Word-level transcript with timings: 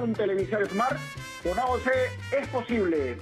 Comprar 0.00 0.02
un 0.02 0.14
televisor 0.14 0.66
Smart? 0.68 0.98
Con 1.42 1.58
AOC 1.58 1.86
es 2.38 2.48
posible. 2.48 3.18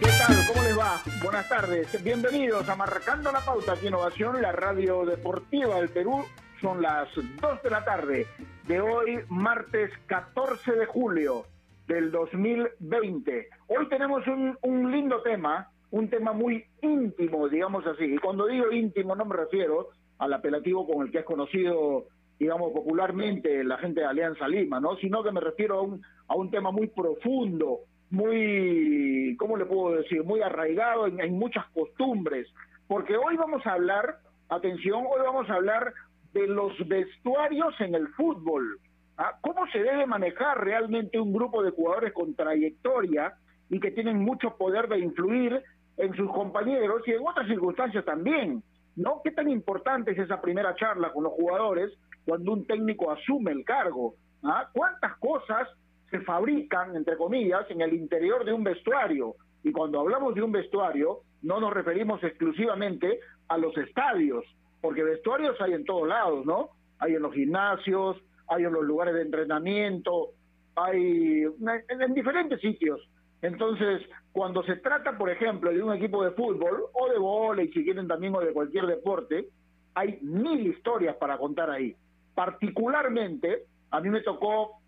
¿Qué 0.00 0.08
tal? 0.18 0.36
¿Cómo 0.48 0.62
les 0.62 0.78
va? 0.78 1.02
Buenas 1.22 1.48
tardes. 1.48 2.04
Bienvenidos 2.04 2.68
a 2.68 2.76
Marcando 2.76 3.32
la 3.32 3.40
Pauta 3.40 3.72
aquí 3.72 3.88
Innovación, 3.88 4.40
la 4.42 4.52
radio 4.52 5.04
deportiva 5.04 5.76
del 5.76 5.88
Perú. 5.88 6.24
Son 6.60 6.82
las 6.82 7.08
2 7.14 7.62
de 7.62 7.70
la 7.70 7.84
tarde 7.84 8.26
de 8.66 8.80
hoy, 8.80 9.20
martes 9.28 9.90
14 10.06 10.72
de 10.72 10.86
julio 10.86 11.44
del 11.86 12.10
2020. 12.10 13.48
Hoy 13.68 13.88
tenemos 13.88 14.26
un, 14.26 14.56
un 14.62 14.90
lindo 14.90 15.22
tema, 15.22 15.70
un 15.90 16.08
tema 16.08 16.32
muy 16.32 16.64
íntimo, 16.80 17.48
digamos 17.48 17.86
así. 17.86 18.04
Y 18.04 18.18
cuando 18.18 18.46
digo 18.46 18.72
íntimo 18.72 19.14
no 19.14 19.24
me 19.24 19.36
refiero 19.36 19.90
al 20.18 20.32
apelativo 20.32 20.86
con 20.86 21.06
el 21.06 21.12
que 21.12 21.18
es 21.18 21.24
conocido, 21.24 22.06
digamos, 22.38 22.72
popularmente 22.72 23.62
la 23.64 23.78
gente 23.78 24.00
de 24.00 24.06
Alianza 24.06 24.48
Lima, 24.48 24.80
¿no? 24.80 24.96
Sino 24.96 25.22
que 25.22 25.32
me 25.32 25.40
refiero 25.40 25.78
a 25.78 25.82
un, 25.82 26.02
a 26.28 26.34
un 26.34 26.50
tema 26.50 26.70
muy 26.70 26.88
profundo, 26.88 27.80
muy, 28.10 29.36
¿cómo 29.38 29.56
le 29.56 29.66
puedo 29.66 29.96
decir? 29.96 30.24
Muy 30.24 30.40
arraigado 30.40 31.06
en, 31.06 31.38
muchas 31.38 31.66
costumbres. 31.70 32.48
Porque 32.86 33.16
hoy 33.16 33.36
vamos 33.36 33.66
a 33.66 33.72
hablar, 33.72 34.18
atención, 34.48 35.04
hoy 35.06 35.20
vamos 35.24 35.48
a 35.50 35.54
hablar 35.54 35.92
de 36.32 36.46
los 36.46 36.72
vestuarios 36.86 37.74
en 37.80 37.94
el 37.94 38.08
fútbol. 38.08 38.78
¿ah? 39.16 39.32
¿Cómo 39.40 39.66
se 39.72 39.78
debe 39.78 40.06
manejar 40.06 40.62
realmente 40.62 41.18
un 41.18 41.32
grupo 41.32 41.62
de 41.62 41.70
jugadores 41.70 42.12
con 42.12 42.34
trayectoria 42.34 43.34
y 43.70 43.80
que 43.80 43.90
tienen 43.90 44.18
mucho 44.18 44.56
poder 44.56 44.88
de 44.88 44.98
influir 44.98 45.62
en 45.96 46.14
sus 46.14 46.30
compañeros 46.30 47.02
y 47.06 47.12
en 47.12 47.26
otras 47.26 47.46
circunstancias 47.46 48.04
también? 48.04 48.62
¿No? 48.96 49.20
¿Qué 49.24 49.32
tan 49.32 49.50
importante 49.50 50.12
es 50.12 50.18
esa 50.18 50.40
primera 50.40 50.74
charla 50.76 51.12
con 51.12 51.24
los 51.24 51.32
jugadores 51.32 51.90
cuando 52.24 52.52
un 52.52 52.66
técnico 52.66 53.10
asume 53.10 53.52
el 53.52 53.64
cargo? 53.64 54.14
¿Ah? 54.42 54.68
¿Cuántas 54.72 55.16
cosas 55.18 55.68
se 56.10 56.20
fabrican, 56.20 56.96
entre 56.96 57.16
comillas, 57.16 57.70
en 57.70 57.80
el 57.80 57.94
interior 57.94 58.44
de 58.44 58.52
un 58.52 58.64
vestuario? 58.64 59.36
Y 59.62 59.72
cuando 59.72 60.00
hablamos 60.00 60.34
de 60.34 60.42
un 60.42 60.52
vestuario, 60.52 61.20
no 61.42 61.60
nos 61.60 61.72
referimos 61.72 62.22
exclusivamente 62.22 63.20
a 63.48 63.58
los 63.58 63.76
estadios, 63.78 64.44
porque 64.80 65.02
vestuarios 65.02 65.60
hay 65.60 65.72
en 65.72 65.84
todos 65.84 66.06
lados, 66.06 66.44
¿no? 66.44 66.70
Hay 66.98 67.14
en 67.14 67.22
los 67.22 67.32
gimnasios, 67.32 68.16
hay 68.48 68.64
en 68.64 68.72
los 68.72 68.84
lugares 68.84 69.14
de 69.14 69.22
entrenamiento, 69.22 70.30
hay 70.76 71.42
en, 71.42 72.00
en 72.00 72.14
diferentes 72.14 72.60
sitios. 72.60 73.00
Entonces, 73.40 74.02
cuando 74.32 74.62
se 74.62 74.76
trata, 74.76 75.16
por 75.18 75.30
ejemplo, 75.30 75.70
de 75.70 75.82
un 75.82 75.92
equipo 75.92 76.24
de 76.24 76.30
fútbol 76.32 76.84
o 76.92 77.08
de 77.10 77.18
vóley, 77.18 77.68
si 77.72 77.84
quieren 77.84 78.08
también, 78.08 78.34
o 78.34 78.40
de 78.40 78.52
cualquier 78.52 78.86
deporte, 78.86 79.48
hay 79.94 80.18
mil 80.22 80.66
historias 80.66 81.16
para 81.16 81.38
contar 81.38 81.70
ahí. 81.70 81.94
Particularmente, 82.34 83.64
a 83.90 84.00
mí 84.00 84.10
me 84.10 84.22
tocó, 84.22 84.80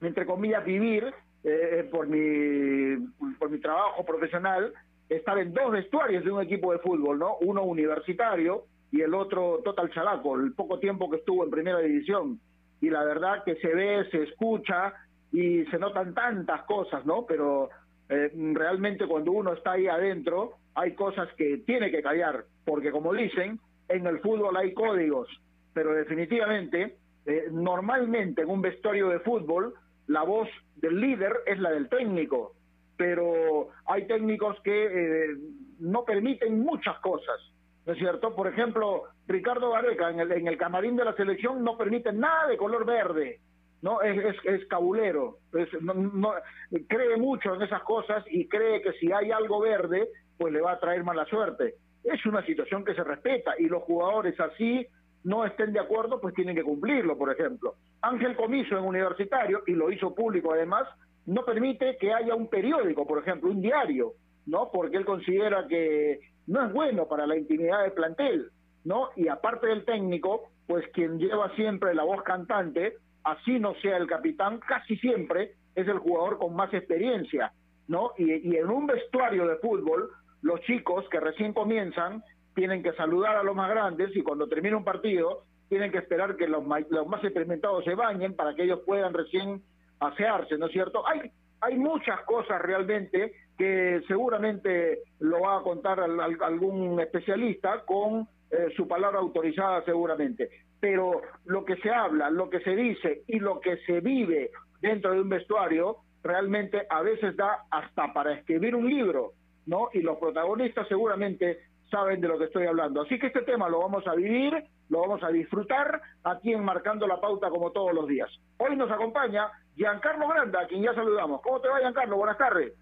entre 0.00 0.26
comillas, 0.26 0.64
vivir 0.64 1.12
eh, 1.44 1.88
por, 1.90 2.06
mi, 2.06 3.06
por 3.38 3.50
mi 3.50 3.58
trabajo 3.58 4.04
profesional, 4.04 4.72
estar 5.08 5.38
en 5.38 5.52
dos 5.52 5.72
vestuarios 5.72 6.24
de 6.24 6.30
un 6.30 6.42
equipo 6.42 6.72
de 6.72 6.78
fútbol, 6.78 7.18
¿no? 7.18 7.36
Uno 7.40 7.62
universitario 7.64 8.64
y 8.92 9.00
el 9.02 9.14
otro 9.14 9.60
Total 9.64 9.90
Chalaco, 9.90 10.36
el 10.36 10.52
poco 10.52 10.78
tiempo 10.78 11.08
que 11.10 11.18
estuvo 11.18 11.44
en 11.44 11.50
primera 11.50 11.78
división. 11.78 12.40
Y 12.80 12.90
la 12.90 13.04
verdad 13.04 13.44
que 13.44 13.56
se 13.56 13.68
ve, 13.74 14.08
se 14.10 14.22
escucha 14.24 14.94
y 15.32 15.64
se 15.66 15.78
notan 15.78 16.14
tantas 16.14 16.62
cosas, 16.64 17.04
¿no? 17.06 17.24
Pero 17.26 17.70
eh, 18.08 18.30
realmente 18.52 19.06
cuando 19.06 19.32
uno 19.32 19.52
está 19.52 19.72
ahí 19.72 19.86
adentro 19.86 20.54
hay 20.74 20.94
cosas 20.94 21.28
que 21.36 21.58
tiene 21.58 21.90
que 21.90 22.02
callar, 22.02 22.44
porque 22.64 22.90
como 22.90 23.12
dicen, 23.12 23.60
en 23.88 24.06
el 24.06 24.20
fútbol 24.20 24.56
hay 24.56 24.72
códigos, 24.72 25.28
pero 25.72 25.92
definitivamente, 25.94 26.96
eh, 27.26 27.48
normalmente 27.50 28.42
en 28.42 28.50
un 28.50 28.62
vestuario 28.62 29.08
de 29.08 29.20
fútbol, 29.20 29.74
la 30.06 30.22
voz 30.22 30.48
del 30.76 31.00
líder 31.00 31.32
es 31.46 31.58
la 31.58 31.70
del 31.70 31.88
técnico, 31.88 32.54
pero 32.96 33.68
hay 33.86 34.06
técnicos 34.06 34.60
que 34.62 34.86
eh, 34.86 35.36
no 35.78 36.04
permiten 36.04 36.60
muchas 36.60 36.98
cosas, 37.00 37.40
¿no 37.86 37.92
es 37.92 37.98
cierto? 37.98 38.34
Por 38.34 38.48
ejemplo, 38.48 39.04
Ricardo 39.26 39.70
Gareca 39.70 40.10
en 40.10 40.20
el, 40.20 40.32
en 40.32 40.48
el 40.48 40.58
camarín 40.58 40.96
de 40.96 41.04
la 41.04 41.14
selección 41.14 41.62
no 41.62 41.78
permite 41.78 42.12
nada 42.12 42.48
de 42.48 42.56
color 42.56 42.84
verde, 42.84 43.40
no 43.82 44.02
es, 44.02 44.36
es, 44.44 44.66
cabulero, 44.66 45.38
cree 45.50 47.16
mucho 47.16 47.54
en 47.54 47.62
esas 47.62 47.82
cosas 47.82 48.24
y 48.30 48.46
cree 48.46 48.82
que 48.82 48.92
si 48.94 49.10
hay 49.10 49.30
algo 49.30 49.60
verde, 49.60 50.08
pues 50.36 50.52
le 50.52 50.60
va 50.60 50.72
a 50.72 50.78
traer 50.78 51.02
mala 51.02 51.24
suerte. 51.26 51.76
Es 52.04 52.24
una 52.26 52.44
situación 52.44 52.84
que 52.84 52.94
se 52.94 53.04
respeta 53.04 53.54
y 53.58 53.66
los 53.66 53.82
jugadores 53.84 54.38
así 54.38 54.86
no 55.24 55.44
estén 55.44 55.72
de 55.72 55.80
acuerdo, 55.80 56.20
pues 56.20 56.34
tienen 56.34 56.56
que 56.56 56.62
cumplirlo, 56.62 57.16
por 57.16 57.30
ejemplo. 57.32 57.74
Ángel 58.00 58.36
Comiso 58.36 58.76
en 58.78 58.84
Universitario, 58.84 59.62
y 59.66 59.72
lo 59.72 59.90
hizo 59.90 60.14
público 60.14 60.52
además, 60.52 60.86
no 61.26 61.44
permite 61.44 61.96
que 61.98 62.12
haya 62.12 62.34
un 62.34 62.48
periódico, 62.48 63.06
por 63.06 63.18
ejemplo, 63.18 63.50
un 63.50 63.60
diario, 63.60 64.14
¿no? 64.46 64.70
Porque 64.72 64.96
él 64.96 65.04
considera 65.04 65.66
que 65.68 66.20
no 66.46 66.64
es 66.64 66.72
bueno 66.72 67.06
para 67.06 67.26
la 67.26 67.36
intimidad 67.36 67.82
del 67.82 67.92
plantel, 67.92 68.50
¿no? 68.84 69.10
Y 69.16 69.28
aparte 69.28 69.66
del 69.66 69.84
técnico, 69.84 70.48
pues 70.66 70.86
quien 70.92 71.18
lleva 71.18 71.54
siempre 71.54 71.94
la 71.94 72.04
voz 72.04 72.22
cantante, 72.22 72.96
así 73.22 73.58
no 73.58 73.74
sea 73.76 73.98
el 73.98 74.06
capitán, 74.06 74.60
casi 74.60 74.96
siempre 74.96 75.52
es 75.74 75.86
el 75.86 75.98
jugador 75.98 76.38
con 76.38 76.54
más 76.54 76.72
experiencia, 76.72 77.52
¿no? 77.86 78.12
Y, 78.16 78.48
y 78.48 78.56
en 78.56 78.70
un 78.70 78.86
vestuario 78.86 79.46
de 79.46 79.56
fútbol, 79.56 80.10
los 80.42 80.60
chicos 80.62 81.06
que 81.10 81.20
recién 81.20 81.52
comienzan 81.52 82.24
tienen 82.54 82.82
que 82.82 82.92
saludar 82.92 83.36
a 83.36 83.42
los 83.42 83.54
más 83.54 83.70
grandes 83.70 84.14
y 84.16 84.22
cuando 84.22 84.48
termina 84.48 84.76
un 84.76 84.84
partido 84.84 85.44
tienen 85.68 85.92
que 85.92 85.98
esperar 85.98 86.36
que 86.36 86.48
los, 86.48 86.64
los 86.90 87.06
más 87.06 87.22
experimentados 87.22 87.84
se 87.84 87.94
bañen 87.94 88.34
para 88.34 88.54
que 88.54 88.64
ellos 88.64 88.80
puedan 88.84 89.14
recién 89.14 89.62
asearse, 90.00 90.58
¿no 90.58 90.66
es 90.66 90.72
cierto? 90.72 91.06
Hay, 91.06 91.30
hay 91.60 91.76
muchas 91.76 92.20
cosas 92.22 92.60
realmente 92.62 93.32
que 93.56 94.00
seguramente 94.08 95.00
lo 95.20 95.40
va 95.42 95.58
a 95.58 95.62
contar 95.62 96.00
al- 96.00 96.18
al- 96.18 96.42
algún 96.42 96.98
especialista 97.00 97.84
con 97.84 98.26
eh, 98.50 98.68
su 98.76 98.88
palabra 98.88 99.18
autorizada 99.20 99.84
seguramente. 99.84 100.48
Pero 100.80 101.20
lo 101.44 101.64
que 101.64 101.76
se 101.76 101.90
habla, 101.90 102.30
lo 102.30 102.48
que 102.50 102.60
se 102.60 102.74
dice 102.74 103.22
y 103.28 103.38
lo 103.38 103.60
que 103.60 103.76
se 103.86 104.00
vive 104.00 104.50
dentro 104.80 105.12
de 105.12 105.20
un 105.20 105.28
vestuario 105.28 105.98
realmente 106.24 106.86
a 106.88 107.02
veces 107.02 107.36
da 107.36 107.64
hasta 107.70 108.12
para 108.12 108.32
escribir 108.32 108.74
un 108.74 108.88
libro, 108.88 109.32
¿no? 109.66 109.90
Y 109.92 110.00
los 110.00 110.16
protagonistas 110.18 110.88
seguramente 110.88 111.60
saben 111.90 112.20
de 112.20 112.28
lo 112.28 112.38
que 112.38 112.44
estoy 112.44 112.66
hablando. 112.66 113.02
Así 113.02 113.18
que 113.18 113.26
este 113.28 113.42
tema 113.42 113.68
lo 113.68 113.80
vamos 113.80 114.06
a 114.06 114.14
vivir, 114.14 114.52
lo 114.88 115.00
vamos 115.00 115.22
a 115.22 115.28
disfrutar 115.28 116.00
aquí 116.24 116.52
en 116.52 116.64
Marcando 116.64 117.06
la 117.06 117.20
Pauta 117.20 117.50
como 117.50 117.70
todos 117.72 117.92
los 117.92 118.06
días. 118.06 118.28
Hoy 118.58 118.76
nos 118.76 118.90
acompaña 118.90 119.48
Giancarlo 119.76 120.28
Granda, 120.28 120.60
a 120.60 120.66
quien 120.66 120.82
ya 120.82 120.94
saludamos. 120.94 121.40
¿Cómo 121.42 121.60
te 121.60 121.68
va, 121.68 121.78
Giancarlo? 121.80 122.16
Buenas 122.16 122.38
tardes. 122.38 122.72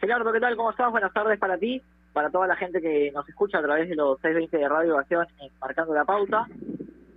Gerardo, 0.00 0.32
¿qué 0.32 0.40
tal? 0.40 0.56
¿Cómo 0.56 0.70
estás? 0.70 0.90
Buenas 0.90 1.12
tardes 1.12 1.38
para 1.38 1.58
ti, 1.58 1.82
para 2.12 2.30
toda 2.30 2.46
la 2.46 2.56
gente 2.56 2.80
que 2.80 3.10
nos 3.12 3.28
escucha 3.28 3.58
a 3.58 3.62
través 3.62 3.88
de 3.88 3.96
los 3.96 4.20
620 4.20 4.56
de 4.56 4.68
Radio 4.68 4.98
Acción 4.98 5.26
en 5.40 5.50
Marcando 5.60 5.94
la 5.94 6.04
Pauta. 6.04 6.46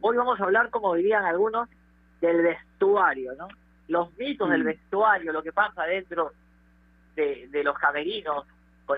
Hoy 0.01 0.17
vamos 0.17 0.39
a 0.39 0.43
hablar, 0.43 0.69
como 0.71 0.95
dirían 0.95 1.25
algunos, 1.25 1.69
del 2.21 2.41
vestuario, 2.41 3.33
¿no? 3.35 3.47
Los 3.87 4.11
mitos 4.17 4.49
del 4.49 4.63
Mm. 4.63 4.67
vestuario, 4.67 5.31
lo 5.33 5.43
que 5.43 5.51
pasa 5.51 5.83
dentro 5.83 6.31
de, 7.15 7.47
de 7.49 7.63
los 7.63 7.77
camerinos, 7.77 8.45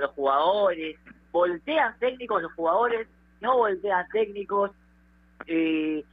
los 0.01 0.11
jugadores, 0.11 0.97
voltean 1.31 1.97
técnicos 1.99 2.41
los 2.41 2.53
jugadores, 2.53 3.07
no 3.41 3.57
voltean 3.57 4.07
técnicos, 4.09 4.71
eh, 5.47 6.03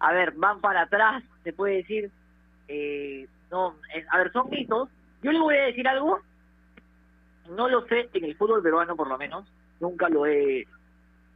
a 0.00 0.12
ver, 0.12 0.32
van 0.32 0.60
para 0.60 0.82
atrás, 0.82 1.22
se 1.44 1.52
puede 1.52 1.76
decir, 1.76 2.10
eh, 2.68 3.28
no, 3.50 3.76
a 4.10 4.18
ver, 4.18 4.32
son 4.32 4.50
mitos. 4.50 4.88
Yo 5.22 5.32
le 5.32 5.40
voy 5.40 5.56
a 5.56 5.64
decir 5.64 5.86
algo, 5.88 6.20
no 7.50 7.68
lo 7.68 7.86
sé 7.86 8.08
en 8.12 8.24
el 8.24 8.36
fútbol 8.36 8.62
peruano 8.62 8.96
por 8.96 9.08
lo 9.08 9.18
menos, 9.18 9.46
nunca 9.80 10.08
lo 10.08 10.26
he, 10.26 10.66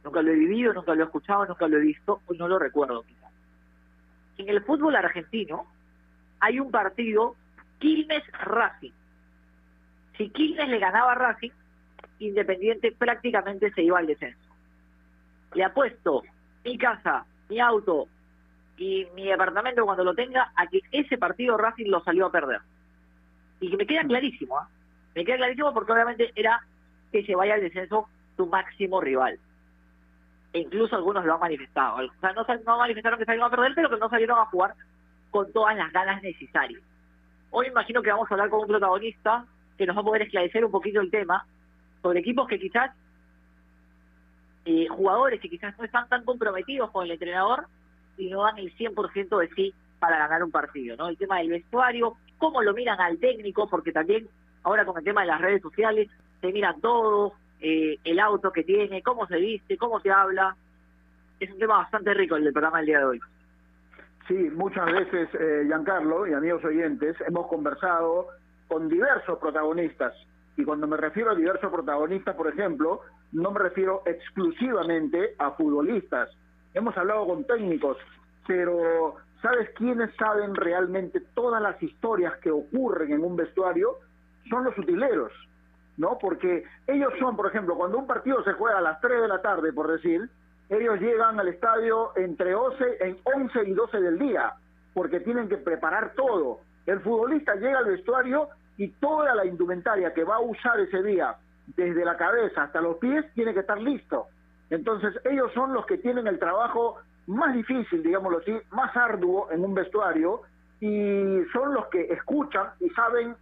nunca 0.03 0.21
lo 0.21 0.31
he 0.31 0.35
vivido, 0.35 0.73
nunca 0.73 0.95
lo 0.95 1.03
he 1.03 1.05
escuchado, 1.05 1.45
nunca 1.45 1.67
lo 1.67 1.77
he 1.77 1.81
visto, 1.81 2.21
o 2.25 2.33
no 2.33 2.47
lo 2.47 2.59
recuerdo 2.59 3.03
quizás. 3.03 3.31
En 4.37 4.49
el 4.49 4.63
fútbol 4.63 4.95
argentino 4.95 5.67
hay 6.39 6.59
un 6.59 6.71
partido 6.71 7.35
Quilmes 7.79 8.23
Racing. 8.31 8.93
Si 10.17 10.29
Quilmes 10.29 10.69
le 10.69 10.79
ganaba 10.79 11.15
Racing, 11.15 11.51
Independiente 12.23 12.93
prácticamente 12.97 13.71
se 13.73 13.83
iba 13.83 13.99
al 13.99 14.07
descenso. 14.07 14.39
Le 15.53 15.65
apuesto 15.65 16.23
mi 16.63 16.77
casa, 16.77 17.25
mi 17.49 17.59
auto 17.59 18.07
y 18.77 19.05
mi 19.13 19.27
departamento 19.27 19.83
cuando 19.83 20.05
lo 20.05 20.15
tenga 20.15 20.51
a 20.55 20.67
que 20.67 20.79
ese 20.91 21.17
partido 21.17 21.57
Racing 21.57 21.89
lo 21.89 22.01
salió 22.01 22.27
a 22.27 22.31
perder. 22.31 22.61
Y 23.59 23.69
que 23.69 23.75
me 23.75 23.85
queda 23.85 24.03
clarísimo, 24.03 24.57
¿ah? 24.57 24.69
me 25.13 25.25
queda 25.25 25.35
clarísimo 25.35 25.73
porque 25.73 25.91
obviamente 25.91 26.31
era 26.33 26.61
que 27.11 27.25
se 27.25 27.35
vaya 27.35 27.55
al 27.55 27.61
descenso 27.61 28.07
su 28.37 28.47
máximo 28.47 29.01
rival. 29.01 29.37
E 30.53 30.59
incluso 30.59 30.95
algunos 30.95 31.25
lo 31.25 31.33
han 31.33 31.41
manifestado. 31.41 32.07
O 32.07 32.19
sea, 32.21 32.31
no, 32.31 32.45
no 32.65 32.77
manifestaron 32.77 33.19
que 33.19 33.25
salieron 33.25 33.47
a 33.47 33.55
perder, 33.55 33.73
pero 33.75 33.89
que 33.89 33.97
no 33.97 34.09
salieron 34.09 34.39
a 34.39 34.45
jugar 34.45 34.75
con 35.29 35.51
todas 35.51 35.75
las 35.75 35.91
ganas 35.91 36.23
necesarias. 36.23 36.81
Hoy 37.51 37.67
imagino 37.67 38.01
que 38.01 38.11
vamos 38.11 38.31
a 38.31 38.33
hablar 38.33 38.49
con 38.49 38.61
un 38.61 38.67
protagonista 38.67 39.45
que 39.77 39.85
nos 39.85 39.97
va 39.97 40.01
a 40.01 40.05
poder 40.05 40.21
esclarecer 40.23 40.63
un 40.63 40.71
poquito 40.71 41.01
el 41.01 41.11
tema 41.11 41.45
sobre 42.03 42.19
equipos 42.19 42.47
que 42.47 42.59
quizás, 42.59 42.91
eh, 44.65 44.87
jugadores 44.89 45.41
que 45.41 45.49
quizás 45.49 45.75
no 45.79 45.85
están 45.85 46.07
tan 46.09 46.23
comprometidos 46.23 46.91
con 46.91 47.05
el 47.05 47.11
entrenador 47.11 47.65
y 48.17 48.29
no 48.29 48.43
dan 48.43 48.59
el 48.59 48.71
100% 48.75 49.39
de 49.39 49.49
sí 49.55 49.73
para 49.99 50.19
ganar 50.19 50.43
un 50.43 50.51
partido, 50.51 50.95
¿no? 50.97 51.07
El 51.07 51.17
tema 51.17 51.39
del 51.39 51.49
vestuario, 51.49 52.17
cómo 52.37 52.61
lo 52.61 52.73
miran 52.73 52.99
al 52.99 53.17
técnico, 53.17 53.67
porque 53.69 53.91
también 53.91 54.27
ahora 54.63 54.85
con 54.85 54.97
el 54.97 55.03
tema 55.03 55.21
de 55.21 55.27
las 55.27 55.41
redes 55.41 55.61
sociales 55.61 56.09
se 56.41 56.51
mira 56.51 56.75
todo, 56.81 57.33
eh, 57.61 57.97
el 58.03 58.19
auto 58.19 58.51
que 58.51 58.63
tiene, 58.63 59.01
cómo 59.01 59.25
se 59.27 59.37
viste, 59.37 59.77
cómo 59.77 60.01
se 60.01 60.11
habla. 60.11 60.55
Es 61.39 61.49
un 61.49 61.57
tema 61.57 61.77
bastante 61.77 62.13
rico 62.13 62.35
el 62.35 62.43
del 62.43 62.53
programa 62.53 62.79
del 62.79 62.87
día 62.87 62.99
de 62.99 63.05
hoy. 63.05 63.19
Sí, 64.27 64.33
muchas 64.33 64.85
veces, 64.85 65.29
eh, 65.39 65.63
Giancarlo 65.65 66.27
y 66.27 66.33
amigos 66.33 66.63
oyentes, 66.63 67.15
hemos 67.27 67.47
conversado 67.47 68.27
con 68.67 68.89
diversos 68.89 69.39
protagonistas. 69.39 70.13
Y 70.55 70.63
cuando 70.63 70.87
me 70.87 70.97
refiero 70.97 71.31
a 71.31 71.35
diversos 71.35 71.71
protagonistas, 71.71 72.35
por 72.35 72.47
ejemplo, 72.47 73.01
no 73.31 73.51
me 73.51 73.59
refiero 73.59 74.03
exclusivamente 74.05 75.35
a 75.39 75.51
futbolistas. 75.51 76.29
Hemos 76.73 76.95
hablado 76.97 77.25
con 77.27 77.43
técnicos, 77.45 77.97
pero 78.47 79.15
¿sabes 79.41 79.69
quiénes 79.75 80.15
saben 80.15 80.55
realmente 80.55 81.21
todas 81.33 81.61
las 81.61 81.81
historias 81.81 82.37
que 82.37 82.51
ocurren 82.51 83.11
en 83.11 83.23
un 83.23 83.35
vestuario? 83.35 83.97
Son 84.49 84.63
los 84.63 84.77
utileros, 84.77 85.31
¿no? 85.97 86.17
Porque 86.19 86.63
ellos 86.87 87.13
son, 87.19 87.35
por 87.35 87.47
ejemplo, 87.47 87.75
cuando 87.75 87.97
un 87.97 88.07
partido 88.07 88.43
se 88.43 88.53
juega 88.53 88.77
a 88.77 88.81
las 88.81 89.01
3 89.01 89.21
de 89.21 89.27
la 89.27 89.41
tarde, 89.41 89.73
por 89.73 89.91
decir, 89.91 90.29
ellos 90.69 90.99
llegan 90.99 91.39
al 91.39 91.47
estadio 91.47 92.11
entre 92.15 92.55
11, 92.55 92.97
en 92.99 93.17
11 93.23 93.63
y 93.65 93.73
12 93.73 93.99
del 93.99 94.19
día, 94.19 94.53
porque 94.93 95.19
tienen 95.19 95.49
que 95.49 95.57
preparar 95.57 96.13
todo. 96.15 96.59
El 96.85 96.99
futbolista 96.99 97.55
llega 97.55 97.79
al 97.79 97.85
vestuario 97.85 98.49
y 98.77 98.89
toda 98.89 99.35
la 99.35 99.45
indumentaria 99.45 100.13
que 100.13 100.23
va 100.23 100.35
a 100.35 100.41
usar 100.41 100.79
ese 100.79 101.01
día, 101.03 101.35
desde 101.75 102.03
la 102.03 102.17
cabeza 102.17 102.63
hasta 102.63 102.81
los 102.81 102.97
pies, 102.97 103.25
tiene 103.33 103.53
que 103.53 103.61
estar 103.61 103.79
listo. 103.79 104.27
Entonces 104.69 105.13
ellos 105.25 105.51
son 105.53 105.73
los 105.73 105.85
que 105.85 105.97
tienen 105.97 106.27
el 106.27 106.39
trabajo 106.39 106.97
más 107.27 107.53
difícil, 107.53 108.03
digámoslo 108.03 108.39
así, 108.39 108.57
más 108.71 108.95
arduo 108.97 109.49
en 109.51 109.63
un 109.63 109.73
vestuario 109.73 110.41
y 110.79 111.43
son 111.53 111.73
los 111.73 111.87
que 111.87 112.01
escuchan 112.11 112.67
y 112.79 112.89
saben 112.89 113.35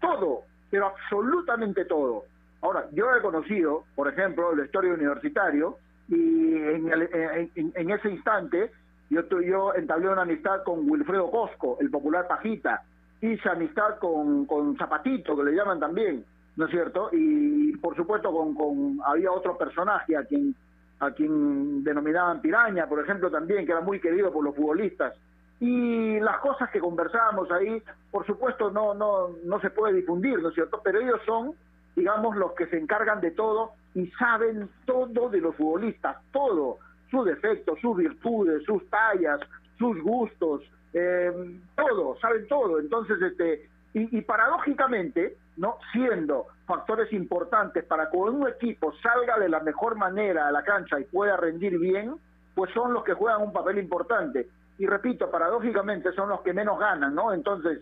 todo, 0.00 0.42
pero 0.70 0.86
absolutamente 0.86 1.84
todo. 1.84 2.24
Ahora, 2.62 2.86
yo 2.92 3.14
he 3.14 3.20
conocido, 3.20 3.84
por 3.94 4.08
ejemplo, 4.08 4.50
el 4.52 4.60
vestuario 4.60 4.94
universitario, 4.94 5.78
y 6.08 6.54
en, 6.54 7.90
ese 7.90 8.10
instante 8.10 8.70
yo, 9.10 9.22
yo 9.40 9.74
entablé 9.74 10.08
una 10.08 10.22
amistad 10.22 10.62
con 10.64 10.88
Wilfredo 10.88 11.30
Cosco, 11.30 11.78
el 11.80 11.90
popular 11.90 12.26
Pajita, 12.28 12.82
hice 13.20 13.48
amistad 13.48 13.98
con, 13.98 14.46
con 14.46 14.76
Zapatito, 14.76 15.36
que 15.36 15.44
le 15.44 15.52
llaman 15.52 15.80
también, 15.80 16.24
¿no 16.56 16.66
es 16.66 16.70
cierto? 16.70 17.10
Y 17.12 17.76
por 17.78 17.96
supuesto 17.96 18.32
con, 18.32 18.54
con 18.54 18.98
había 19.04 19.32
otro 19.32 19.56
personaje 19.56 20.16
a 20.16 20.24
quien 20.24 20.54
a 20.98 21.10
quien 21.10 21.84
denominaban 21.84 22.40
Piraña, 22.40 22.88
por 22.88 23.00
ejemplo, 23.00 23.30
también, 23.30 23.66
que 23.66 23.72
era 23.72 23.80
muy 23.80 24.00
querido 24.00 24.32
por 24.32 24.44
los 24.44 24.54
futbolistas. 24.54 25.14
Y 25.60 26.20
las 26.20 26.38
cosas 26.38 26.70
que 26.70 26.80
conversábamos 26.80 27.50
ahí, 27.50 27.82
por 28.10 28.26
supuesto, 28.26 28.70
no, 28.70 28.94
no, 28.94 29.28
no 29.44 29.60
se 29.60 29.70
puede 29.70 29.94
difundir, 29.94 30.40
¿no 30.40 30.48
es 30.48 30.54
cierto? 30.54 30.80
Pero 30.82 31.00
ellos 31.00 31.20
son, 31.24 31.52
digamos, 31.94 32.36
los 32.36 32.52
que 32.52 32.66
se 32.66 32.78
encargan 32.78 33.20
de 33.20 33.30
todo 33.30 33.72
y 33.94 34.06
saben 34.12 34.68
todo 34.84 35.28
de 35.30 35.40
los 35.40 35.54
futbolistas, 35.56 36.16
todo, 36.32 36.78
sus 37.10 37.24
defectos, 37.24 37.78
sus 37.80 37.96
virtudes, 37.96 38.64
sus 38.64 38.88
tallas, 38.90 39.40
sus 39.78 40.00
gustos, 40.02 40.62
eh, 40.98 41.60
todo, 41.76 42.16
saben 42.20 42.48
todo. 42.48 42.80
Entonces, 42.80 43.20
este, 43.20 43.68
y, 43.92 44.20
paradójicamente, 44.22 45.36
no 45.58 45.76
siendo 45.92 46.46
factores 46.66 47.12
importantes 47.12 47.84
para 47.84 48.10
que 48.10 48.16
un 48.16 48.48
equipo 48.48 48.94
salga 49.02 49.38
de 49.38 49.50
la 49.50 49.60
mejor 49.60 49.96
manera 49.96 50.48
a 50.48 50.52
la 50.52 50.64
cancha 50.64 50.98
y 50.98 51.04
pueda 51.04 51.36
rendir 51.36 51.78
bien, 51.78 52.14
pues 52.54 52.72
son 52.72 52.94
los 52.94 53.04
que 53.04 53.12
juegan 53.12 53.42
un 53.42 53.52
papel 53.52 53.78
importante. 53.78 54.48
Y 54.78 54.86
repito, 54.86 55.30
paradójicamente 55.30 56.12
son 56.12 56.30
los 56.30 56.40
que 56.40 56.54
menos 56.54 56.78
ganan, 56.78 57.14
¿no? 57.14 57.34
Entonces, 57.34 57.80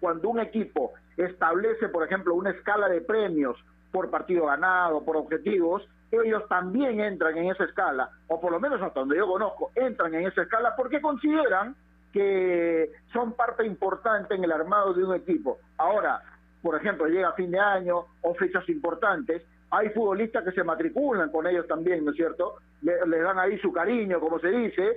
cuando 0.00 0.28
un 0.28 0.40
equipo 0.40 0.94
establece, 1.16 1.88
por 1.88 2.04
ejemplo, 2.04 2.34
una 2.34 2.50
escala 2.50 2.88
de 2.88 3.02
premios 3.02 3.56
por 3.92 4.10
partido 4.10 4.46
ganado, 4.46 5.04
por 5.04 5.16
objetivos, 5.16 5.88
ellos 6.10 6.42
también 6.48 7.00
entran 7.00 7.36
en 7.36 7.52
esa 7.52 7.64
escala, 7.64 8.10
o 8.26 8.40
por 8.40 8.50
lo 8.50 8.58
menos 8.58 8.82
hasta 8.82 8.98
donde 8.98 9.16
yo 9.16 9.28
conozco, 9.28 9.70
entran 9.76 10.12
en 10.14 10.26
esa 10.26 10.42
escala 10.42 10.74
porque 10.76 11.00
consideran 11.00 11.76
que 12.16 12.92
son 13.12 13.34
parte 13.34 13.66
importante 13.66 14.34
en 14.34 14.42
el 14.42 14.50
armado 14.50 14.94
de 14.94 15.04
un 15.04 15.14
equipo. 15.14 15.58
Ahora, 15.76 16.22
por 16.62 16.74
ejemplo, 16.74 17.06
llega 17.08 17.32
fin 17.32 17.50
de 17.50 17.60
año 17.60 18.06
o 18.22 18.34
fechas 18.36 18.66
importantes, 18.70 19.42
hay 19.70 19.90
futbolistas 19.90 20.42
que 20.42 20.52
se 20.52 20.64
matriculan 20.64 21.30
con 21.30 21.46
ellos 21.46 21.66
también, 21.66 22.06
¿no 22.06 22.12
es 22.12 22.16
cierto? 22.16 22.54
Le, 22.80 23.06
les 23.06 23.22
dan 23.22 23.38
ahí 23.38 23.58
su 23.58 23.70
cariño, 23.70 24.18
como 24.18 24.38
se 24.38 24.48
dice, 24.48 24.96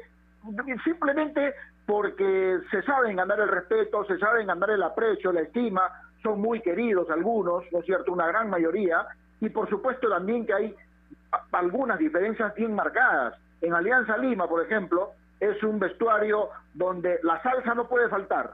simplemente 0.86 1.56
porque 1.86 2.60
se 2.72 2.82
saben 2.84 3.18
ganar 3.18 3.38
el 3.42 3.50
respeto, 3.50 4.06
se 4.06 4.18
saben 4.18 4.48
ganar 4.48 4.70
el 4.70 4.82
aprecio, 4.82 5.34
la 5.34 5.42
estima, 5.42 5.92
son 6.24 6.40
muy 6.40 6.62
queridos 6.62 7.10
algunos, 7.10 7.66
¿no 7.74 7.80
es 7.80 7.86
cierto? 7.86 8.14
Una 8.14 8.28
gran 8.28 8.50
mayoría, 8.50 9.06
y 9.42 9.50
por 9.50 9.68
supuesto 9.70 10.08
también 10.08 10.46
que 10.46 10.54
hay 10.54 10.76
algunas 11.52 12.00
diferencias 12.00 12.56
bien 12.56 12.74
marcadas. 12.74 13.36
En 13.60 13.74
Alianza 13.74 14.18
Lima, 14.18 14.48
por 14.48 14.64
ejemplo, 14.64 15.12
es 15.39 15.62
un 15.63 15.79
vestuario 15.79 16.50
donde 16.74 17.19
la 17.24 17.41
salsa 17.41 17.74
no 17.74 17.88
puede 17.88 18.10
faltar, 18.10 18.53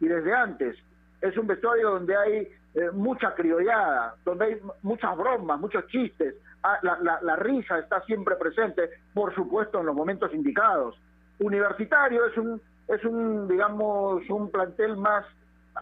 y 0.00 0.08
desde 0.08 0.32
antes, 0.34 0.76
es 1.20 1.36
un 1.36 1.46
vestuario 1.46 1.90
donde 1.90 2.16
hay 2.16 2.48
eh, 2.74 2.90
mucha 2.92 3.34
criollada, 3.34 4.14
donde 4.24 4.44
hay 4.46 4.60
muchas 4.82 5.16
bromas, 5.16 5.60
muchos 5.60 5.86
chistes, 5.86 6.34
ah, 6.62 6.78
la, 6.82 7.20
la 7.22 7.36
risa 7.36 7.78
está 7.78 8.00
siempre 8.02 8.36
presente, 8.36 8.90
por 9.14 9.34
supuesto, 9.34 9.80
en 9.80 9.86
los 9.86 9.94
momentos 9.94 10.32
indicados. 10.34 10.96
Universitario 11.38 12.26
es 12.26 12.36
un, 12.36 12.60
es 12.88 13.04
un, 13.04 13.46
digamos, 13.46 14.28
un 14.30 14.50
plantel 14.50 14.96
más 14.96 15.24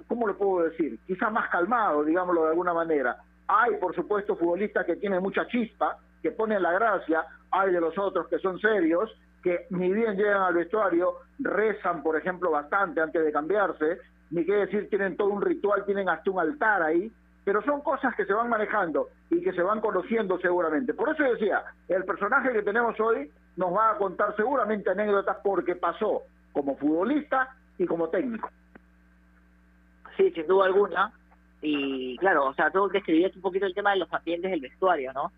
¿cómo 0.06 0.26
lo 0.26 0.36
puedo 0.36 0.68
decir? 0.68 0.98
Quizás 1.06 1.32
más 1.32 1.48
calmado, 1.50 2.04
digámoslo 2.04 2.44
de 2.44 2.50
alguna 2.50 2.74
manera. 2.74 3.16
Hay, 3.48 3.76
por 3.76 3.94
supuesto, 3.94 4.36
futbolistas 4.36 4.86
que 4.86 4.96
tienen 4.96 5.22
mucha 5.22 5.46
chispa, 5.46 5.98
que 6.22 6.30
ponen 6.30 6.62
la 6.62 6.72
gracia, 6.72 7.24
hay 7.50 7.72
de 7.72 7.80
los 7.80 7.96
otros 7.98 8.28
que 8.28 8.38
son 8.38 8.58
serios, 8.60 9.10
que 9.42 9.66
ni 9.70 9.92
bien 9.92 10.16
llegan 10.16 10.42
al 10.42 10.54
vestuario, 10.54 11.14
rezan, 11.38 12.02
por 12.02 12.16
ejemplo, 12.16 12.50
bastante 12.50 13.00
antes 13.00 13.24
de 13.24 13.32
cambiarse, 13.32 13.98
ni 14.30 14.44
qué 14.44 14.52
decir, 14.52 14.88
tienen 14.88 15.16
todo 15.16 15.28
un 15.28 15.42
ritual, 15.42 15.84
tienen 15.84 16.08
hasta 16.08 16.30
un 16.30 16.40
altar 16.40 16.82
ahí, 16.82 17.10
pero 17.44 17.62
son 17.62 17.80
cosas 17.80 18.14
que 18.14 18.26
se 18.26 18.32
van 18.32 18.48
manejando 18.48 19.08
y 19.30 19.42
que 19.42 19.52
se 19.52 19.62
van 19.62 19.80
conociendo 19.80 20.38
seguramente. 20.38 20.94
Por 20.94 21.08
eso 21.08 21.22
decía, 21.22 21.64
el 21.88 22.04
personaje 22.04 22.52
que 22.52 22.62
tenemos 22.62 22.98
hoy 23.00 23.30
nos 23.56 23.74
va 23.74 23.92
a 23.92 23.96
contar 23.96 24.36
seguramente 24.36 24.90
anécdotas 24.90 25.38
porque 25.42 25.74
pasó 25.74 26.22
como 26.52 26.76
futbolista 26.76 27.54
y 27.78 27.86
como 27.86 28.08
técnico. 28.08 28.50
Sí, 30.16 30.30
sin 30.32 30.46
duda 30.46 30.66
alguna. 30.66 31.12
Y 31.62 32.16
claro, 32.18 32.46
o 32.46 32.54
sea, 32.54 32.70
todo 32.70 32.88
que 32.88 32.98
escribías 32.98 33.34
un 33.36 33.42
poquito 33.42 33.66
el 33.66 33.74
tema 33.74 33.92
de 33.92 33.98
los 33.98 34.12
ambientes 34.12 34.50
del 34.50 34.60
vestuario, 34.60 35.12
¿no? 35.12 35.32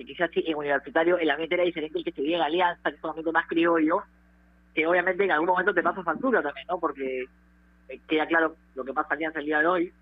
Y 0.00 0.04
quizás 0.06 0.30
en 0.34 0.56
universitario 0.56 1.18
el 1.18 1.28
ambiente 1.28 1.56
era 1.56 1.64
diferente 1.64 1.98
el 1.98 2.04
que 2.04 2.12
se 2.12 2.22
en 2.22 2.40
Alianza, 2.40 2.90
que 2.90 2.96
es 2.96 3.04
un 3.04 3.10
ambiente 3.10 3.32
más 3.32 3.46
criollo, 3.46 4.02
que 4.74 4.86
obviamente 4.86 5.24
en 5.24 5.30
algún 5.30 5.48
momento 5.48 5.74
te 5.74 5.82
pasa 5.82 6.02
factura 6.02 6.40
también, 6.42 6.66
¿no? 6.68 6.80
Porque 6.80 7.26
eh, 7.88 8.00
queda 8.08 8.26
claro 8.26 8.56
lo 8.74 8.82
que 8.82 8.94
pasa 8.94 9.12
Alianza 9.12 9.40
el 9.40 9.44
día 9.44 9.58
de 9.58 9.66
hoy. 9.66 9.92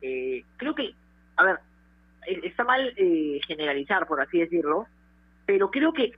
Eh, 0.00 0.42
creo 0.56 0.74
que, 0.74 0.94
a 1.36 1.44
ver, 1.44 1.58
eh, 2.26 2.40
está 2.44 2.64
mal 2.64 2.94
eh, 2.96 3.40
generalizar, 3.46 4.06
por 4.06 4.22
así 4.22 4.38
decirlo, 4.38 4.86
pero 5.44 5.70
creo 5.70 5.92
que 5.92 6.12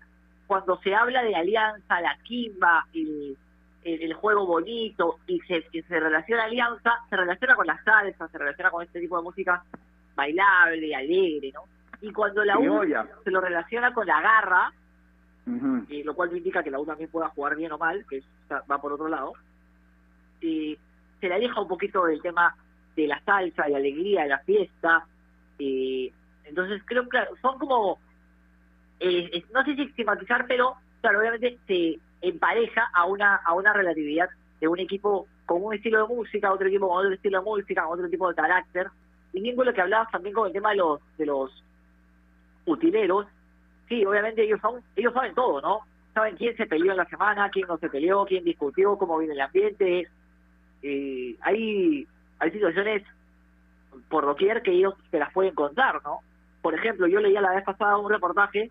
cuando 0.46 0.80
se 0.82 0.94
habla 0.94 1.24
de 1.24 1.34
alianza, 1.34 2.00
la 2.00 2.16
quimba, 2.22 2.86
el, 2.94 3.36
el, 3.82 4.14
juego 4.14 4.46
bonito 4.46 5.18
y 5.26 5.40
se, 5.40 5.64
se 5.72 6.00
relaciona 6.00 6.44
alianza, 6.44 7.00
se 7.10 7.16
relaciona 7.16 7.56
con 7.56 7.66
la 7.66 7.82
salsa, 7.82 8.28
se 8.28 8.38
relaciona 8.38 8.70
con 8.70 8.84
este 8.84 9.00
tipo 9.00 9.16
de 9.16 9.24
música 9.24 9.64
bailable, 10.14 10.94
alegre, 10.94 11.50
¿no? 11.52 11.73
Y 12.04 12.12
cuando 12.12 12.44
la 12.44 12.58
U 12.58 12.82
se 13.24 13.30
lo 13.30 13.40
relaciona 13.40 13.94
con 13.94 14.06
la 14.06 14.20
garra, 14.20 14.72
y 15.88 16.02
lo 16.02 16.14
cual 16.14 16.36
indica 16.36 16.62
que 16.62 16.70
la 16.70 16.78
U 16.78 16.84
también 16.84 17.10
pueda 17.10 17.30
jugar 17.30 17.56
bien 17.56 17.72
o 17.72 17.78
mal, 17.78 18.04
que 18.08 18.22
va 18.70 18.78
por 18.78 18.92
otro 18.92 19.08
lado, 19.08 19.32
y 20.42 20.78
se 21.18 21.28
le 21.28 21.34
aleja 21.34 21.62
un 21.62 21.68
poquito 21.68 22.04
del 22.04 22.20
tema 22.20 22.54
de 22.94 23.06
la 23.06 23.18
salsa, 23.24 23.64
de 23.64 23.70
la 23.70 23.78
alegría, 23.78 24.24
de 24.24 24.28
la 24.28 24.38
fiesta. 24.40 25.06
y 25.58 26.12
entonces 26.44 26.82
creo 26.84 27.08
que 27.08 27.18
son 27.40 27.58
como, 27.58 27.98
eh, 29.00 29.42
no 29.54 29.64
sé 29.64 29.74
si 29.76 29.82
estigmatizar, 29.82 30.46
pero 30.46 30.74
claro, 31.00 31.20
obviamente 31.20 31.58
se 31.66 31.98
empareja 32.20 32.90
a 32.92 33.06
una, 33.06 33.36
a 33.36 33.54
una 33.54 33.72
relatividad 33.72 34.28
de 34.60 34.68
un 34.68 34.78
equipo 34.78 35.26
con 35.46 35.64
un 35.64 35.72
estilo 35.72 36.06
de 36.06 36.14
música, 36.14 36.52
otro 36.52 36.68
equipo 36.68 36.86
con 36.86 36.98
otro 36.98 37.14
estilo 37.14 37.38
de 37.38 37.44
música, 37.44 37.84
con 37.84 37.94
otro 37.94 38.10
tipo 38.10 38.28
de 38.28 38.34
carácter. 38.34 38.88
Y 39.32 39.40
bien 39.40 39.56
con 39.56 39.64
lo 39.64 39.72
que 39.72 39.80
hablabas 39.80 40.10
también 40.10 40.34
con 40.34 40.46
el 40.46 40.52
tema 40.52 40.70
de 40.70 40.76
los, 40.76 41.00
de 41.16 41.24
los 41.24 41.64
utileros, 42.66 43.26
sí, 43.88 44.04
obviamente 44.04 44.44
ellos 44.44 44.60
son, 44.60 44.82
ellos 44.96 45.12
saben 45.12 45.34
todo, 45.34 45.60
¿no? 45.60 45.80
Saben 46.12 46.36
quién 46.36 46.56
se 46.56 46.66
peleó 46.66 46.92
en 46.92 46.98
la 46.98 47.06
semana, 47.06 47.50
quién 47.50 47.66
no 47.66 47.76
se 47.78 47.88
peleó, 47.88 48.24
quién 48.24 48.44
discutió, 48.44 48.96
cómo 48.96 49.18
viene 49.18 49.34
el 49.34 49.40
ambiente. 49.40 50.08
Eh, 50.82 51.36
hay, 51.40 52.06
hay 52.38 52.50
situaciones 52.50 53.02
por 54.08 54.24
doquier 54.24 54.62
que 54.62 54.72
ellos 54.72 54.94
se 55.10 55.18
las 55.18 55.32
pueden 55.32 55.54
contar, 55.54 56.00
¿no? 56.04 56.20
Por 56.62 56.74
ejemplo, 56.74 57.06
yo 57.06 57.20
leía 57.20 57.40
la 57.40 57.54
vez 57.54 57.64
pasada 57.64 57.98
un 57.98 58.10
reportaje 58.10 58.70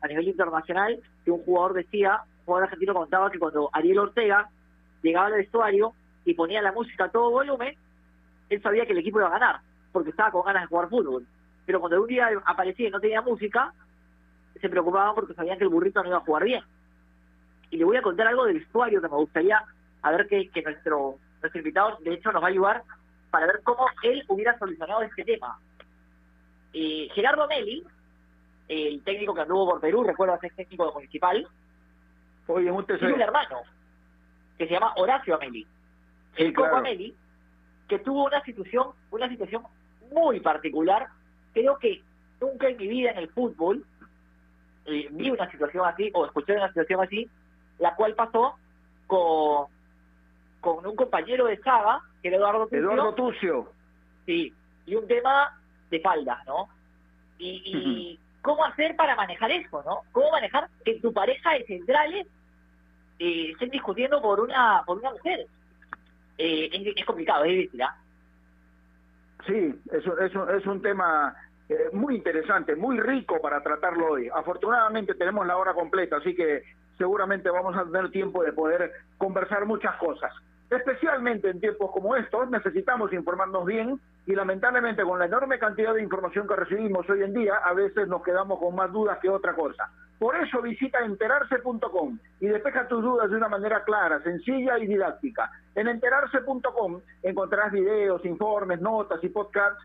a 0.00 0.08
nivel 0.08 0.28
internacional 0.28 1.00
que 1.24 1.30
un 1.30 1.42
jugador 1.44 1.74
decía, 1.74 2.22
un 2.40 2.44
jugador 2.44 2.64
argentino 2.64 2.94
contaba 2.94 3.30
que 3.30 3.38
cuando 3.38 3.70
Ariel 3.72 3.98
Ortega 3.98 4.48
llegaba 5.02 5.26
al 5.26 5.34
vestuario 5.34 5.92
y 6.24 6.34
ponía 6.34 6.62
la 6.62 6.72
música 6.72 7.04
a 7.04 7.10
todo 7.10 7.30
volumen, 7.30 7.74
él 8.48 8.62
sabía 8.62 8.86
que 8.86 8.92
el 8.92 8.98
equipo 8.98 9.18
iba 9.18 9.28
a 9.28 9.38
ganar, 9.38 9.60
porque 9.92 10.10
estaba 10.10 10.30
con 10.30 10.44
ganas 10.44 10.62
de 10.62 10.68
jugar 10.68 10.88
fútbol. 10.88 11.26
Pero 11.66 11.80
cuando 11.80 12.00
un 12.00 12.06
día 12.06 12.28
aparecía 12.44 12.88
y 12.88 12.90
no 12.90 13.00
tenía 13.00 13.22
música, 13.22 13.72
se 14.60 14.68
preocupaban 14.68 15.14
porque 15.14 15.34
sabían 15.34 15.58
que 15.58 15.64
el 15.64 15.70
burrito 15.70 16.02
no 16.02 16.08
iba 16.08 16.18
a 16.18 16.20
jugar 16.20 16.44
bien. 16.44 16.62
Y 17.70 17.76
le 17.76 17.84
voy 17.84 17.96
a 17.96 18.02
contar 18.02 18.26
algo 18.26 18.44
del 18.44 18.58
vestuario 18.58 19.00
que 19.00 19.08
me 19.08 19.16
gustaría 19.16 19.64
a 20.02 20.10
ver 20.10 20.28
que, 20.28 20.48
que 20.50 20.62
nuestro, 20.62 21.16
nuestro 21.40 21.58
invitado, 21.58 21.98
de 22.00 22.14
hecho, 22.14 22.30
nos 22.30 22.42
va 22.42 22.46
a 22.46 22.50
ayudar 22.50 22.82
para 23.30 23.46
ver 23.46 23.60
cómo 23.64 23.86
él 24.02 24.24
hubiera 24.28 24.58
solucionado 24.58 25.02
este 25.02 25.24
tema. 25.24 25.58
Eh, 26.72 27.08
Gerardo 27.14 27.48
Meli, 27.48 27.84
el 28.68 29.02
técnico 29.02 29.34
que 29.34 29.40
anduvo 29.40 29.70
por 29.70 29.80
Perú, 29.80 30.04
recuerdo 30.04 30.38
que 30.38 30.48
es 30.48 30.56
técnico 30.56 30.86
de 30.86 30.92
municipal, 30.92 31.48
Oye, 32.46 32.70
un 32.70 32.84
tiene 32.84 33.14
un 33.14 33.20
hermano 33.20 33.62
que 34.58 34.66
se 34.66 34.74
llama 34.74 34.92
Horacio 34.96 35.34
Ameli. 35.36 35.66
el 36.36 36.52
Coco 36.52 36.76
Ameli, 36.76 37.14
que 37.88 37.98
tuvo 38.00 38.26
una 38.26 38.42
situación, 38.42 38.88
una 39.10 39.28
situación 39.28 39.62
muy 40.12 40.40
particular. 40.40 41.08
Creo 41.54 41.78
que 41.78 42.02
nunca 42.40 42.68
en 42.68 42.76
mi 42.76 42.88
vida 42.88 43.12
en 43.12 43.18
el 43.18 43.28
fútbol 43.30 43.84
eh, 44.86 45.08
vi 45.10 45.30
una 45.30 45.50
situación 45.50 45.86
así 45.86 46.10
o 46.12 46.26
escuché 46.26 46.56
una 46.56 46.68
situación 46.68 47.02
así, 47.02 47.28
la 47.78 47.94
cual 47.94 48.14
pasó 48.14 48.56
con, 49.06 49.66
con 50.60 50.86
un 50.86 50.96
compañero 50.96 51.46
de 51.46 51.56
Saga, 51.58 52.00
que 52.20 52.28
era 52.28 52.36
Eduardo 52.36 52.64
Tucio. 52.64 52.78
Eduardo 52.78 53.14
Tucio. 53.14 53.72
Sí, 54.26 54.52
y 54.86 54.94
un 54.94 55.06
tema 55.06 55.58
de 55.90 56.00
faldas, 56.00 56.44
¿no? 56.46 56.68
Y, 57.38 58.18
cómo 58.42 58.62
hacer 58.64 58.94
para 58.94 59.16
manejar 59.16 59.50
eso, 59.50 59.82
¿no? 59.86 60.02
¿Cómo 60.12 60.30
manejar 60.30 60.68
que 60.84 61.00
tu 61.00 61.12
pareja 61.14 61.52
de 61.52 61.64
centrales 61.64 62.26
eh, 63.18 63.50
estén 63.52 63.70
discutiendo 63.70 64.20
por 64.20 64.38
una 64.40 64.82
por 64.84 64.98
una 64.98 65.12
mujer? 65.12 65.46
Eh, 66.36 66.94
es, 66.94 67.04
complicado, 67.06 67.44
es 67.44 67.52
difícil, 67.52 67.82
¿ah? 67.82 67.96
Sí, 69.46 69.74
eso, 69.92 70.18
eso 70.18 70.50
es 70.50 70.66
un 70.66 70.82
tema 70.82 71.34
eh, 71.68 71.88
muy 71.92 72.16
interesante, 72.16 72.76
muy 72.76 73.00
rico 73.00 73.40
para 73.40 73.62
tratarlo 73.62 74.12
hoy. 74.12 74.28
Afortunadamente 74.34 75.14
tenemos 75.14 75.46
la 75.46 75.56
hora 75.56 75.72
completa, 75.72 76.16
así 76.16 76.34
que 76.34 76.62
seguramente 76.98 77.48
vamos 77.50 77.76
a 77.76 77.84
tener 77.84 78.10
tiempo 78.10 78.42
de 78.42 78.52
poder 78.52 78.92
conversar 79.16 79.64
muchas 79.64 79.96
cosas. 79.96 80.32
Especialmente 80.70 81.48
en 81.48 81.60
tiempos 81.60 81.90
como 81.92 82.16
estos 82.16 82.50
necesitamos 82.50 83.12
informarnos 83.12 83.64
bien 83.64 84.00
y 84.26 84.34
lamentablemente 84.34 85.02
con 85.02 85.18
la 85.18 85.26
enorme 85.26 85.58
cantidad 85.58 85.94
de 85.94 86.02
información 86.02 86.48
que 86.48 86.56
recibimos 86.56 87.08
hoy 87.08 87.22
en 87.22 87.34
día 87.34 87.56
a 87.56 87.74
veces 87.74 88.08
nos 88.08 88.22
quedamos 88.22 88.58
con 88.58 88.74
más 88.74 88.90
dudas 88.92 89.18
que 89.20 89.28
otra 89.28 89.54
cosa. 89.54 89.90
Por 90.18 90.36
eso 90.36 90.62
visita 90.62 91.04
enterarse.com 91.04 92.18
y 92.40 92.46
despeja 92.46 92.88
tus 92.88 93.02
dudas 93.02 93.30
de 93.30 93.36
una 93.36 93.48
manera 93.48 93.84
clara, 93.84 94.22
sencilla 94.22 94.78
y 94.78 94.86
didáctica. 94.86 95.50
En 95.74 95.88
enterarse.com 95.88 97.00
encontrarás 97.22 97.72
videos, 97.72 98.24
informes, 98.24 98.80
notas 98.80 99.22
y 99.22 99.28
podcasts 99.28 99.84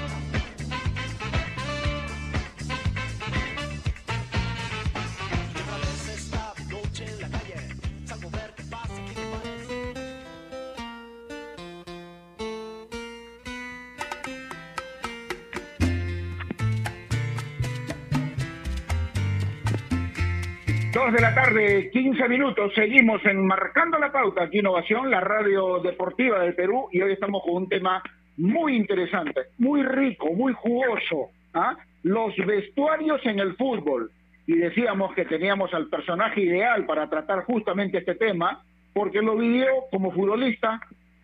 Dos 21.01 21.13
de 21.13 21.21
la 21.21 21.33
tarde, 21.33 21.89
15 21.89 22.29
minutos. 22.29 22.71
Seguimos 22.75 23.25
en 23.25 23.43
Marcando 23.47 23.97
la 23.97 24.11
Pauta, 24.11 24.43
aquí 24.43 24.59
Innovación, 24.59 25.09
la 25.09 25.19
radio 25.19 25.79
deportiva 25.79 26.39
del 26.41 26.53
Perú, 26.53 26.89
y 26.91 27.01
hoy 27.01 27.13
estamos 27.13 27.41
con 27.41 27.63
un 27.63 27.69
tema 27.69 28.03
muy 28.37 28.75
interesante, 28.75 29.47
muy 29.57 29.81
rico, 29.81 30.31
muy 30.31 30.53
jugoso. 30.53 31.31
¿ah? 31.55 31.75
Los 32.03 32.35
vestuarios 32.45 33.19
en 33.25 33.39
el 33.39 33.55
fútbol. 33.55 34.11
Y 34.45 34.57
decíamos 34.57 35.15
que 35.15 35.25
teníamos 35.25 35.73
al 35.73 35.87
personaje 35.87 36.41
ideal 36.41 36.85
para 36.85 37.09
tratar 37.09 37.45
justamente 37.45 37.97
este 37.97 38.13
tema, 38.13 38.63
porque 38.93 39.23
lo 39.23 39.35
vivió 39.35 39.69
como 39.89 40.11
futbolista, 40.11 40.81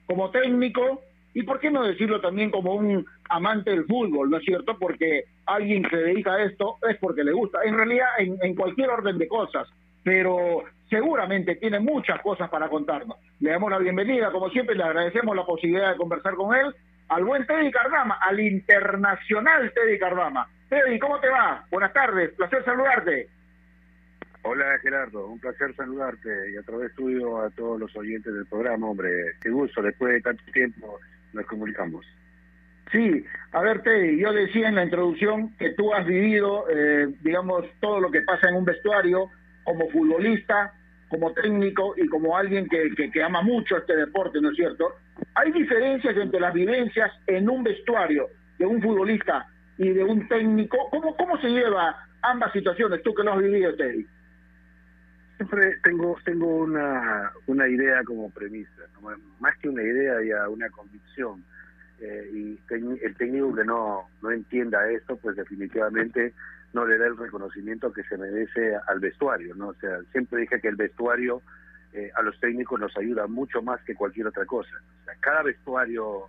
como 0.08 0.32
técnico 0.32 1.04
y 1.38 1.44
por 1.44 1.60
qué 1.60 1.70
no 1.70 1.84
decirlo 1.84 2.20
también 2.20 2.50
como 2.50 2.74
un 2.74 3.06
amante 3.30 3.70
del 3.70 3.86
fútbol, 3.86 4.28
¿no 4.28 4.38
es 4.38 4.44
cierto? 4.44 4.76
Porque 4.80 5.26
alguien 5.46 5.84
que 5.84 5.90
se 5.92 5.98
dedica 5.98 6.34
a 6.34 6.44
esto 6.44 6.78
es 6.90 6.98
porque 6.98 7.24
le 7.24 7.32
gusta, 7.32 7.60
en 7.64 7.78
realidad 7.78 8.08
en, 8.18 8.38
en 8.42 8.56
cualquier 8.56 8.90
orden 8.90 9.20
de 9.20 9.28
cosas, 9.28 9.68
pero 10.04 10.64
seguramente 10.90 11.54
tiene 11.58 11.80
muchas 11.80 12.20
cosas 12.24 12.50
para 12.50 12.68
contarnos. 12.70 13.20
Le 13.40 13.52
damos 13.52 13.70
la 13.70 13.78
bienvenida, 13.78 14.32
como 14.32 14.50
siempre, 14.50 14.74
le 14.74 14.84
agradecemos 14.84 15.36
la 15.36 15.46
posibilidad 15.46 15.92
de 15.92 15.98
conversar 15.98 16.34
con 16.34 16.56
él, 16.56 16.74
al 17.10 17.24
buen 17.24 17.46
Teddy 17.46 17.70
Cardama, 17.70 18.18
al 18.20 18.40
internacional 18.40 19.72
Teddy 19.76 20.00
Cardama. 20.00 20.48
Teddy, 20.70 20.98
¿cómo 20.98 21.20
te 21.20 21.30
va? 21.30 21.64
Buenas 21.70 21.94
tardes, 21.94 22.32
placer 22.32 22.66
saludarte. 22.66 23.30
Hola 24.42 24.80
Gerardo, 24.82 25.28
un 25.28 25.40
placer 25.40 25.76
saludarte 25.76 26.52
y 26.52 26.58
a 26.58 26.64
través 26.64 26.96
tuyo 26.96 27.42
a 27.42 27.52
todos 27.52 27.80
los 27.80 27.96
oyentes 27.96 28.34
del 28.34 28.48
programa, 28.48 28.90
hombre, 28.90 29.12
qué 29.40 29.52
gusto, 29.52 29.84
después 29.84 30.14
de 30.14 30.22
tanto 30.22 30.44
tiempo 30.52 31.00
nos 31.38 31.46
comunicamos. 31.46 32.06
Sí, 32.92 33.26
a 33.52 33.62
ver 33.62 33.82
Teddy, 33.82 34.20
yo 34.20 34.32
decía 34.32 34.70
en 34.70 34.76
la 34.76 34.84
introducción 34.84 35.56
que 35.58 35.72
tú 35.72 35.94
has 35.94 36.06
vivido, 36.06 36.66
eh, 36.70 37.08
digamos, 37.22 37.66
todo 37.82 38.00
lo 38.00 38.10
que 38.10 38.22
pasa 38.22 38.50
en 38.50 38.56
un 38.56 38.66
vestuario 38.66 39.30
como 39.64 39.90
futbolista, 39.90 40.74
como 41.10 41.34
técnico 41.34 41.94
y 41.98 42.08
como 42.08 42.38
alguien 42.38 42.68
que, 42.70 42.90
que, 43.12 43.24
ama 43.24 43.42
mucho 43.42 43.78
este 43.78 43.96
deporte, 43.96 44.40
¿no 44.42 44.52
es 44.52 44.56
cierto? 44.56 44.96
Hay 45.36 45.52
diferencias 45.52 46.16
entre 46.16 46.40
las 46.40 46.54
vivencias 46.54 47.12
en 47.28 47.50
un 47.50 47.64
vestuario 47.64 48.30
de 48.58 48.66
un 48.66 48.82
futbolista 48.82 49.48
y 49.78 49.90
de 49.90 50.04
un 50.04 50.28
técnico. 50.28 50.90
¿Cómo, 50.90 51.16
cómo 51.16 51.38
se 51.40 51.50
lleva 51.50 52.08
ambas 52.22 52.52
situaciones, 52.54 53.04
tú 53.04 53.14
que 53.14 53.24
lo 53.24 53.34
has 53.34 53.40
vivido, 53.40 53.76
Teddy? 53.76 54.06
Siempre 55.38 55.78
tengo 55.84 56.18
tengo 56.26 56.48
una, 56.58 57.32
una 57.46 57.68
idea 57.68 58.04
como 58.04 58.30
premisa, 58.32 58.84
¿no? 58.94 59.10
más 59.40 59.56
que 59.58 59.70
una 59.70 59.84
idea, 59.84 60.22
ya 60.24 60.50
una 60.50 60.70
convicción. 60.70 61.44
Eh, 62.00 62.30
y 62.34 62.60
el 63.02 63.16
técnico 63.16 63.56
que 63.56 63.64
no, 63.64 64.08
no 64.22 64.32
entienda 64.32 64.90
esto, 64.90 65.16
pues 65.18 65.36
definitivamente 65.36 66.34
no 66.74 66.86
le 66.86 66.98
da 66.98 67.08
el 67.08 67.18
reconocimiento 67.18 67.92
que 67.92 68.04
se 68.04 68.18
merece 68.18 68.76
al 68.88 69.00
vestuario, 69.00 69.56
¿no? 69.56 69.70
O 69.70 69.74
sea, 69.76 70.00
siempre 70.12 70.42
dije 70.42 70.60
que 70.60 70.68
el 70.68 70.76
vestuario 70.76 71.42
eh, 71.94 72.12
a 72.16 72.22
los 72.22 72.40
técnicos 72.40 72.80
nos 72.80 72.96
ayuda 72.98 73.28
mucho 73.28 73.62
más 73.62 73.82
que 73.84 73.96
cualquier 73.96 74.28
otra 74.28 74.46
cosa. 74.46 74.76
O 75.02 75.06
sea, 75.06 75.16
cada 75.20 75.42
vestuario, 75.42 76.28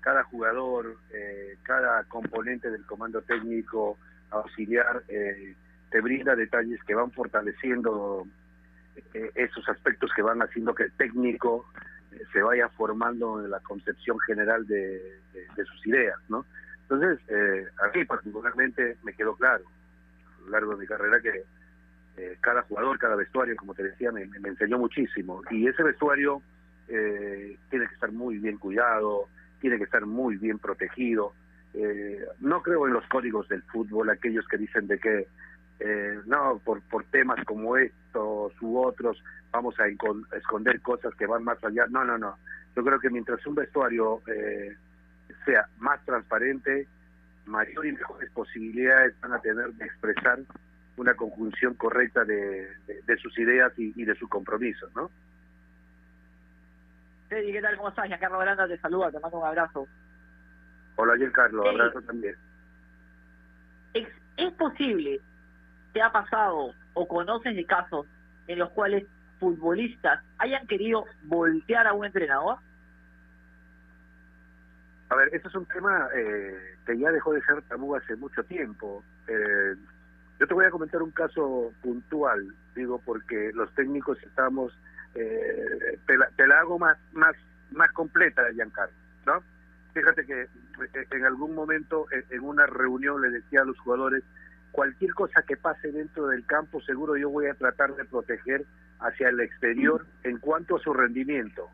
cada 0.00 0.22
jugador, 0.24 0.96
eh, 1.12 1.56
cada 1.62 2.04
componente 2.04 2.70
del 2.70 2.84
comando 2.84 3.22
técnico 3.22 3.98
auxiliar 4.30 5.02
eh, 5.08 5.54
te 5.90 6.00
brinda 6.00 6.36
detalles 6.36 6.82
que 6.84 6.94
van 6.94 7.10
fortaleciendo 7.10 8.26
eh, 9.14 9.30
esos 9.34 9.68
aspectos 9.68 10.10
que 10.14 10.22
van 10.22 10.40
haciendo 10.40 10.74
que 10.74 10.84
el 10.84 10.92
técnico 10.92 11.66
eh, 12.12 12.22
se 12.32 12.42
vaya 12.42 12.68
formando 12.70 13.44
en 13.44 13.50
la 13.50 13.60
concepción 13.60 14.18
general 14.20 14.66
de, 14.66 15.00
sus 15.56 15.86
ideas, 15.86 16.18
¿no? 16.28 16.44
Entonces, 16.82 17.18
eh, 17.28 17.66
a 17.82 17.96
mí 17.96 18.04
particularmente 18.04 18.96
me 19.02 19.12
quedó 19.12 19.36
claro 19.36 19.64
a 19.64 20.40
lo 20.44 20.50
largo 20.50 20.72
de 20.72 20.78
mi 20.78 20.86
carrera 20.86 21.20
que 21.20 21.42
eh, 22.16 22.38
cada 22.40 22.62
jugador, 22.62 22.98
cada 22.98 23.14
vestuario, 23.14 23.56
como 23.56 23.74
te 23.74 23.82
decía, 23.82 24.10
me, 24.10 24.24
me 24.26 24.48
enseñó 24.48 24.78
muchísimo. 24.78 25.42
Y 25.50 25.66
ese 25.66 25.82
vestuario 25.82 26.40
eh, 26.88 27.58
tiene 27.68 27.86
que 27.86 27.94
estar 27.94 28.10
muy 28.10 28.38
bien 28.38 28.56
cuidado, 28.56 29.28
tiene 29.60 29.76
que 29.76 29.84
estar 29.84 30.06
muy 30.06 30.36
bien 30.36 30.58
protegido. 30.58 31.34
No 32.40 32.62
creo 32.62 32.88
en 32.88 32.94
los 32.94 33.06
códigos 33.06 33.46
del 33.48 33.62
fútbol, 33.62 34.10
aquellos 34.10 34.48
que 34.48 34.56
dicen 34.56 34.88
de 34.88 34.98
que 34.98 35.28
eh, 35.80 36.20
no, 36.26 36.60
por, 36.64 36.82
por 36.82 37.04
temas 37.04 37.44
como 37.44 37.76
estos 37.76 38.52
u 38.60 38.78
otros, 38.78 39.22
vamos 39.50 39.74
a 39.78 39.86
esconder 40.36 40.80
cosas 40.80 41.14
que 41.14 41.26
van 41.26 41.44
más 41.44 41.62
allá. 41.64 41.86
No, 41.88 42.04
no, 42.04 42.18
no. 42.18 42.36
Yo 42.76 42.84
creo 42.84 43.00
que 43.00 43.10
mientras 43.10 43.44
un 43.46 43.54
vestuario 43.54 44.22
eh, 44.26 44.76
sea 45.44 45.68
más 45.78 46.04
transparente, 46.04 46.86
mayor 47.46 47.86
y 47.86 47.92
mejores 47.92 48.30
posibilidades 48.30 49.18
van 49.20 49.32
a 49.32 49.40
tener 49.40 49.72
de 49.74 49.84
expresar 49.86 50.40
una 50.96 51.14
conjunción 51.14 51.74
correcta 51.74 52.24
de, 52.24 52.68
de, 52.86 53.02
de 53.06 53.16
sus 53.18 53.38
ideas 53.38 53.72
y, 53.78 53.92
y, 53.96 54.04
de 54.04 54.14
sus 54.16 54.28
compromisos, 54.28 54.94
¿no? 54.94 55.10
Teddy, 57.28 57.52
¿qué 57.52 57.62
tal? 57.62 57.76
¿Cómo 57.76 57.90
estás? 57.90 58.06
Giancarlo 58.06 58.38
Granda 58.38 58.66
te 58.66 58.78
saluda, 58.78 59.10
te 59.10 59.20
mando 59.20 59.38
un 59.38 59.46
abrazo. 59.46 59.86
Hola, 60.96 61.16
Giancarlo, 61.16 61.68
abrazo 61.68 62.02
también. 62.02 62.34
¿Es, 63.94 64.08
¿Es 64.36 64.52
posible, 64.54 65.20
te 65.92 66.02
ha 66.02 66.10
pasado 66.12 66.72
o 66.94 67.08
conoces 67.08 67.54
de 67.54 67.64
casos 67.64 68.06
en 68.46 68.58
los 68.58 68.70
cuales 68.70 69.04
futbolistas 69.38 70.22
hayan 70.38 70.66
querido 70.66 71.04
voltear 71.24 71.86
a 71.86 71.92
un 71.92 72.06
entrenador? 72.06 72.58
A 75.10 75.16
ver, 75.16 75.28
este 75.32 75.48
es 75.48 75.54
un 75.54 75.66
tema 75.66 76.08
eh, 76.14 76.76
que 76.84 76.98
ya 76.98 77.10
dejó 77.10 77.32
de 77.32 77.42
ser 77.42 77.62
tabú 77.62 77.94
hace 77.96 78.14
mucho 78.16 78.42
tiempo. 78.44 79.02
Eh, 79.26 79.74
yo 80.38 80.46
te 80.46 80.54
voy 80.54 80.66
a 80.66 80.70
comentar 80.70 81.02
un 81.02 81.10
caso 81.10 81.72
puntual, 81.82 82.54
digo, 82.74 83.00
porque 83.04 83.50
los 83.54 83.72
técnicos 83.74 84.22
estamos, 84.22 84.72
eh, 85.14 85.98
te, 86.06 86.18
la, 86.18 86.28
te, 86.36 86.46
la, 86.46 86.60
hago 86.60 86.78
más, 86.78 86.98
más, 87.12 87.34
más 87.70 87.90
completa, 87.92 88.42
Giancarlo, 88.52 88.94
¿no? 89.26 89.42
Fíjate 89.94 90.26
que 90.26 90.42
eh, 90.42 91.06
en 91.10 91.24
algún 91.24 91.54
momento 91.54 92.06
en 92.10 92.40
una 92.40 92.66
reunión 92.66 93.20
le 93.22 93.30
decía 93.30 93.62
a 93.62 93.64
los 93.64 93.78
jugadores, 93.80 94.22
cualquier 94.72 95.14
cosa 95.14 95.42
que 95.42 95.56
pase 95.56 95.90
dentro 95.92 96.28
del 96.28 96.44
campo, 96.46 96.80
seguro 96.80 97.16
yo 97.16 97.30
voy 97.30 97.46
a 97.46 97.54
tratar 97.54 97.94
de 97.94 98.04
proteger 98.04 98.64
hacia 99.00 99.28
el 99.28 99.40
exterior 99.40 100.06
en 100.24 100.38
cuanto 100.38 100.76
a 100.76 100.80
su 100.80 100.92
rendimiento, 100.92 101.68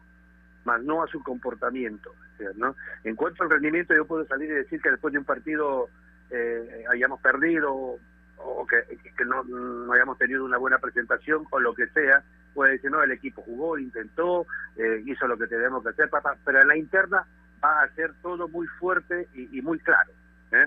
más 0.64 0.83
no 0.83 1.02
a 1.02 1.07
su 1.07 1.22
comportamiento. 1.22 2.14
¿no? 2.57 2.76
En 3.04 3.14
cuanto 3.16 3.42
al 3.44 3.50
rendimiento, 3.50 3.94
yo 3.94 4.07
puedo 4.07 4.26
salir 4.26 4.50
y 4.50 4.54
decir 4.54 4.80
que 4.80 4.90
después 4.90 5.12
de 5.12 5.18
un 5.18 5.24
partido 5.24 5.88
eh, 6.30 6.85
hayamos 6.90 7.20
perdido 7.20 7.98
o 8.37 8.66
que, 8.66 9.24
no, 9.24 9.44
no, 9.44 9.92
hayamos 9.92 10.18
tenido 10.18 10.44
una 10.44 10.59
buena 10.59 10.78
presentación 10.78 11.46
o 11.50 11.61
lo 11.61 11.74
que 11.74 11.87
sea, 11.88 12.22
puede 12.52 12.72
decir, 12.72 12.90
no, 12.90 13.02
el 13.02 13.12
equipo 13.12 13.42
jugó, 13.42 13.78
intentó, 13.78 14.46
eh, 14.76 15.02
hizo 15.07 15.26
lo 15.26 15.38
que 15.38 15.46
tenemos 15.46 15.83
que 15.83 15.90
hacer, 15.90 16.11
papá, 16.11 16.37
pero 16.44 16.61
en 16.61 16.68
la 16.68 16.76
interna 16.76 17.26
va 17.62 17.83
a 17.83 17.88
ser 17.94 18.12
todo 18.22 18.48
muy 18.48 18.66
fuerte 18.66 19.28
y, 19.35 19.59
y 19.59 19.62
muy 19.62 19.78
claro. 19.78 20.11
¿eh? 20.52 20.66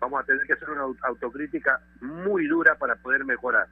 Vamos 0.00 0.20
a 0.20 0.24
tener 0.24 0.46
que 0.46 0.54
hacer 0.54 0.70
una 0.70 0.86
autocrítica 1.02 1.80
muy 2.00 2.46
dura 2.46 2.74
para 2.76 2.96
poder 2.96 3.24
mejorar. 3.24 3.66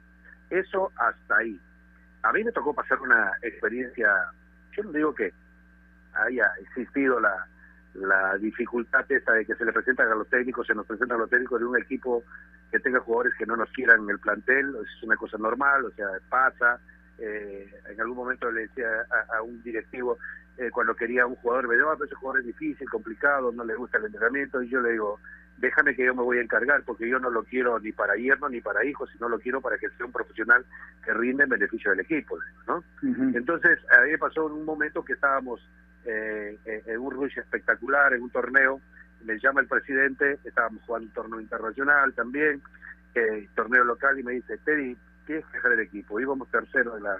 Eso 0.49 0.91
hasta 0.95 1.37
ahí. 1.37 1.59
A 2.21 2.31
mí 2.33 2.43
me 2.43 2.51
tocó 2.51 2.73
pasar 2.73 2.99
una 3.01 3.31
experiencia, 3.41 4.09
yo 4.75 4.83
no 4.83 4.91
digo 4.91 5.15
que 5.15 5.31
haya 6.13 6.51
existido 6.61 7.19
la, 7.19 7.45
dificultad 8.39 9.11
esa 9.11 9.33
de 9.33 9.45
que 9.45 9.55
se 9.55 9.65
le 9.65 9.73
presentan 9.73 10.09
a 10.11 10.15
los 10.15 10.29
técnicos, 10.29 10.67
se 10.67 10.75
nos 10.75 10.85
presentan 10.85 11.17
a 11.17 11.21
los 11.21 11.29
técnicos 11.29 11.59
de 11.59 11.65
un 11.65 11.77
equipo 11.77 12.23
que 12.71 12.79
tenga 12.79 12.99
jugadores 12.99 13.33
que 13.37 13.45
no 13.45 13.57
nos 13.57 13.69
quieran 13.71 14.03
en 14.03 14.11
el 14.11 14.19
plantel, 14.19 14.75
es 14.75 15.03
una 15.03 15.17
cosa 15.17 15.37
normal, 15.37 15.85
o 15.85 15.91
sea, 15.91 16.07
pasa. 16.29 16.79
Eh, 17.17 17.73
en 17.89 17.99
algún 17.99 18.15
momento 18.15 18.49
le 18.51 18.61
decía 18.61 18.87
a, 19.09 19.37
a 19.37 19.41
un 19.41 19.61
directivo, 19.63 20.17
eh, 20.59 20.69
cuando 20.71 20.93
quería 20.95 21.25
un 21.25 21.35
jugador, 21.35 21.67
me 21.67 21.75
dijo, 21.75 21.89
ah, 21.89 21.95
pero 21.95 22.05
ese 22.05 22.15
jugador 22.15 22.41
es 22.41 22.47
difícil, 22.47 22.89
complicado, 22.89 23.51
no 23.51 23.63
le 23.63 23.75
gusta 23.75 23.97
el 23.97 24.05
entrenamiento, 24.05 24.61
y 24.61 24.69
yo 24.69 24.81
le 24.81 24.91
digo, 24.91 25.19
déjame 25.59 25.95
que 25.95 26.05
yo 26.05 26.15
me 26.15 26.23
voy 26.23 26.37
a 26.37 26.41
encargar, 26.41 26.83
porque 26.83 27.07
yo 27.07 27.19
no 27.19 27.29
lo 27.29 27.43
quiero 27.43 27.79
ni 27.79 27.91
para 27.91 28.15
yerno 28.15 28.49
ni 28.49 28.61
para 28.61 28.85
hijos, 28.85 29.09
sino 29.11 29.27
lo 29.29 29.39
quiero 29.39 29.61
para 29.61 29.77
que 29.77 29.89
sea 29.89 30.05
un 30.05 30.11
profesional 30.11 30.65
que 31.03 31.13
rinde 31.13 31.43
en 31.43 31.49
beneficio 31.49 31.91
del 31.91 32.01
equipo, 32.01 32.37
¿no? 32.67 32.77
Uh 32.77 33.07
-huh. 33.07 33.37
Entonces, 33.37 33.79
a 33.91 34.01
mí 34.03 34.11
me 34.11 34.17
pasó 34.17 34.47
en 34.47 34.53
un 34.53 34.65
momento 34.65 35.03
que 35.03 35.13
estábamos 35.13 35.61
eh, 36.05 36.57
en 36.65 36.99
un 36.99 37.11
rush 37.11 37.37
espectacular, 37.37 38.13
en 38.13 38.23
un 38.23 38.29
torneo, 38.29 38.81
me 39.25 39.37
llama 39.37 39.61
el 39.61 39.67
presidente, 39.67 40.39
estábamos 40.43 40.81
jugando 40.83 41.07
un 41.07 41.13
torneo 41.13 41.41
internacional 41.41 42.13
también, 42.13 42.61
eh, 43.15 43.47
torneo 43.55 43.83
local, 43.83 44.17
y 44.17 44.23
me 44.23 44.33
dice, 44.33 44.57
Teddy, 44.59 44.95
tienes 45.25 45.45
que 45.47 45.57
dejar 45.57 45.73
el 45.73 45.81
equipo, 45.81 46.19
íbamos 46.19 46.49
tercero 46.49 46.97
en, 46.97 47.03
la, 47.03 47.17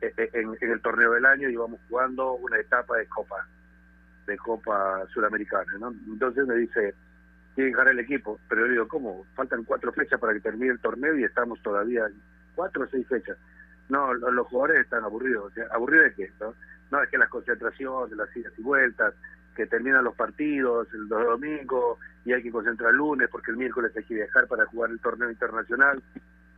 en, 0.00 0.56
en 0.60 0.70
el 0.70 0.80
torneo 0.80 1.12
del 1.12 1.24
año, 1.24 1.48
íbamos 1.48 1.80
jugando 1.88 2.32
una 2.32 2.58
etapa 2.58 2.96
de 2.96 3.06
Copa, 3.06 3.46
de 4.26 4.36
Copa 4.36 5.06
Sudamericana, 5.14 5.72
¿no? 5.78 5.94
Entonces 6.08 6.46
me 6.46 6.56
dice, 6.56 6.94
tiene 7.56 7.70
que 7.70 7.76
dejar 7.76 7.88
el 7.88 7.98
equipo. 7.98 8.38
Pero 8.48 8.66
yo 8.66 8.72
digo, 8.72 8.88
¿cómo? 8.88 9.26
Faltan 9.34 9.64
cuatro 9.64 9.92
fechas 9.92 10.20
para 10.20 10.34
que 10.34 10.40
termine 10.40 10.72
el 10.72 10.78
torneo 10.78 11.18
y 11.18 11.24
estamos 11.24 11.60
todavía 11.62 12.06
cuatro 12.54 12.84
o 12.84 12.86
seis 12.86 13.06
fechas. 13.08 13.36
No, 13.88 14.12
los, 14.12 14.32
los 14.32 14.46
jugadores 14.46 14.84
están 14.84 15.04
aburridos. 15.04 15.46
O 15.46 15.50
sea, 15.50 15.64
¿Aburridos 15.72 16.04
de 16.04 16.14
qué? 16.14 16.32
No? 16.38 16.54
no, 16.90 17.02
es 17.02 17.08
que 17.08 17.18
las 17.18 17.30
concentraciones, 17.30 18.16
las 18.16 18.36
idas 18.36 18.52
y 18.58 18.62
vueltas, 18.62 19.14
que 19.56 19.66
terminan 19.66 20.04
los 20.04 20.14
partidos 20.14 20.86
el 20.92 21.08
domingo 21.08 21.98
y 22.26 22.34
hay 22.34 22.42
que 22.42 22.52
concentrar 22.52 22.90
el 22.90 22.98
lunes 22.98 23.28
porque 23.30 23.52
el 23.52 23.56
miércoles 23.56 23.90
hay 23.96 24.04
que 24.04 24.14
viajar 24.14 24.46
para 24.46 24.66
jugar 24.66 24.90
el 24.90 25.00
torneo 25.00 25.30
internacional. 25.30 26.02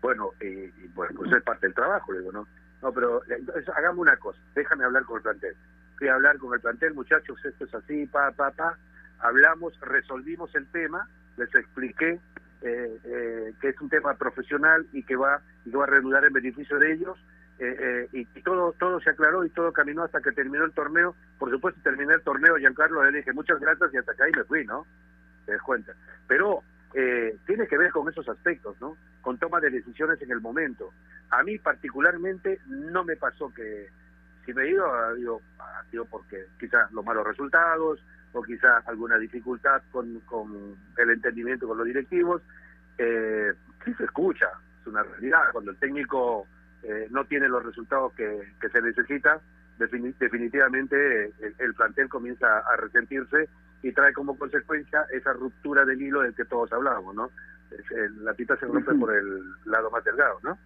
Bueno, 0.02 0.30
eh, 0.40 0.72
bueno 0.94 1.12
pues 1.16 1.32
es 1.32 1.42
parte 1.44 1.66
del 1.66 1.74
trabajo, 1.74 2.12
digo, 2.12 2.32
¿no? 2.32 2.48
No, 2.82 2.92
pero 2.92 3.22
entonces, 3.28 3.68
hagamos 3.68 4.00
una 4.00 4.16
cosa, 4.16 4.38
déjame 4.54 4.84
hablar 4.84 5.04
con 5.04 5.18
el 5.18 5.22
plantel. 5.22 5.54
Fui 5.96 6.08
a 6.08 6.14
hablar 6.14 6.38
con 6.38 6.54
el 6.54 6.60
plantel, 6.60 6.94
muchachos, 6.94 7.38
esto 7.44 7.64
es 7.64 7.74
así, 7.74 8.06
pa, 8.06 8.32
pa, 8.32 8.50
pa 8.50 8.76
hablamos, 9.20 9.78
resolvimos 9.80 10.54
el 10.54 10.66
tema, 10.68 11.08
les 11.36 11.54
expliqué 11.54 12.20
eh, 12.62 12.98
eh, 13.04 13.52
que 13.60 13.68
es 13.68 13.80
un 13.80 13.88
tema 13.88 14.14
profesional 14.14 14.86
y 14.92 15.02
que 15.04 15.16
va 15.16 15.40
y 15.64 15.70
va 15.70 15.84
a 15.84 15.86
reanudar 15.86 16.24
en 16.24 16.32
beneficio 16.32 16.78
de 16.78 16.92
ellos 16.92 17.18
eh, 17.60 18.08
y, 18.12 18.24
todo 18.42 18.72
todo 18.78 19.00
se 19.00 19.10
aclaró 19.10 19.44
y 19.44 19.50
todo 19.50 19.72
caminó 19.72 20.04
hasta 20.04 20.20
que 20.20 20.32
terminó 20.32 20.64
el 20.64 20.72
torneo. 20.72 21.14
Por 21.38 21.50
supuesto, 21.50 21.80
terminé 21.82 22.14
el 22.14 22.22
torneo, 22.22 22.56
Giancarlo, 22.56 23.02
le 23.04 23.18
dije 23.18 23.32
muchas 23.32 23.58
gracias 23.58 23.92
y 23.92 23.96
hasta 23.96 24.12
acá 24.12 24.28
y 24.28 24.32
me 24.36 24.44
fui, 24.44 24.64
¿no? 24.64 24.86
Te 25.44 25.52
das 25.52 25.62
cuenta. 25.62 25.92
Pero 26.28 26.62
eh, 26.94 27.36
tiene 27.46 27.66
que 27.66 27.76
ver 27.76 27.90
con 27.90 28.08
esos 28.08 28.28
aspectos, 28.28 28.80
¿no? 28.80 28.96
Con 29.22 29.38
toma 29.38 29.60
de 29.60 29.70
decisiones 29.70 30.20
en 30.22 30.30
el 30.30 30.40
momento. 30.40 30.92
A 31.30 31.42
mí 31.42 31.58
particularmente 31.58 32.60
no 32.66 33.04
me 33.04 33.16
pasó 33.16 33.52
que 33.52 33.88
si 34.48 34.54
me 34.54 34.62
he 34.62 34.70
ido, 34.70 34.86
ha 34.90 35.14
sido, 35.14 35.42
ha 35.58 35.84
sido 35.90 36.06
porque 36.06 36.46
quizás 36.58 36.90
los 36.92 37.04
malos 37.04 37.26
resultados 37.26 38.02
o 38.32 38.42
quizás 38.42 38.82
alguna 38.88 39.18
dificultad 39.18 39.82
con, 39.92 40.20
con 40.20 40.74
el 40.96 41.10
entendimiento 41.10 41.68
con 41.68 41.76
los 41.76 41.86
directivos. 41.86 42.40
Eh, 42.96 43.52
sí 43.84 43.92
se 43.92 44.04
escucha, 44.04 44.48
es 44.80 44.86
una 44.86 45.02
realidad. 45.02 45.52
Cuando 45.52 45.72
el 45.72 45.76
técnico 45.76 46.46
eh, 46.82 47.08
no 47.10 47.26
tiene 47.26 47.46
los 47.46 47.62
resultados 47.62 48.14
que, 48.14 48.54
que 48.58 48.70
se 48.70 48.80
necesita, 48.80 49.38
definitivamente 49.76 51.26
eh, 51.26 51.52
el, 51.58 51.74
plantel 51.74 52.08
comienza 52.08 52.60
a 52.60 52.74
resentirse 52.76 53.50
y 53.82 53.92
trae 53.92 54.14
como 54.14 54.38
consecuencia 54.38 55.04
esa 55.12 55.34
ruptura 55.34 55.84
del 55.84 56.00
hilo 56.00 56.22
del 56.22 56.34
que 56.34 56.46
todos 56.46 56.72
hablamos, 56.72 57.14
¿no? 57.14 57.30
la 58.22 58.32
pita 58.32 58.56
se 58.56 58.64
rompe 58.64 58.94
por 58.94 59.14
el 59.14 59.42
lado 59.66 59.90
más 59.90 60.02
delgado, 60.02 60.40
¿no? 60.42 60.58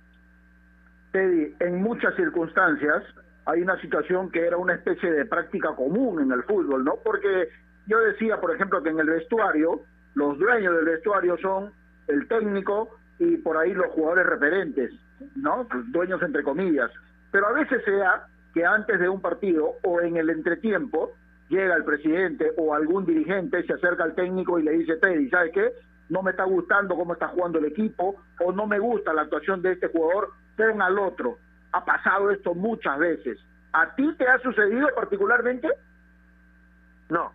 Teddy, 1.11 1.57
en 1.59 1.83
muchas 1.83 2.15
circunstancias 2.15 3.03
hay 3.45 3.63
una 3.63 3.81
situación 3.81 4.31
que 4.31 4.47
era 4.47 4.57
una 4.57 4.75
especie 4.75 5.11
de 5.11 5.25
práctica 5.27 5.75
común 5.75 6.21
en 6.21 6.33
el 6.33 6.43
fútbol, 6.45 6.85
¿no? 6.85 6.97
Porque 7.03 7.49
yo 7.87 7.99
decía, 8.01 8.41
por 8.41 8.55
ejemplo, 8.55 8.83
que 8.83 8.91
en 8.91 9.01
el 9.01 9.09
vestuario, 9.09 9.83
los 10.15 10.39
dueños 10.39 10.75
del 10.77 10.85
vestuario 10.85 11.37
son 11.39 11.73
el 12.09 12.29
técnico 12.29 12.97
y 13.19 13.37
por 13.39 13.57
ahí 13.57 13.73
los 13.75 13.87
jugadores 13.93 14.27
referentes, 14.27 14.93
¿no? 15.37 15.67
Dueños 15.89 16.23
entre 16.23 16.43
comillas. 16.43 16.91
Pero 17.31 17.49
a 17.49 17.53
veces 17.53 17.83
se 17.85 17.93
da 17.93 18.27
que 18.55 18.65
antes 18.65 19.01
de 19.01 19.09
un 19.09 19.21
partido 19.21 19.75
o 19.83 20.01
en 20.01 20.17
el 20.17 20.31
entretiempo 20.31 21.13
llega 21.49 21.75
el 21.75 21.85
presidente 21.85 22.53
o 22.57 22.75
algún 22.75 23.05
dirigente, 23.05 23.63
se 23.65 23.73
acerca 23.75 24.05
al 24.05 24.15
técnico 24.15 24.59
y 24.59 24.63
le 24.63 24.73
dice, 24.73 24.97
Teddy, 24.97 25.29
¿sabes 25.31 25.53
qué? 25.53 25.73
No 26.09 26.23
me 26.23 26.31
está 26.31 26.45
gustando 26.45 26.95
cómo 26.95 27.15
está 27.15 27.29
jugando 27.29 27.59
el 27.59 27.67
equipo 27.67 28.17
o 28.41 28.53
no 28.53 28.67
me 28.67 28.79
gusta 28.79 29.13
la 29.13 29.23
actuación 29.23 29.63
de 29.63 29.73
este 29.73 29.89
jugador, 29.89 30.31
pon 30.57 30.81
al 30.83 30.99
otro. 30.99 31.39
Ha 31.73 31.85
pasado 31.85 32.31
esto 32.31 32.55
muchas 32.55 32.99
veces. 32.99 33.39
¿A 33.73 33.95
ti 33.95 34.15
te 34.19 34.29
ha 34.29 34.39
sucedido 34.39 34.89
particularmente? 34.95 35.69
No. 37.09 37.33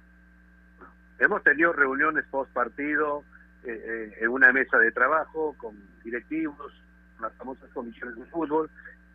Hemos 1.20 1.44
tenido 1.44 1.74
reuniones 1.74 2.26
post 2.30 2.52
partido 2.54 3.24
eh, 3.64 3.72
eh, 3.72 4.18
en 4.22 4.30
una 4.30 4.52
mesa 4.54 4.78
de 4.78 4.92
trabajo 4.92 5.56
con 5.58 5.76
directivos, 6.04 6.74
las 7.20 7.34
famosas 7.34 7.70
comisiones 7.74 8.16
de 8.16 8.26
fútbol, 8.26 8.70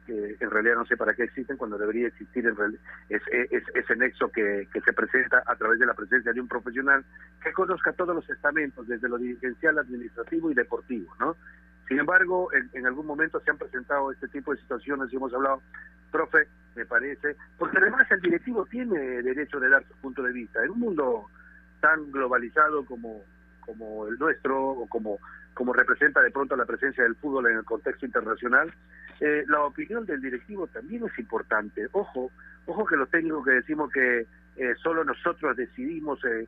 que 0.05 0.37
en 0.41 0.51
realidad 0.51 0.75
no 0.77 0.87
sé 0.87 0.97
para 0.97 1.15
qué 1.15 1.23
existen 1.25 1.57
cuando 1.57 1.79
debería 1.79 2.09
existir 2.09 2.47
en 2.47 2.57
es, 3.09 3.23
ese 3.75 3.97
nexo 3.97 4.31
que, 4.31 4.69
se 4.73 4.93
presenta 4.93 5.43
a 5.47 5.55
través 5.55 5.79
de 5.79 5.87
la 5.87 5.95
presencia 5.95 6.33
de 6.33 6.41
un 6.41 6.49
profesional 6.49 7.05
que 7.43 7.53
conozca 7.53 7.93
todos 7.93 8.15
los 8.15 8.29
estamentos, 8.29 8.87
desde 8.89 9.09
lo 9.09 9.19
dirigencial, 9.19 9.79
administrativo 9.79 10.51
y 10.51 10.55
deportivo, 10.55 11.15
¿no? 11.21 11.37
Sin 11.93 12.01
embargo, 12.01 12.49
en, 12.73 12.87
algún 12.87 13.05
momento 13.05 13.39
se 13.41 13.51
han 13.51 13.59
presentado 13.59 14.11
este 14.13 14.27
tipo 14.29 14.55
de 14.55 14.61
situaciones 14.63 15.13
y 15.13 15.17
hemos 15.17 15.35
hablado, 15.35 15.61
profe, 16.11 16.49
me 16.75 16.87
parece, 16.87 17.37
porque 17.59 17.77
además 17.77 18.11
el 18.11 18.23
directivo 18.23 18.65
tiene 18.65 18.99
derecho 18.99 19.61
de 19.61 19.69
dar 19.69 19.85
su 19.87 19.95
punto 19.97 20.23
de 20.23 20.33
vista. 20.33 20.65
En 20.65 20.71
un 20.71 20.81
mundo 20.81 21.27
tan 21.83 22.11
globalizado 22.11 22.87
como, 22.87 23.21
como 23.61 24.09
el 24.09 24.19
nuestro, 24.19 24.69
o 24.69 24.87
como 24.87 25.19
como 25.53 25.75
representa 25.75 26.23
de 26.23 26.31
pronto 26.31 26.57
la 26.57 26.65
presencia 26.65 27.05
del 27.05 27.15
fútbol 27.17 27.49
en 27.49 27.59
el 27.59 27.65
contexto 27.67 28.07
internacional, 28.07 28.73
eh, 29.21 29.45
la 29.49 29.61
opinión 29.63 30.07
del 30.07 30.23
directivo 30.23 30.67
también 30.69 31.05
es 31.05 31.19
importante. 31.19 31.89
Ojo, 31.93 32.31
ojo 32.67 32.85
que 32.87 32.97
los 32.97 33.11
técnicos 33.11 33.45
que 33.45 33.53
decimos 33.53 33.91
que 33.93 34.27
eh, 34.57 34.75
solo 34.83 35.03
nosotros 35.03 35.57
decidimos, 35.57 36.23
eh, 36.25 36.47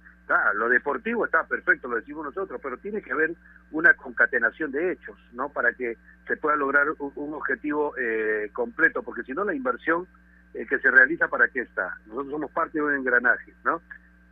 lo 0.54 0.68
deportivo 0.68 1.24
está 1.24 1.44
perfecto, 1.44 1.88
lo 1.88 1.96
decimos 1.96 2.26
nosotros, 2.26 2.60
pero 2.62 2.76
tiene 2.76 3.00
que 3.00 3.12
haber 3.12 3.32
una 3.70 3.94
concatenación 3.94 4.70
de 4.72 4.92
hechos, 4.92 5.18
¿no? 5.32 5.48
Para 5.48 5.72
que 5.72 5.96
se 6.26 6.36
pueda 6.36 6.56
lograr 6.56 6.88
un, 6.98 7.34
objetivo 7.34 7.94
eh, 7.96 8.50
completo, 8.52 9.02
porque 9.02 9.22
si 9.22 9.32
no 9.32 9.44
la 9.44 9.54
inversión 9.54 10.06
que 10.52 10.78
se 10.78 10.90
realiza, 10.90 11.26
¿para 11.26 11.48
qué 11.48 11.62
está? 11.62 11.98
Nosotros 12.06 12.30
somos 12.30 12.50
parte 12.52 12.78
de 12.78 12.84
un 12.84 12.94
engranaje, 12.94 13.52
¿no? 13.64 13.82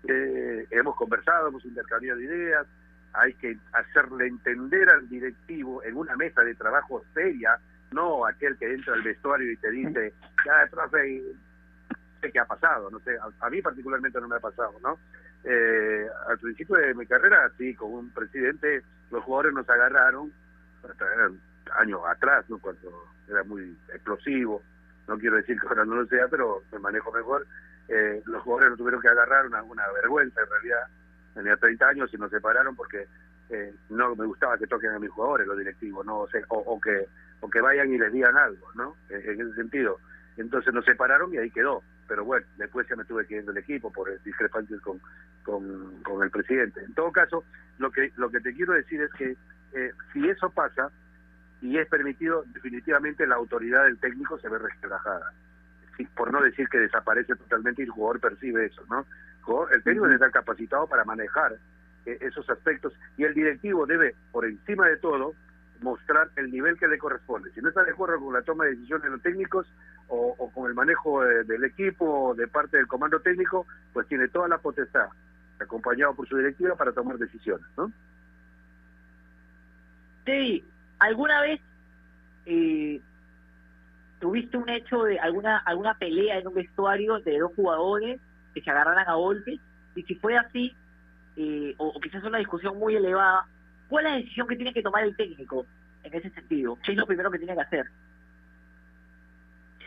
hemos 0.05 0.97
conversado, 0.97 1.49
hemos 1.49 1.65
intercambiado 1.65 2.21
ideas, 2.21 2.67
hay 3.13 3.35
que 3.35 3.57
hacerle 3.73 4.27
entender 4.27 4.89
al 4.89 5.09
directivo 5.09 5.83
en 5.85 5.97
una 5.97 6.17
mesa 6.17 6.43
de 6.43 6.55
trabajo 6.55 7.05
seria, 7.15 7.59
no 7.93 8.27
aquel 8.27 8.57
que 8.57 8.73
entra 8.73 8.95
al 8.95 9.03
vestuario 9.03 9.51
y 9.51 9.57
te 9.57 9.71
dice, 9.71 10.13
ya, 10.45 10.67
profe, 10.71 11.23
qué 12.31 12.39
ha 12.39 12.45
pasado, 12.45 12.91
no 12.91 13.01
sé, 13.01 13.17
a, 13.41 13.51
mí 13.51 13.61
particularmente 13.63 14.21
no 14.21 14.29
me 14.29 14.37
ha 14.37 14.41
pasado, 14.41 14.75
¿no? 14.83 14.99
Eh, 15.45 16.07
al 16.29 16.39
principio 16.39 16.77
de 16.77 16.95
mi 16.95 17.07
carrera, 17.07 17.51
sí, 17.59 17.75
con 17.75 17.93
un 17.93 18.11
presidente, 18.11 18.83
los 19.11 19.25
jugadores 19.25 19.55
nos 19.55 19.69
agarraron, 19.69 20.33
años 21.79 22.01
atrás, 22.07 22.45
¿no? 22.49 22.59
Cuando 22.59 22.91
era 23.29 23.43
muy 23.45 23.77
explosivo, 23.93 24.63
no 25.09 25.19
quiero 25.19 25.37
decir 25.37 25.59
que 25.61 25.67
ahora 25.67 25.85
no 25.85 25.97
lo 25.97 26.07
sea, 26.07 26.29
pero 26.29 26.63
me 26.73 26.79
manejo 26.79 27.11
mejor, 27.13 27.47
eh, 27.89 28.23
los 28.27 28.43
jugadores 28.43 28.71
nos 28.71 28.79
tuvieron 28.79 29.01
que 29.01 29.09
agarrar 29.09 29.47
una, 29.47 29.85
vergüenza 29.93 30.41
en 30.41 30.51
realidad, 30.51 30.87
tenía 31.35 31.57
30 31.57 31.89
años 31.89 32.15
y 32.15 32.17
nos 32.17 32.31
separaron 32.31 32.77
porque 32.77 33.07
eh, 33.51 33.75
no 33.91 34.15
me 34.15 34.27
gustaba 34.27 34.57
que 34.57 34.67
toquen 34.67 34.91
a 34.91 34.99
mis 34.99 35.11
jugadores 35.11 35.47
los 35.47 35.59
directivos, 35.59 36.05
no 36.07 36.21
o, 36.21 36.29
o, 36.49 36.81
que 36.81 37.07
o 37.41 37.51
que 37.51 37.61
vayan 37.61 37.93
y 37.93 37.99
les 37.99 38.13
digan 38.13 38.37
algo, 38.37 38.69
¿no? 38.75 38.97
Eh, 39.11 39.23
en 39.27 39.41
ese 39.41 39.55
sentido. 39.55 39.99
Entonces 40.37 40.73
nos 40.73 40.85
separaron 40.85 41.33
y 41.35 41.39
ahí 41.39 41.51
quedó. 41.51 41.83
Pero 42.09 42.25
bueno, 42.25 42.47
después 42.57 42.87
ya 42.89 42.97
me 42.97 43.05
tuve 43.05 43.27
que 43.27 43.37
ir 43.37 43.45
del 43.45 43.57
equipo 43.57 43.93
por 43.93 44.11
discrepancias 44.23 44.81
con, 44.81 45.01
con, 45.43 46.03
con, 46.03 46.23
el 46.23 46.31
presidente. 46.31 46.85
En 46.85 46.95
todo 46.95 47.13
caso, 47.13 47.45
lo 47.79 47.91
que 47.91 48.13
lo 48.17 48.31
que 48.31 48.41
te 48.41 48.53
quiero 48.53 48.75
decir 48.75 49.01
es 49.03 49.13
que 49.13 49.37
eh, 49.75 49.93
si 50.13 50.29
eso 50.29 50.51
pasa 50.51 50.91
y 51.61 51.79
es 51.79 51.89
permitido, 51.89 52.45
definitivamente 52.53 53.27
la 53.27 53.37
autoridad 53.37 53.85
del 53.85 53.99
técnico 53.99 54.39
se 54.39 54.49
ve 54.49 54.59
relajada. 54.59 55.33
por 56.17 56.33
no 56.33 56.43
decir 56.43 56.69
que 56.69 56.79
desaparece 56.79 57.37
totalmente 57.37 57.83
y 57.83 57.85
el 57.85 57.91
jugador 57.91 58.21
percibe 58.21 58.67
eso, 58.67 58.85
¿no? 58.91 59.07
El 59.71 59.83
técnico 59.83 60.05
debe 60.05 60.17
estar 60.17 60.33
capacitado 60.33 60.87
para 60.87 61.05
manejar 61.05 61.57
eh, 62.05 62.19
esos 62.21 62.49
aspectos 62.51 62.93
y 63.17 63.25
el 63.25 63.35
directivo 63.35 63.87
debe, 63.87 64.15
por 64.33 64.45
encima 64.45 64.89
de 64.89 64.97
todo, 64.97 65.35
mostrar 65.81 66.31
el 66.37 66.51
nivel 66.51 66.79
que 66.79 66.89
le 66.89 66.99
corresponde. 66.99 67.51
Si 67.53 67.61
no 67.61 67.69
está 67.69 67.85
de 67.85 67.93
acuerdo 67.93 68.21
con 68.21 68.33
la 68.33 68.43
toma 68.43 68.65
de 68.65 68.71
decisiones 68.71 69.05
de 69.05 69.11
los 69.11 69.23
técnicos 69.23 69.67
o, 70.09 70.51
con 70.53 70.69
el 70.69 70.75
manejo 70.75 71.25
eh, 71.25 71.45
del 71.45 71.65
equipo 71.65 72.29
o 72.29 72.35
de 72.35 72.47
parte 72.49 72.77
del 72.77 72.87
comando 72.87 73.21
técnico, 73.21 73.67
pues 73.93 74.07
tiene 74.09 74.29
toda 74.29 74.49
la 74.49 74.59
potestad, 74.59 75.09
acompañado 75.59 76.15
por 76.15 76.29
su 76.29 76.37
directiva, 76.37 76.77
para 76.77 76.93
tomar 76.93 77.19
decisiones, 77.19 77.67
¿no? 77.77 77.91
Sí, 80.27 80.65
¿alguna 80.99 81.41
vez 81.41 81.61
eh, 82.47 83.01
tuviste 84.21 84.57
un 84.57 84.69
hecho 84.69 85.03
de 85.03 85.19
alguna 85.19 85.59
alguna 85.59 85.95
pelea 85.95 86.39
en 86.39 86.47
un 86.47 86.55
vestuario 86.55 87.19
de 87.21 87.39
dos 87.39 87.53
jugadores 87.57 88.21
que 88.55 88.63
se 88.63 88.71
agarraran 88.71 89.09
a 89.09 89.15
golpes? 89.15 89.59
Y 89.95 90.03
si 90.05 90.15
fue 90.15 90.37
así, 90.37 90.75
eh, 91.37 91.75
o, 91.79 91.99
quizás 92.01 92.23
una 92.25 92.39
discusión 92.39 92.79
muy 92.79 92.95
elevada, 92.95 93.47
¿cuál 93.89 94.07
es 94.07 94.13
la 94.13 94.19
decisión 94.19 94.47
que 94.47 94.57
tiene 94.57 94.73
que 94.73 94.83
tomar 94.83 95.05
el 95.05 95.17
técnico 95.17 95.67
en 96.05 96.15
ese 96.15 96.31
sentido? 96.31 96.79
¿Qué 96.85 96.93
es 96.93 96.99
lo 96.99 97.07
primero 97.07 97.31
que 97.31 97.39
tiene 97.39 97.55
que 97.55 97.61
hacer? 97.61 97.87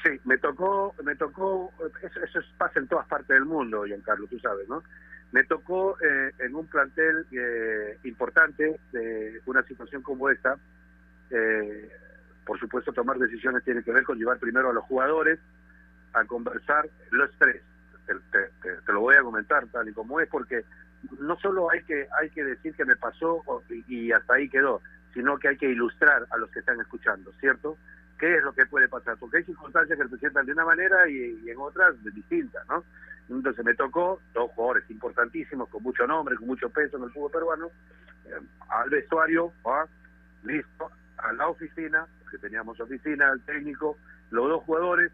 Sí, 0.06 0.20
me 0.24 0.38
tocó, 0.38 0.94
me 1.04 1.16
tocó, 1.16 1.74
eso, 2.04 2.22
eso 2.22 2.40
pasa 2.60 2.80
en 2.80 2.88
todas 2.88 3.08
partes 3.08 3.30
del 3.30 3.46
mundo, 3.46 3.86
Giancarlo, 3.86 4.28
tú 4.28 4.38
sabes, 4.38 4.70
¿no? 4.70 4.84
Me 5.32 5.44
tocó 5.46 5.98
eh, 6.00 6.32
en 6.38 6.54
un 6.54 6.68
plantel 6.68 7.26
eh, 7.32 7.98
importante 8.04 8.80
de 8.92 9.42
una 9.48 9.64
situación 9.64 10.04
como 10.04 10.30
esta, 10.30 10.58
por 12.46 12.60
supuesto 12.60 12.94
tomar 12.94 13.18
decisiones 13.18 13.64
tiene 13.64 13.82
que 13.82 13.92
ver 13.92 14.04
con 14.04 14.20
llevar 14.20 14.38
primero 14.38 14.70
a 14.70 14.74
los 14.74 14.84
jugadores 14.84 15.40
a 16.14 16.24
conversar 16.26 16.88
los 17.10 17.32
tres, 17.40 17.64
te, 18.06 18.94
lo 18.94 19.02
voy 19.02 19.16
a 19.16 19.24
comentar 19.24 19.66
tal 19.68 19.90
y 19.90 19.94
como 19.94 20.20
es, 20.20 20.30
porque 20.30 20.64
no 21.20 21.36
solo 21.40 21.72
hay 21.72 21.84
que 21.84 22.08
hay 22.22 22.30
que 22.30 22.44
decir 22.44 22.76
que 22.76 22.86
me 22.86 22.96
pasó 22.96 23.44
y, 23.88 24.12
hasta 24.12 24.36
ahí 24.36 24.50
quedó, 24.50 24.82
sino 25.14 25.38
que 25.40 25.50
hay 25.50 25.58
que 25.58 25.70
ilustrar 25.70 26.28
a 26.30 26.38
los 26.38 26.52
que 26.52 26.60
están 26.60 26.80
escuchando, 26.80 27.34
¿cierto? 27.40 27.78
¿Qué 28.20 28.38
es 28.38 28.44
lo 28.44 28.54
que 28.54 28.66
puede 28.66 28.88
pasar? 28.88 29.18
Porque 29.18 29.38
hay 29.38 29.44
circunstancias 29.44 29.98
que 29.98 30.04
se 30.04 30.10
presentan 30.10 30.46
de 30.46 30.54
una 30.54 30.66
manera 30.66 31.08
y, 31.10 31.50
en 31.50 31.58
otras 31.58 31.96
distintas, 32.04 32.66
¿no? 32.68 32.84
Entonces 33.30 33.66
me 33.66 33.74
tocó 33.74 34.22
dos 34.34 34.52
jugadores 34.52 34.90
importantísimos, 34.90 35.68
con 35.70 35.84
mucho 35.84 36.06
nombre, 36.06 36.36
con 36.36 36.48
mucho 36.48 36.70
peso 36.70 36.98
en 36.98 37.04
el 37.04 37.12
fútbol 37.12 37.32
peruano, 37.32 37.68
eh, 38.26 38.40
al 38.70 38.90
vestuario, 38.90 39.52
listo, 40.44 40.92
a 41.18 41.34
la 41.34 41.48
oficina, 41.48 42.06
porque 42.22 42.38
teníamos 42.38 42.80
oficina, 42.80 43.32
al 43.32 43.42
técnico, 43.42 43.98
los 44.32 44.48
dos 44.48 44.64
jugadores, 44.64 45.12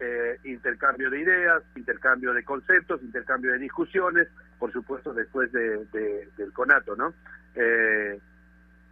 eh, 0.00 0.38
intercambio 0.44 1.10
de 1.10 1.20
ideas, 1.20 1.62
intercambio 1.76 2.32
de 2.32 2.42
conceptos, 2.42 3.02
intercambio 3.02 3.52
de 3.52 3.58
discusiones, 3.58 4.28
por 4.58 4.72
supuesto 4.72 5.12
después 5.12 5.52
de, 5.52 5.84
del 6.36 6.52
conato, 6.52 6.96
¿no? 6.96 7.12
Eh, 7.54 8.18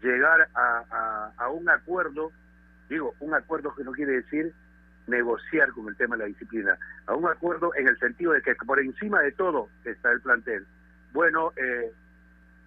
llegar 0.02 0.48
a, 0.54 1.48
un 1.50 1.68
acuerdo, 1.68 2.30
digo, 2.88 3.14
un 3.20 3.34
acuerdo 3.34 3.74
que 3.74 3.84
no 3.84 3.92
quiere 3.92 4.12
decir 4.12 4.52
negociar 5.06 5.72
con 5.72 5.88
el 5.88 5.96
tema 5.96 6.16
de 6.16 6.22
la 6.22 6.28
disciplina, 6.28 6.78
a 7.06 7.14
un 7.14 7.26
acuerdo 7.26 7.74
en 7.74 7.88
el 7.88 7.98
sentido 7.98 8.32
de 8.32 8.42
que 8.42 8.54
por 8.54 8.78
encima 8.78 9.20
de 9.22 9.32
todo 9.32 9.68
está 9.84 10.12
el 10.12 10.20
plantel. 10.20 10.66
Bueno, 11.12 11.52
eh, 11.56 11.90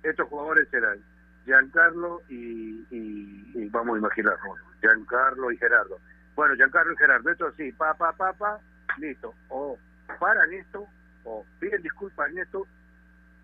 estos 0.04 0.28
jugadores 0.28 0.68
serán 0.70 1.00
Giancarlo 1.46 2.22
y, 2.30 2.86
y, 2.90 3.70
vamos 3.70 3.96
a 3.96 4.00
imaginarlo, 4.00 4.56
Giancarlo 4.80 5.52
y 5.52 5.58
Gerardo. 5.58 6.00
Bueno, 6.36 6.56
Giancarlo 6.56 6.94
y 6.94 6.98
Gerardo, 6.98 7.30
esto 7.30 7.52
sí, 7.58 7.72
pa, 7.72 7.94
pa, 7.94 8.12
pa, 8.14 8.34
pa, 8.34 8.60
listo. 8.98 9.34
O 9.50 9.78
paran 10.20 10.52
esto, 10.54 10.88
o 11.24 11.46
piden 11.60 11.82
disculpas 11.82 12.30
en 12.32 12.40
esto, 12.40 12.66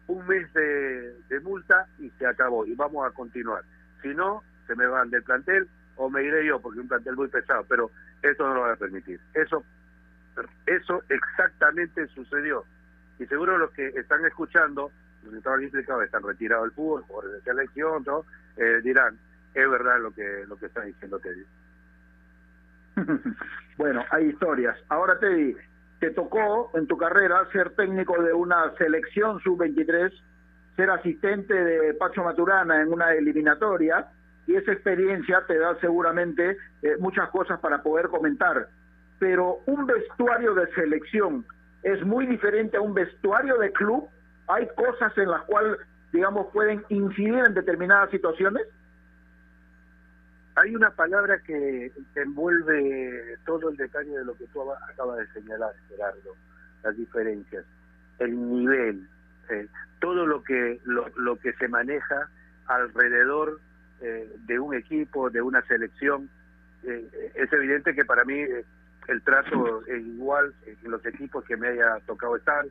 un 0.08 0.26
mes 0.26 0.52
de, 0.54 1.14
de 1.30 1.40
multa 1.42 1.88
y 2.00 2.10
se 2.12 2.26
acabó, 2.26 2.66
y 2.66 2.74
vamos 2.76 3.06
a 3.06 3.12
continuar. 3.12 3.64
Si 4.02 4.10
no, 4.10 4.44
se 4.66 4.76
me 4.76 4.88
van 4.88 5.10
del 5.10 5.24
plantel 5.24 5.68
o 5.98 6.10
me 6.10 6.24
iré 6.24 6.46
yo, 6.46 6.60
porque 6.60 6.80
un 6.80 6.88
plantel 6.88 7.16
muy 7.16 7.28
pesado, 7.28 7.66
pero 7.68 7.92
esto 8.22 8.48
no 8.48 8.56
lo 8.56 8.62
va 8.62 8.74
a 8.74 8.78
permitir. 8.78 9.20
Eso, 9.34 9.64
eso 10.66 11.04
exactamente 11.10 12.08
sucedió. 12.08 12.64
Y 13.20 13.26
seguro 13.26 13.58
los 13.58 13.72
que 13.72 13.88
están 13.88 14.26
escuchando, 14.26 14.92
los 15.24 15.32
que 15.32 15.38
estaban 15.38 15.64
implicados, 15.64 16.04
están 16.04 16.24
retirados 16.24 16.66
del 16.66 16.74
fútbol, 16.74 17.04
por 17.08 17.30
de 17.30 17.42
selección, 17.42 18.04
¿no? 18.06 18.26
Eh, 18.58 18.82
dirán, 18.84 19.18
es 19.54 19.70
verdad 19.70 20.00
lo 20.00 20.12
que, 20.12 20.46
lo 20.48 20.56
que 20.58 20.68
está 20.68 20.82
diciendo 20.82 21.20
Teddy. 21.20 21.46
bueno, 23.78 24.04
hay 24.12 24.28
historias. 24.28 24.78
Ahora 24.90 25.20
Teddy, 25.20 25.56
te 26.00 26.12
tocó 26.12 26.72
en 26.76 26.88
tu 26.88 26.98
carrera 26.98 27.48
ser 27.52 27.72
técnico 27.72 28.22
de 28.22 28.34
una 28.34 28.72
selección 28.78 29.40
sub-23, 29.40 30.12
ser 30.76 30.90
asistente 30.92 31.54
de 31.54 31.94
Pacho 31.96 32.24
Maturana 32.24 32.82
en 32.82 32.94
una 32.94 33.14
eliminatoria, 33.14 34.08
y 34.48 34.56
esa 34.56 34.72
experiencia 34.72 35.44
te 35.46 35.60
da 35.60 35.78
seguramente 35.80 36.58
eh, 36.82 36.96
muchas 37.00 37.30
cosas 37.30 37.60
para 37.60 37.84
poder 37.84 38.08
comentar. 38.08 38.70
Pero 39.20 39.60
un 39.66 39.86
vestuario 39.86 40.54
de 40.56 40.74
selección 40.74 41.46
es 41.84 42.04
muy 42.06 42.26
diferente 42.26 42.78
a 42.78 42.82
un 42.82 42.94
vestuario 42.94 43.58
de 43.58 43.72
club. 43.74 44.08
Hay 44.48 44.68
cosas 44.76 45.16
en 45.18 45.30
las 45.30 45.42
cuales, 45.44 45.78
digamos, 46.14 46.48
pueden 46.54 46.84
incidir 46.88 47.44
en 47.46 47.54
determinadas 47.54 48.10
situaciones. 48.10 48.64
Hay 50.56 50.74
una 50.76 50.92
palabra 50.92 51.40
que 51.40 51.92
envuelve 52.16 53.38
todo 53.46 53.70
el 53.70 53.78
detalle 53.78 54.18
de 54.18 54.26
lo 54.26 54.36
que 54.38 54.48
tú 54.48 54.62
acabas 54.72 55.18
de 55.18 55.28
señalar, 55.34 55.74
Gerardo, 55.90 56.36
las 56.84 56.96
diferencias, 56.96 57.66
el 58.20 58.50
nivel, 58.50 59.08
eh, 59.50 59.68
todo 60.00 60.26
lo 60.26 60.42
que 60.42 60.80
lo, 60.86 61.06
lo 61.18 61.38
que 61.38 61.54
se 61.54 61.68
maneja 61.68 62.30
alrededor 62.66 63.60
eh, 64.00 64.32
de 64.46 64.60
un 64.60 64.76
equipo, 64.76 65.30
de 65.32 65.42
una 65.42 65.62
selección. 65.64 66.30
Eh, 66.84 67.32
es 67.34 67.52
evidente 67.52 67.96
que 67.96 68.06
para 68.06 68.24
mí 68.26 68.36
eh, 68.36 68.64
el 69.08 69.24
trato 69.24 69.84
es 69.88 70.06
igual 70.06 70.54
en 70.66 70.92
los 70.92 71.04
equipos 71.04 71.44
que 71.46 71.58
me 71.58 71.70
haya 71.70 72.00
tocado 72.06 72.36
estar, 72.36 72.64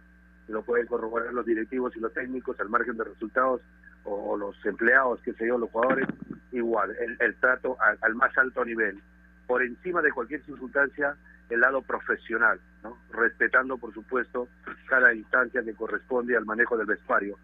lo 0.46 0.62
pueden 0.62 0.86
corroborar 0.86 1.34
los 1.34 1.44
directivos 1.44 1.96
y 1.96 2.00
los 2.00 2.12
técnicos 2.12 2.60
al 2.60 2.68
margen 2.68 2.96
de 2.96 3.04
resultados 3.04 3.60
o, 4.04 4.36
los 4.36 4.54
empleados, 4.64 5.20
que 5.22 5.32
sé 5.32 5.48
yo, 5.48 5.58
los 5.58 5.68
jugadores, 5.70 6.06
igual, 6.52 6.94
el, 7.18 7.34
trato 7.36 7.76
al, 7.80 8.14
más 8.14 8.38
alto 8.38 8.64
nivel, 8.64 9.00
por 9.48 9.64
encima 9.64 10.00
de 10.00 10.12
cualquier 10.12 10.44
circunstancia, 10.44 11.16
el 11.50 11.58
lado 11.58 11.82
profesional, 11.82 12.60
¿no? 12.84 12.96
respetando, 13.10 13.78
por 13.78 13.92
supuesto, 13.92 14.48
cada 14.86 15.12
instancia 15.12 15.64
que 15.64 15.74
corresponde 15.74 16.36
al 16.36 16.44
manejo 16.44 16.76
del 16.76 16.86
vestuario. 16.86 17.36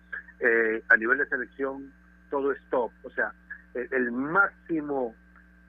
a 0.88 0.96
nivel 0.96 1.18
de 1.18 1.26
selección, 1.26 1.92
todo 2.30 2.52
es 2.52 2.62
top, 2.70 2.92
o 3.02 3.10
sea, 3.10 3.32
el 3.74 4.12
máximo 4.12 5.14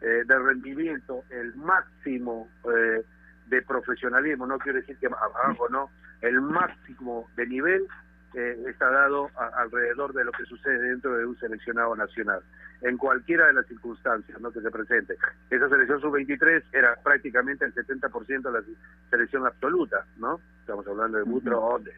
eh, 0.02 0.24
de 0.26 0.39
rendimiento, 0.39 1.24
el 1.30 1.56
máximo 1.56 2.50
eh, 2.66 3.04
de 3.48 3.62
profesionalismo, 3.62 4.46
no 4.46 4.58
quiero 4.60 4.80
decir 4.80 4.98
que 4.98 5.08
abajo, 5.08 5.70
no, 5.70 5.89
el 6.22 6.42
máximo 6.42 7.30
de 7.36 7.48
nivel 7.48 7.88
eh, 8.34 8.58
está 8.68 8.89
dado 8.89 9.30
alrededor 9.36 10.12
de 10.13 10.26
lo 10.26 10.32
que 10.32 10.44
sucede 10.46 10.89
dentro 10.89 11.16
de 11.16 11.26
un 11.26 11.38
seleccionado 11.38 11.96
nacional, 11.96 12.42
en 12.82 12.98
cualquiera 12.98 13.48
de 13.48 13.54
las 13.54 13.68
circunstancias 13.68 14.42
¿no? 14.42 14.52
que 14.52 14.60
se 14.62 14.72
presente. 14.72 15.16
Esa 15.50 15.70
selección 15.70 16.02
sub-23 16.02 16.63
era 16.74 16.96
prácticamente 17.04 17.66
el 17.66 17.74
70% 17.74 18.42
de 18.42 18.52
la 18.52 18.63
selección 19.10 19.46
absoluta, 19.46 20.06
¿no? 20.18 20.39
Estamos 20.60 20.88
hablando 20.88 21.20
de 21.20 21.24
Butrón, 21.24 21.84
de, 21.84 21.94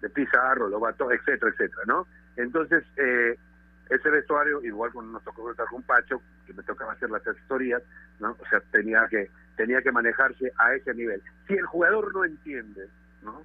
de 0.00 0.08
Pizarro, 0.10 0.68
Lobato, 0.68 1.10
etcétera, 1.10 1.50
etcétera, 1.50 1.82
¿no? 1.86 2.06
Entonces, 2.36 2.84
eh, 2.96 3.36
ese 3.88 4.10
vestuario, 4.10 4.62
igual 4.64 4.92
cuando 4.92 5.12
nos 5.12 5.24
tocó 5.24 5.50
estar 5.50 5.66
con 5.66 5.82
Pacho, 5.82 6.20
que 6.46 6.52
me 6.52 6.62
tocaba 6.62 6.92
hacer 6.92 7.10
las 7.10 7.26
asesorías, 7.26 7.82
¿no? 8.18 8.36
O 8.38 8.48
sea, 8.48 8.60
tenía 8.72 9.06
que, 9.08 9.30
tenía 9.56 9.80
que 9.80 9.92
manejarse 9.92 10.52
a 10.58 10.74
ese 10.74 10.92
nivel. 10.94 11.22
Si 11.46 11.54
el 11.54 11.66
jugador 11.66 12.12
no 12.12 12.24
entiende, 12.24 12.88
¿no? 13.22 13.44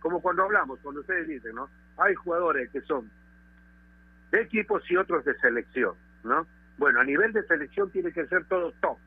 Como 0.00 0.20
cuando 0.20 0.42
hablamos, 0.42 0.80
cuando 0.80 1.00
ustedes 1.00 1.28
dicen, 1.28 1.54
¿no? 1.54 1.68
Hay 1.98 2.14
jugadores 2.14 2.70
que 2.70 2.80
son 2.82 3.10
de 4.32 4.42
equipos 4.42 4.82
y 4.90 4.96
otros 4.96 5.24
de 5.24 5.34
selección, 5.38 5.94
¿no? 6.24 6.46
Bueno, 6.78 7.00
a 7.00 7.04
nivel 7.04 7.32
de 7.32 7.44
selección 7.44 7.90
tiene 7.90 8.12
que 8.12 8.26
ser 8.26 8.44
todo 8.46 8.72
top, 8.80 8.98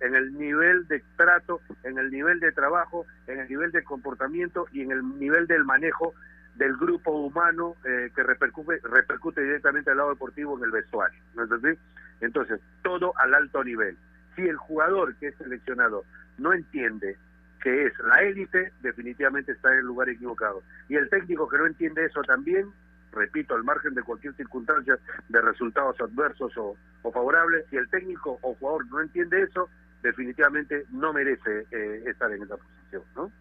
en 0.00 0.14
el 0.14 0.38
nivel 0.38 0.86
de 0.86 1.02
trato, 1.16 1.60
en 1.82 1.98
el 1.98 2.10
nivel 2.10 2.40
de 2.40 2.52
trabajo, 2.52 3.06
en 3.26 3.40
el 3.40 3.48
nivel 3.48 3.72
de 3.72 3.82
comportamiento 3.82 4.66
y 4.72 4.82
en 4.82 4.92
el 4.92 5.18
nivel 5.18 5.46
del 5.46 5.64
manejo 5.64 6.14
del 6.56 6.76
grupo 6.76 7.10
humano 7.10 7.76
eh, 7.84 8.10
que 8.14 8.22
repercute, 8.22 8.80
repercute 8.82 9.42
directamente 9.42 9.90
al 9.90 9.98
lado 9.98 10.10
deportivo 10.10 10.56
en 10.58 10.64
el 10.64 10.70
vestuario. 10.70 11.20
¿no 11.34 11.44
es 11.44 11.78
Entonces, 12.20 12.60
todo 12.82 13.12
al 13.18 13.34
alto 13.34 13.64
nivel. 13.64 13.96
Si 14.36 14.42
el 14.42 14.56
jugador 14.56 15.14
que 15.16 15.28
es 15.28 15.36
seleccionado 15.36 16.04
no 16.38 16.52
entiende 16.52 17.16
que 17.62 17.86
es 17.86 17.98
la 18.00 18.20
élite, 18.22 18.72
definitivamente 18.82 19.52
está 19.52 19.72
en 19.72 19.78
el 19.78 19.86
lugar 19.86 20.08
equivocado. 20.10 20.62
Y 20.88 20.96
el 20.96 21.08
técnico 21.08 21.48
que 21.48 21.56
no 21.56 21.66
entiende 21.66 22.04
eso 22.04 22.20
también, 22.22 22.70
repito, 23.10 23.54
al 23.54 23.64
margen 23.64 23.94
de 23.94 24.02
cualquier 24.02 24.34
circunstancia 24.34 24.98
de 25.28 25.40
resultados 25.40 25.98
adversos 26.00 26.52
o, 26.58 26.76
favorables, 27.02 27.64
si 27.70 27.76
el 27.76 27.88
técnico 27.88 28.38
o 28.42 28.54
jugador 28.54 28.86
no 28.90 29.00
entiende 29.00 29.42
eso, 29.42 29.70
definitivamente 30.02 30.84
no 30.90 31.14
merece 31.14 31.66
eh, 31.70 32.02
estar 32.06 32.30
en 32.32 32.42
esa 32.42 32.56
posición, 32.58 33.02
¿no? 33.16 33.32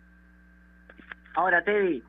Ahora, 1.35 1.63
Teddy, 1.63 2.03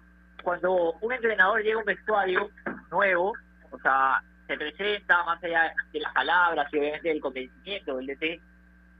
cuando 0.44 0.92
un 1.00 1.12
entrenador 1.12 1.62
llega 1.62 1.76
a 1.76 1.78
un 1.78 1.84
vestuario 1.84 2.50
nuevo, 2.90 3.32
o 3.70 3.78
sea, 3.80 4.22
se 4.46 4.56
presenta 4.56 5.24
más 5.24 5.42
allá 5.42 5.74
de 5.92 6.00
las 6.00 6.12
palabras 6.12 6.72
y 6.72 6.78
obviamente 6.78 7.08
del 7.08 7.20
convencimiento 7.20 7.96
del 7.96 8.06
DT, 8.06 8.40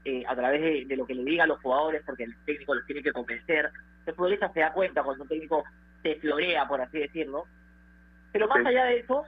eh, 0.05 0.23
a 0.27 0.35
través 0.35 0.87
de, 0.87 0.95
lo 0.95 1.05
que 1.05 1.13
le 1.13 1.23
diga 1.23 1.45
a 1.45 1.47
los 1.47 1.61
jugadores, 1.61 2.01
porque 2.05 2.23
el 2.23 2.35
técnico 2.45 2.75
los 2.75 2.85
tiene 2.85 3.03
que 3.03 3.11
convencer. 3.11 3.71
El 4.05 4.13
futbolista 4.15 4.51
se 4.53 4.59
da 4.59 4.73
cuenta 4.73 5.03
cuando 5.03 5.23
un 5.23 5.29
técnico 5.29 5.63
se 6.03 6.15
florea, 6.15 6.67
por 6.67 6.81
así 6.81 6.99
decirlo. 6.99 7.45
Pero 8.31 8.47
más 8.47 8.65
allá 8.65 8.85
de 8.85 8.99
eso, 8.99 9.23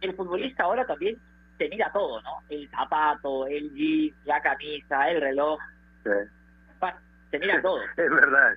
el 0.00 0.14
futbolista 0.14 0.64
ahora 0.64 0.84
también 0.86 1.16
se 1.56 1.68
mira 1.68 1.90
todo, 1.92 2.20
¿no? 2.22 2.42
El 2.48 2.68
zapato, 2.70 3.46
el 3.46 3.72
jean, 3.74 4.14
la 4.24 4.40
camisa, 4.40 5.08
el 5.10 5.20
reloj. 5.20 5.58
se 6.02 7.38
mira 7.38 7.60
todo. 7.62 7.80
Es 7.96 8.10
verdad, 8.10 8.52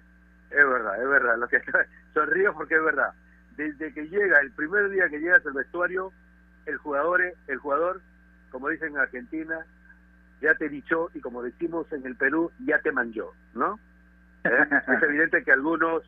es 0.49 0.67
verdad, 0.67 1.01
es 1.01 1.09
verdad. 1.09 1.37
Lo 1.37 1.47
que 1.47 1.61
sonrío 2.13 2.53
porque 2.53 2.75
es 2.75 2.83
verdad. 2.83 3.13
Desde 3.57 3.93
que 3.93 4.07
llega, 4.07 4.39
el 4.39 4.51
primer 4.51 4.89
día 4.89 5.09
que 5.09 5.19
llegas 5.19 5.45
al 5.45 5.53
vestuario, 5.53 6.11
el 6.65 6.77
jugador, 6.77 7.21
el 7.47 7.57
jugador, 7.57 8.01
como 8.49 8.69
dicen 8.69 8.89
en 8.89 8.97
Argentina, 8.97 9.65
ya 10.41 10.55
te 10.55 10.69
dicho 10.69 11.09
y 11.13 11.19
como 11.19 11.43
decimos 11.43 11.91
en 11.91 12.05
el 12.05 12.15
Perú, 12.15 12.51
ya 12.65 12.79
te 12.79 12.91
manchó, 12.91 13.33
¿no? 13.53 13.79
¿Eh? 14.43 14.49
es 14.97 15.03
evidente 15.03 15.43
que 15.43 15.51
algunos, 15.51 16.03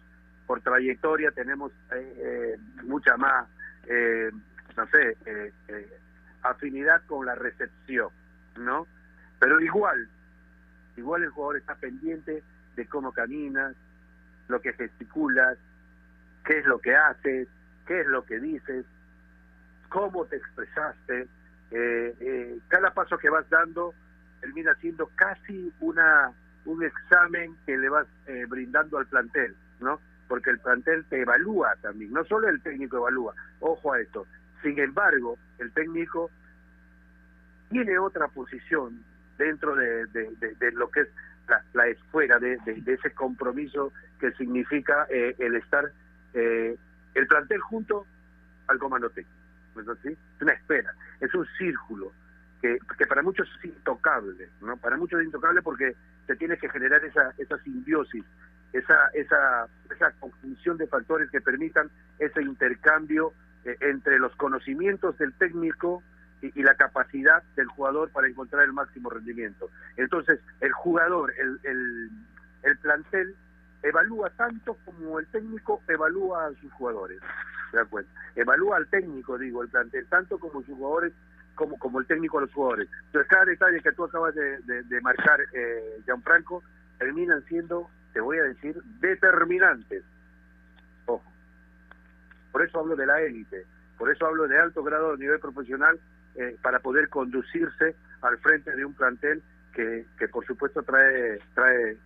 por 0.47 0.61
trayectoria, 0.61 1.31
tenemos 1.31 1.71
eh, 1.91 2.13
eh, 2.17 2.57
mucha 2.83 3.15
más, 3.17 3.47
no 4.75 4.87
sé, 4.87 5.17
afinidad 6.41 7.01
con 7.05 7.25
la 7.25 7.35
recepción, 7.35 8.09
¿no? 8.57 8.87
Pero 9.39 9.59
igual, 9.59 10.09
igual 10.97 11.23
el 11.23 11.29
jugador 11.29 11.57
está 11.57 11.75
pendiente 11.75 12.43
de 12.75 12.85
cómo 12.87 13.11
caminas, 13.11 13.75
lo 14.47 14.61
que 14.61 14.73
gesticulas, 14.73 15.57
qué 16.45 16.59
es 16.59 16.65
lo 16.65 16.79
que 16.79 16.95
haces, 16.95 17.47
qué 17.85 18.01
es 18.01 18.07
lo 18.07 18.25
que 18.25 18.39
dices, 18.39 18.85
cómo 19.89 20.25
te 20.25 20.37
expresaste. 20.37 21.27
Eh, 21.71 22.15
eh, 22.19 22.59
cada 22.67 22.93
paso 22.93 23.17
que 23.17 23.29
vas 23.29 23.49
dando 23.49 23.93
termina 24.41 24.75
siendo 24.75 25.07
casi 25.15 25.71
una 25.79 26.31
un 26.65 26.81
examen 26.81 27.57
que 27.65 27.77
le 27.77 27.89
vas 27.89 28.07
eh, 28.25 28.45
brindando 28.47 28.97
al 28.97 29.05
plantel, 29.07 29.53
¿no? 29.81 29.99
Porque 30.29 30.49
el 30.49 30.59
plantel 30.59 31.03
te 31.05 31.21
evalúa 31.21 31.75
también, 31.81 32.13
no 32.13 32.23
solo 32.23 32.47
el 32.47 32.61
técnico 32.61 32.97
evalúa, 32.97 33.33
ojo 33.59 33.93
a 33.93 33.99
esto. 33.99 34.25
Sin 34.61 34.79
embargo, 34.79 35.37
el 35.59 35.73
técnico 35.73 36.31
tiene 37.69 37.97
otra 37.97 38.29
posición 38.29 39.03
dentro 39.37 39.75
de, 39.75 40.05
de, 40.05 40.71
lo 40.71 40.89
que 40.89 41.01
es 41.01 41.09
la, 41.73 41.87
esfera 41.87 42.39
de, 42.39 42.57
ese 42.85 43.11
compromiso 43.11 43.91
que 44.19 44.31
significa 44.33 45.05
el 45.09 45.55
estar 45.55 45.91
eh, 46.33 46.77
el 47.13 47.27
plantel 47.27 47.59
junto 47.61 48.05
al 48.67 48.79
comando 48.79 49.09
técnico. 49.09 49.37
¿no 49.75 49.81
es 49.81 49.87
así? 49.89 50.09
Es 50.09 50.41
una 50.41 50.53
espera, 50.53 50.93
es 51.19 51.33
un 51.33 51.45
círculo 51.57 52.11
que, 52.61 52.77
que 52.97 53.05
para 53.05 53.21
muchos 53.21 53.47
es 53.59 53.65
intocable, 53.65 54.49
¿no? 54.61 54.77
Para 54.77 54.97
muchos 54.97 55.19
es 55.19 55.25
intocable 55.25 55.61
porque 55.61 55.95
se 56.27 56.35
tiene 56.35 56.57
que 56.57 56.69
generar 56.69 57.03
esa, 57.03 57.33
esa 57.37 57.57
simbiosis, 57.59 58.23
esa, 58.71 59.09
esa, 59.13 59.67
esa 59.93 60.11
conjunción 60.19 60.77
de 60.77 60.87
factores 60.87 61.29
que 61.29 61.41
permitan 61.41 61.89
ese 62.19 62.41
intercambio 62.41 63.33
eh, 63.65 63.75
entre 63.81 64.17
los 64.19 64.35
conocimientos 64.35 65.17
del 65.17 65.33
técnico 65.33 66.03
y, 66.41 66.57
y, 66.59 66.63
la 66.63 66.75
capacidad 66.75 67.43
del 67.55 67.67
jugador 67.67 68.09
para 68.11 68.27
encontrar 68.27 68.63
el 68.63 68.73
máximo 68.73 69.09
rendimiento. 69.09 69.69
Entonces, 69.97 70.39
el 70.61 70.71
jugador, 70.73 71.33
el, 71.37 71.59
el, 71.63 72.09
el 72.63 72.77
plantel, 72.77 73.35
evalúa 73.83 74.29
tanto 74.31 74.77
como 74.85 75.19
el 75.19 75.27
técnico 75.27 75.81
evalúa 75.87 76.47
a 76.47 76.53
sus 76.61 76.71
jugadores. 76.73 77.19
¿Se 77.71 77.83
cuenta? 77.85 78.11
Evalúa 78.35 78.77
al 78.77 78.87
técnico, 78.87 79.37
digo, 79.37 79.63
el 79.63 79.69
plantel, 79.69 80.07
tanto 80.07 80.39
como 80.39 80.63
sus 80.63 80.75
jugadores 80.75 81.13
como, 81.55 81.77
como 81.77 81.99
el 81.99 82.07
técnico 82.07 82.39
a 82.39 82.41
los 82.41 82.53
jugadores. 82.53 82.89
Entonces, 83.07 83.29
cada 83.29 83.45
detalle 83.45 83.81
que 83.81 83.91
tú 83.91 84.05
acabas 84.05 84.33
de 84.33 85.01
marcar, 85.01 85.39
eh, 85.53 86.01
Gianfranco, 86.05 86.63
terminan 86.97 87.43
siendo, 87.45 87.89
te 88.13 88.21
voy 88.21 88.37
a 88.37 88.43
decir, 88.43 88.81
determinantes. 88.99 90.03
Ojo. 91.05 91.23
Por 92.51 92.63
eso 92.63 92.79
hablo 92.79 92.95
de 92.95 93.05
la 93.05 93.21
élite, 93.21 93.65
por 93.97 94.11
eso 94.11 94.25
hablo 94.25 94.47
de 94.47 94.57
alto 94.57 94.83
grado 94.83 95.11
de 95.11 95.17
nivel 95.17 95.39
profesional 95.39 95.99
eh, 96.35 96.55
para 96.61 96.79
poder 96.79 97.09
conducirse 97.09 97.95
al 98.21 98.37
frente 98.37 98.75
de 98.75 98.85
un 98.85 98.93
plantel 98.93 99.41
que, 99.73 100.05
que 100.17 100.27
por 100.27 100.45
supuesto 100.45 100.83
trae, 100.83 101.39
trae 101.55 101.97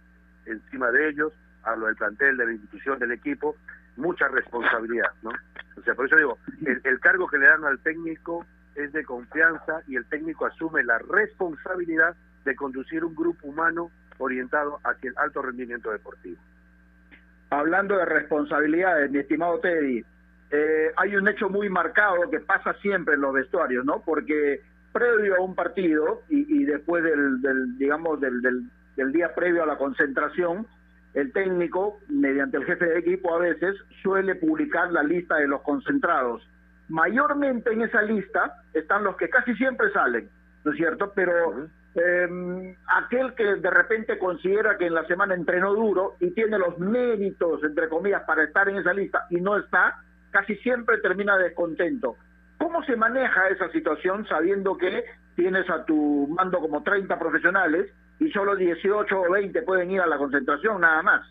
encima 0.45 0.89
de 0.91 1.09
ellos, 1.09 1.33
hablo 1.67 1.87
del 1.87 1.95
plantel, 1.95 2.37
de 2.37 2.45
la 2.45 2.51
institución, 2.51 2.99
del 2.99 3.11
equipo, 3.11 3.55
mucha 3.95 4.27
responsabilidad, 4.27 5.11
¿no? 5.21 5.31
O 5.77 5.81
sea, 5.81 5.95
por 5.95 6.05
eso 6.05 6.15
digo, 6.15 6.37
el, 6.65 6.81
el 6.83 6.99
cargo 6.99 7.27
que 7.27 7.37
le 7.37 7.47
dan 7.47 7.63
al 7.65 7.79
técnico 7.79 8.45
es 8.75 8.91
de 8.93 9.03
confianza 9.03 9.81
y 9.87 9.95
el 9.95 10.05
técnico 10.05 10.45
asume 10.45 10.83
la 10.83 10.99
responsabilidad 10.99 12.15
de 12.45 12.55
conducir 12.55 13.03
un 13.03 13.15
grupo 13.15 13.47
humano 13.47 13.91
orientado 14.19 14.79
hacia 14.83 15.09
el 15.09 15.17
alto 15.17 15.41
rendimiento 15.41 15.91
deportivo. 15.91 16.39
Hablando 17.49 17.97
de 17.97 18.05
responsabilidades, 18.05 19.09
mi 19.11 19.19
estimado 19.19 19.59
Teddy, 19.59 20.03
eh, 20.49 20.91
hay 20.95 21.15
un 21.15 21.27
hecho 21.27 21.49
muy 21.49 21.69
marcado 21.69 22.29
que 22.29 22.39
pasa 22.39 22.73
siempre 22.81 23.15
en 23.15 23.21
los 23.21 23.33
vestuarios, 23.33 23.85
¿no? 23.85 24.01
Porque 24.01 24.61
previo 24.91 25.35
a 25.35 25.41
un 25.41 25.55
partido 25.55 26.23
y, 26.29 26.61
y 26.61 26.65
después 26.65 27.03
del, 27.03 27.41
del 27.41 27.77
digamos, 27.77 28.19
del, 28.19 28.41
del, 28.41 28.63
del, 28.95 29.11
día 29.11 29.33
previo 29.35 29.63
a 29.63 29.65
la 29.65 29.77
concentración, 29.77 30.65
el 31.19 31.31
técnico, 31.33 31.99
mediante 32.09 32.57
el 32.57 32.65
jefe 32.65 32.85
de 32.85 32.99
equipo 32.99 33.33
a 33.33 33.39
veces, 33.39 33.75
suele 34.01 34.35
publicar 34.35 34.91
la 34.91 35.03
lista 35.03 35.35
de 35.37 35.47
los 35.47 35.61
concentrados 35.61 36.47
mayormente 36.89 37.71
en 37.71 37.81
esa 37.81 38.01
lista 38.01 38.61
están 38.73 39.03
los 39.03 39.15
que 39.17 39.29
casi 39.29 39.53
siempre 39.55 39.91
salen, 39.91 40.29
¿no 40.63 40.71
es 40.71 40.77
cierto? 40.77 41.11
Pero 41.13 41.67
eh, 41.95 42.75
aquel 42.87 43.33
que 43.35 43.55
de 43.55 43.69
repente 43.69 44.17
considera 44.17 44.77
que 44.77 44.87
en 44.87 44.93
la 44.93 45.05
semana 45.05 45.35
entrenó 45.35 45.73
duro 45.73 46.15
y 46.19 46.31
tiene 46.31 46.57
los 46.57 46.77
méritos, 46.79 47.63
entre 47.63 47.89
comillas, 47.89 48.23
para 48.23 48.43
estar 48.43 48.69
en 48.69 48.77
esa 48.77 48.93
lista 48.93 49.25
y 49.29 49.41
no 49.41 49.57
está, 49.57 50.01
casi 50.31 50.55
siempre 50.57 50.99
termina 50.99 51.37
descontento. 51.37 52.15
¿Cómo 52.57 52.83
se 52.83 52.95
maneja 52.95 53.49
esa 53.49 53.69
situación 53.69 54.25
sabiendo 54.27 54.77
que 54.77 55.03
tienes 55.35 55.69
a 55.69 55.85
tu 55.85 56.27
mando 56.35 56.59
como 56.59 56.81
30 56.83 57.19
profesionales 57.19 57.91
y 58.19 58.29
solo 58.31 58.55
18 58.55 59.21
o 59.21 59.31
20 59.31 59.61
pueden 59.63 59.91
ir 59.91 60.01
a 60.01 60.07
la 60.07 60.17
concentración 60.17 60.81
nada 60.81 61.01
más? 61.03 61.27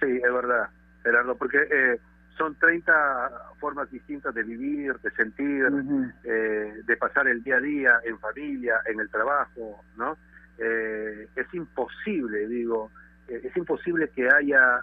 Sí, 0.00 0.16
es 0.16 0.32
verdad, 0.32 0.68
Gerardo, 1.02 1.36
porque... 1.36 1.58
Eh 1.70 2.00
son 2.36 2.54
30 2.56 3.52
formas 3.60 3.90
distintas 3.90 4.34
de 4.34 4.42
vivir, 4.42 4.94
de 5.00 5.10
sentir, 5.12 5.64
uh 5.64 5.70
-huh. 5.70 6.12
eh, 6.24 6.82
de 6.84 6.96
pasar 6.96 7.28
el 7.28 7.42
día 7.42 7.56
a 7.56 7.60
día 7.60 8.00
en 8.04 8.18
familia, 8.18 8.80
en 8.86 9.00
el 9.00 9.08
trabajo, 9.08 9.84
¿no? 9.96 10.16
Eh, 10.58 11.28
es 11.34 11.54
imposible, 11.54 12.46
digo, 12.48 12.90
eh, 13.28 13.40
es 13.44 13.56
imposible 13.56 14.08
que 14.08 14.28
haya 14.28 14.82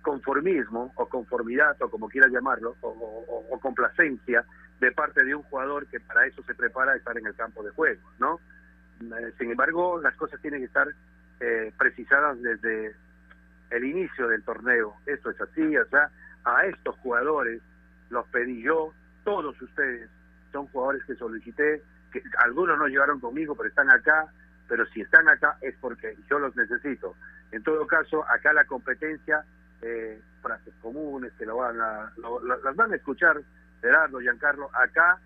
conformismo 0.00 0.92
o 0.96 1.08
conformidad 1.08 1.76
o 1.82 1.90
como 1.90 2.08
quieras 2.08 2.32
llamarlo, 2.32 2.76
o, 2.80 2.88
o, 2.88 3.54
o, 3.54 3.60
complacencia 3.60 4.44
de 4.80 4.92
parte 4.92 5.22
de 5.24 5.34
un 5.34 5.42
jugador 5.42 5.86
que 5.86 6.00
para 6.00 6.26
eso 6.26 6.42
se 6.42 6.54
prepara 6.54 6.92
a 6.92 6.96
estar 6.96 7.16
en 7.18 7.26
el 7.26 7.34
campo 7.34 7.62
de 7.62 7.70
juego, 7.70 8.02
¿no? 8.18 8.40
Sin 9.38 9.50
embargo, 9.50 10.00
las 10.00 10.14
cosas 10.16 10.40
tienen 10.40 10.60
que 10.60 10.66
estar 10.66 10.88
precisadas 11.76 12.40
desde 12.40 12.94
el 13.70 13.84
inicio 13.84 14.28
del 14.28 14.42
torneo. 14.42 14.94
Esto 15.06 15.30
es 15.30 15.40
así, 15.40 15.76
o 15.76 15.86
sea, 15.86 16.10
a 16.44 16.66
estos 16.66 16.96
jugadores 16.98 17.60
los 18.10 18.26
pedí 18.28 18.62
yo, 18.62 18.92
todos 19.24 19.60
ustedes 19.60 20.08
son 20.52 20.66
jugadores 20.68 21.02
que 21.04 21.16
solicité, 21.16 21.82
que 22.12 22.22
algunos 22.38 22.78
no 22.78 22.86
llegaron 22.86 23.18
conmigo, 23.18 23.56
pero 23.56 23.68
están 23.68 23.90
acá, 23.90 24.26
pero 24.68 24.86
si 24.86 25.00
están 25.00 25.28
acá 25.28 25.58
es 25.60 25.74
porque 25.80 26.16
yo 26.30 26.38
los 26.38 26.54
necesito. 26.54 27.16
En 27.50 27.62
todo 27.62 27.86
caso, 27.86 28.24
acá 28.30 28.52
la 28.52 28.64
competencia, 28.64 29.44
eh, 29.82 30.20
frases 30.40 30.74
comunes 30.80 31.32
que 31.38 31.46
lo 31.46 31.56
van 31.56 31.80
a, 31.80 32.12
lo, 32.16 32.40
las 32.44 32.76
van 32.76 32.92
a 32.92 32.96
escuchar 32.96 33.40
Gerardo, 33.80 34.20
Giancarlo, 34.20 34.70
acá 34.74 35.18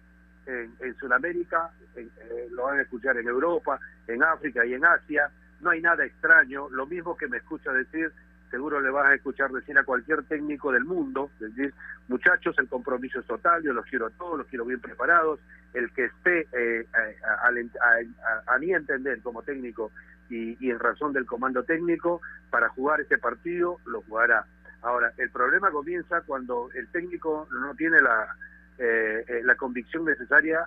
en, 0.48 0.74
en 0.80 0.96
Sudamérica, 0.96 1.70
en, 1.94 2.06
eh, 2.06 2.48
lo 2.50 2.64
van 2.64 2.78
a 2.78 2.82
escuchar 2.82 3.16
en 3.18 3.28
Europa, 3.28 3.78
en 4.06 4.22
África 4.22 4.64
y 4.66 4.74
en 4.74 4.84
Asia, 4.84 5.30
no 5.60 5.70
hay 5.70 5.80
nada 5.80 6.04
extraño, 6.04 6.68
lo 6.70 6.86
mismo 6.86 7.16
que 7.16 7.28
me 7.28 7.36
escucha 7.36 7.72
decir 7.72 8.12
seguro 8.50 8.80
le 8.80 8.90
vas 8.90 9.08
a 9.08 9.14
escuchar 9.14 9.50
decir 9.50 9.76
a 9.78 9.84
cualquier 9.84 10.24
técnico 10.24 10.72
del 10.72 10.84
mundo, 10.84 11.30
decir, 11.38 11.72
muchachos, 12.08 12.56
el 12.58 12.68
compromiso 12.68 13.20
es 13.20 13.26
total, 13.26 13.62
yo 13.62 13.72
los 13.72 13.84
quiero 13.86 14.06
a 14.06 14.10
todos, 14.10 14.38
los 14.38 14.46
quiero 14.46 14.64
bien 14.64 14.80
preparados, 14.80 15.40
el 15.74 15.92
que 15.92 16.06
esté 16.06 16.48
eh, 16.52 16.86
a, 17.24 17.46
a, 17.46 17.50
a, 17.50 18.54
a, 18.54 18.58
mi 18.58 18.72
entender 18.72 19.20
como 19.22 19.42
técnico 19.42 19.92
y, 20.30 20.56
y, 20.64 20.70
en 20.70 20.78
razón 20.78 21.12
del 21.12 21.26
comando 21.26 21.62
técnico, 21.64 22.20
para 22.50 22.68
jugar 22.70 23.00
este 23.00 23.18
partido, 23.18 23.78
lo 23.86 24.02
jugará. 24.02 24.46
Ahora, 24.82 25.12
el 25.16 25.30
problema 25.30 25.70
comienza 25.70 26.20
cuando 26.22 26.70
el 26.74 26.88
técnico 26.88 27.48
no 27.50 27.74
tiene 27.74 28.00
la, 28.00 28.36
eh, 28.78 29.40
la 29.44 29.56
convicción 29.56 30.04
necesaria 30.04 30.66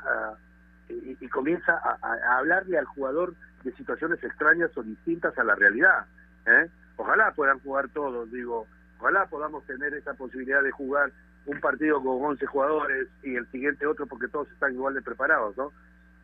y, 0.89 1.17
y, 1.19 1.27
comienza 1.29 1.73
a, 1.73 2.37
hablarle 2.37 2.77
al 2.77 2.85
jugador 2.85 3.33
de 3.63 3.71
situaciones 3.73 4.23
extrañas 4.23 4.75
o 4.77 4.83
distintas 4.83 5.37
a 5.37 5.43
la 5.43 5.55
realidad. 5.55 6.05
¿eh? 6.45 6.69
ojalá 7.01 7.31
puedan 7.31 7.59
jugar 7.59 7.89
todos, 7.89 8.31
digo, 8.31 8.67
ojalá 8.99 9.25
podamos 9.25 9.65
tener 9.65 9.93
esa 9.93 10.13
posibilidad 10.13 10.61
de 10.61 10.71
jugar 10.71 11.11
un 11.45 11.59
partido 11.59 12.01
con 12.01 12.23
11 12.23 12.45
jugadores 12.45 13.07
y 13.23 13.35
el 13.35 13.47
siguiente 13.51 13.87
otro 13.87 14.05
porque 14.05 14.27
todos 14.27 14.49
están 14.51 14.73
igual 14.73 14.93
de 14.93 15.01
preparados, 15.01 15.57
¿no? 15.57 15.71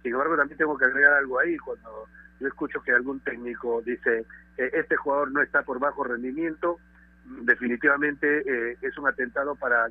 Sin 0.03 0.11
embargo, 0.11 0.37
también 0.37 0.57
tengo 0.57 0.77
que 0.77 0.85
agregar 0.85 1.13
algo 1.13 1.39
ahí 1.39 1.57
cuando 1.57 2.07
yo 2.39 2.47
escucho 2.47 2.81
que 2.83 2.91
algún 2.91 3.19
técnico 3.21 3.81
dice, 3.81 4.25
eh, 4.57 4.71
este 4.73 4.95
jugador 4.95 5.31
no 5.31 5.41
está 5.41 5.63
por 5.63 5.79
bajo 5.79 6.03
rendimiento, 6.03 6.77
definitivamente 7.25 8.43
eh, 8.45 8.77
es 8.81 8.97
un 8.97 9.07
atentado 9.07 9.55
para 9.55 9.87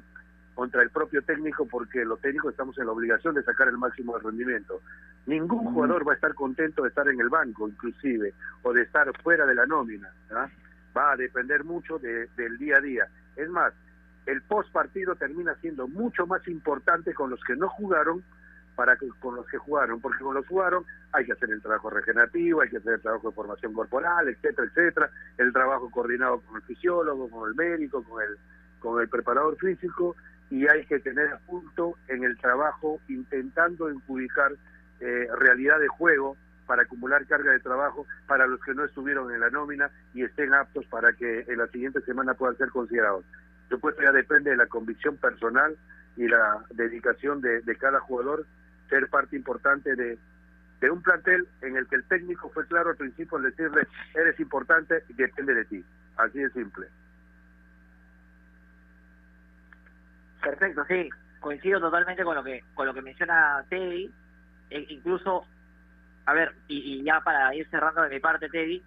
contra 0.56 0.82
el 0.82 0.90
propio 0.90 1.22
técnico 1.22 1.68
porque 1.68 2.04
los 2.04 2.20
técnicos 2.20 2.50
estamos 2.50 2.76
en 2.78 2.86
la 2.86 2.92
obligación 2.92 3.34
de 3.34 3.44
sacar 3.44 3.68
el 3.68 3.76
máximo 3.76 4.16
de 4.16 4.24
rendimiento. 4.24 4.80
Ningún 5.26 5.72
jugador 5.72 6.08
va 6.08 6.12
a 6.12 6.14
estar 6.16 6.34
contento 6.34 6.82
de 6.82 6.88
estar 6.88 7.06
en 7.06 7.20
el 7.20 7.28
banco, 7.28 7.68
inclusive, 7.68 8.32
o 8.62 8.72
de 8.72 8.82
estar 8.82 9.06
fuera 9.22 9.46
de 9.46 9.54
la 9.54 9.66
nómina. 9.66 10.10
¿no? 10.30 10.50
va 10.96 11.12
a 11.12 11.16
depender 11.16 11.62
mucho 11.62 11.98
de, 11.98 12.28
del 12.36 12.56
día 12.56 12.78
a 12.78 12.80
día. 12.80 13.06
Es 13.36 13.50
más, 13.50 13.74
el 14.24 14.40
post 14.42 14.72
partido 14.72 15.14
termina 15.14 15.54
siendo 15.60 15.86
mucho 15.86 16.26
más 16.26 16.46
importante 16.48 17.12
con 17.12 17.28
los 17.30 17.40
que 17.44 17.54
no 17.54 17.68
jugaron 17.68 18.24
para 18.76 18.96
que 18.96 19.08
con 19.20 19.36
los 19.36 19.46
que 19.46 19.58
jugaron, 19.58 20.00
porque 20.00 20.22
con 20.22 20.34
los 20.34 20.44
que 20.44 20.48
jugaron 20.48 20.84
hay 21.12 21.24
que 21.24 21.32
hacer 21.32 21.50
el 21.50 21.62
trabajo 21.62 21.90
regenerativo, 21.90 22.60
hay 22.60 22.68
que 22.68 22.78
hacer 22.78 22.94
el 22.94 23.00
trabajo 23.00 23.28
de 23.28 23.34
formación 23.34 23.72
corporal, 23.72 24.28
etcétera, 24.28 24.68
etcétera, 24.68 25.10
el 25.38 25.52
trabajo 25.52 25.90
coordinado 25.90 26.40
con 26.40 26.56
el 26.56 26.62
fisiólogo, 26.62 27.28
con 27.30 27.48
el 27.48 27.54
médico, 27.54 28.02
con 28.02 28.22
el 28.22 28.36
con 28.78 29.00
el 29.00 29.08
preparador 29.08 29.56
físico 29.56 30.16
y 30.50 30.66
hay 30.68 30.84
que 30.86 31.00
tener 31.00 31.38
punto 31.46 31.96
en 32.08 32.24
el 32.24 32.36
trabajo 32.38 33.00
intentando 33.08 33.86
adjudicar 33.86 34.52
eh, 35.00 35.28
realidad 35.38 35.78
de 35.80 35.88
juego 35.88 36.36
para 36.66 36.82
acumular 36.82 37.26
carga 37.26 37.52
de 37.52 37.60
trabajo 37.60 38.06
para 38.26 38.46
los 38.46 38.60
que 38.60 38.74
no 38.74 38.84
estuvieron 38.84 39.32
en 39.32 39.40
la 39.40 39.50
nómina 39.50 39.90
y 40.14 40.22
estén 40.22 40.52
aptos 40.54 40.84
para 40.86 41.12
que 41.12 41.44
en 41.46 41.58
la 41.58 41.68
siguiente 41.68 42.00
semana 42.02 42.34
puedan 42.34 42.56
ser 42.56 42.70
considerados. 42.70 43.24
Supuesto 43.68 44.02
ya 44.02 44.12
depende 44.12 44.50
de 44.50 44.56
la 44.56 44.66
convicción 44.66 45.16
personal 45.16 45.76
y 46.16 46.28
la 46.28 46.64
dedicación 46.70 47.40
de, 47.40 47.60
de 47.60 47.76
cada 47.76 48.00
jugador 48.00 48.46
ser 48.88 49.08
parte 49.08 49.36
importante 49.36 49.94
de, 49.94 50.18
de 50.80 50.90
un 50.90 51.02
plantel 51.02 51.46
en 51.62 51.76
el 51.76 51.86
que 51.86 51.96
el 51.96 52.04
técnico 52.04 52.50
fue 52.50 52.66
claro 52.66 52.90
al 52.90 52.96
principio 52.96 53.36
al 53.36 53.44
decirle 53.44 53.86
eres 54.14 54.38
importante 54.40 55.02
y 55.08 55.14
depende 55.14 55.54
de 55.54 55.64
ti. 55.64 55.84
Así 56.16 56.38
de 56.38 56.50
simple. 56.50 56.86
Perfecto, 60.46 60.84
sí, 60.84 61.10
coincido 61.40 61.80
totalmente 61.80 62.22
con 62.22 62.36
lo 62.36 62.44
que 62.44 62.62
con 62.74 62.86
lo 62.86 62.94
que 62.94 63.02
menciona 63.02 63.64
Teddy, 63.68 64.08
e 64.70 64.86
incluso 64.90 65.44
a 66.24 66.32
ver, 66.34 66.54
y, 66.68 67.02
ya 67.02 67.20
para 67.20 67.52
ir 67.52 67.68
cerrando 67.68 68.02
de 68.02 68.10
mi 68.10 68.20
parte, 68.20 68.48
Teddy, 68.48 68.80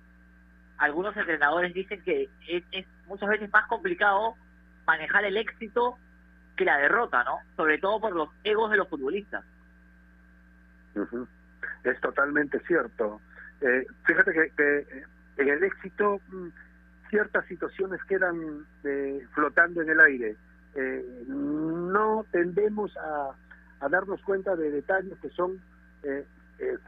algunos 0.77 1.17
entrenadores 1.17 1.73
dicen 1.73 2.01
que 2.03 2.29
es, 2.47 2.63
es, 2.71 2.85
muchas 3.07 3.27
veces 3.27 3.51
más 3.51 3.67
complicado 3.67 4.35
manejar 4.87 5.25
el 5.25 5.35
éxito 5.35 5.97
que 6.55 6.63
la 6.63 6.77
derrota, 6.77 7.25
¿no? 7.25 7.39
Sobre 7.57 7.77
todo 7.77 7.99
por 7.99 8.15
los 8.15 8.29
egos 8.45 8.71
de 8.71 8.77
los 8.77 8.87
futbolistas. 8.87 9.43
Es 11.83 11.99
totalmente 11.99 12.61
cierto. 12.61 13.19
Eh, 13.59 13.85
fíjate 14.05 14.31
que, 14.31 14.51
que, 14.55 15.03
en 15.43 15.49
el 15.49 15.63
éxito 15.65 16.21
mm, 16.29 16.47
ciertas 17.09 17.45
situaciones 17.47 18.01
quedan 18.05 18.65
eh, 18.85 19.27
flotando 19.33 19.81
en 19.81 19.89
el 19.89 19.99
aire. 19.99 20.37
Eh, 20.75 21.25
no 21.27 22.25
tendemos 22.31 22.95
a, 22.97 23.35
darnos 23.89 24.21
cuenta 24.21 24.55
de 24.55 24.71
detalles 24.71 25.17
que 25.19 25.29
son 25.29 25.59
eh, 26.03 26.25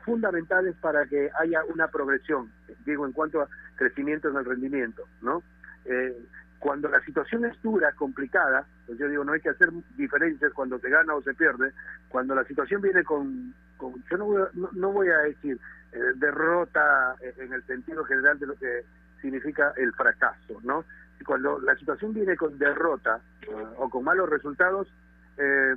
fundamentales 0.03 0.75
para 0.81 1.05
que 1.05 1.29
haya 1.39 1.63
una 1.73 1.87
progresión, 1.87 2.51
digo, 2.85 3.05
en 3.05 3.13
cuanto 3.13 3.41
a 3.41 3.47
crecimiento 3.75 4.29
en 4.29 4.35
el 4.35 4.45
rendimiento, 4.45 5.03
¿no? 5.21 5.41
cuando 6.59 6.89
la 6.89 7.03
situación 7.03 7.43
es 7.45 7.59
dura, 7.63 7.91
complicada, 7.93 8.67
pues 8.85 8.99
yo 8.99 9.07
digo, 9.07 9.23
no 9.23 9.33
hay 9.33 9.41
que 9.41 9.49
hacer 9.49 9.71
diferencias 9.97 10.53
cuando 10.53 10.77
se 10.77 10.89
gana 10.91 11.15
o 11.15 11.21
se 11.23 11.33
pierde, 11.33 11.73
cuando 12.07 12.35
la 12.35 12.43
situación 12.43 12.81
viene 12.81 13.03
con, 13.03 13.55
yo 13.79 14.17
no 14.17 14.25
voy 14.25 14.41
a, 14.43 14.49
no, 14.73 14.91
voy 14.91 15.07
a 15.09 15.17
decir 15.19 15.59
derrota 16.17 17.15
en 17.21 17.51
el 17.51 17.63
sentido 17.63 18.03
general 18.03 18.37
de 18.37 18.45
lo 18.45 18.55
que 18.55 18.83
significa 19.21 19.73
el 19.77 19.91
fracaso, 19.93 20.59
¿no? 20.63 20.85
Cuando 21.25 21.59
la 21.59 21.75
situación 21.75 22.13
viene 22.13 22.35
con 22.35 22.57
derrota 22.57 23.21
uh, 23.47 23.83
o 23.83 23.89
con 23.89 24.03
malos 24.03 24.29
resultados, 24.29 24.87
eh, 25.37 25.75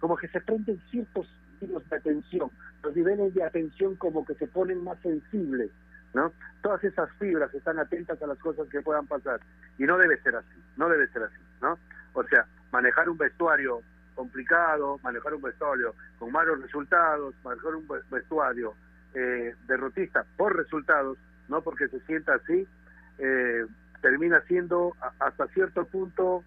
como 0.00 0.16
que 0.16 0.28
se 0.28 0.40
prenden 0.40 0.80
ciertos 0.90 1.26
niveles 1.60 1.88
de 1.88 1.96
atención, 1.96 2.50
los 2.82 2.94
niveles 2.94 3.34
de 3.34 3.44
atención 3.44 3.96
como 3.96 4.24
que 4.24 4.34
se 4.34 4.46
ponen 4.46 4.84
más 4.84 4.98
sensibles, 5.00 5.70
¿no? 6.14 6.32
Todas 6.62 6.82
esas 6.84 7.10
fibras 7.18 7.52
están 7.54 7.78
atentas 7.78 8.20
a 8.22 8.26
las 8.26 8.38
cosas 8.38 8.68
que 8.68 8.82
puedan 8.82 9.06
pasar 9.06 9.40
y 9.78 9.84
no 9.84 9.98
debe 9.98 10.20
ser 10.22 10.36
así, 10.36 10.62
no 10.76 10.88
debe 10.88 11.08
ser 11.08 11.24
así, 11.24 11.40
¿no? 11.60 11.78
O 12.12 12.22
sea, 12.24 12.46
manejar 12.72 13.08
un 13.08 13.18
vestuario 13.18 13.82
complicado, 14.14 14.98
manejar 15.02 15.34
un 15.34 15.42
vestuario 15.42 15.94
con 16.18 16.32
malos 16.32 16.60
resultados, 16.62 17.34
manejar 17.44 17.74
un 17.74 17.86
vestuario 18.10 18.74
eh, 19.14 19.54
derrotista 19.66 20.24
por 20.36 20.56
resultados, 20.56 21.18
no 21.48 21.60
porque 21.62 21.88
se 21.88 22.00
sienta 22.00 22.34
así, 22.34 22.66
eh, 23.18 23.66
termina 24.06 24.40
siendo 24.42 24.94
hasta 25.18 25.48
cierto 25.48 25.84
punto 25.84 26.44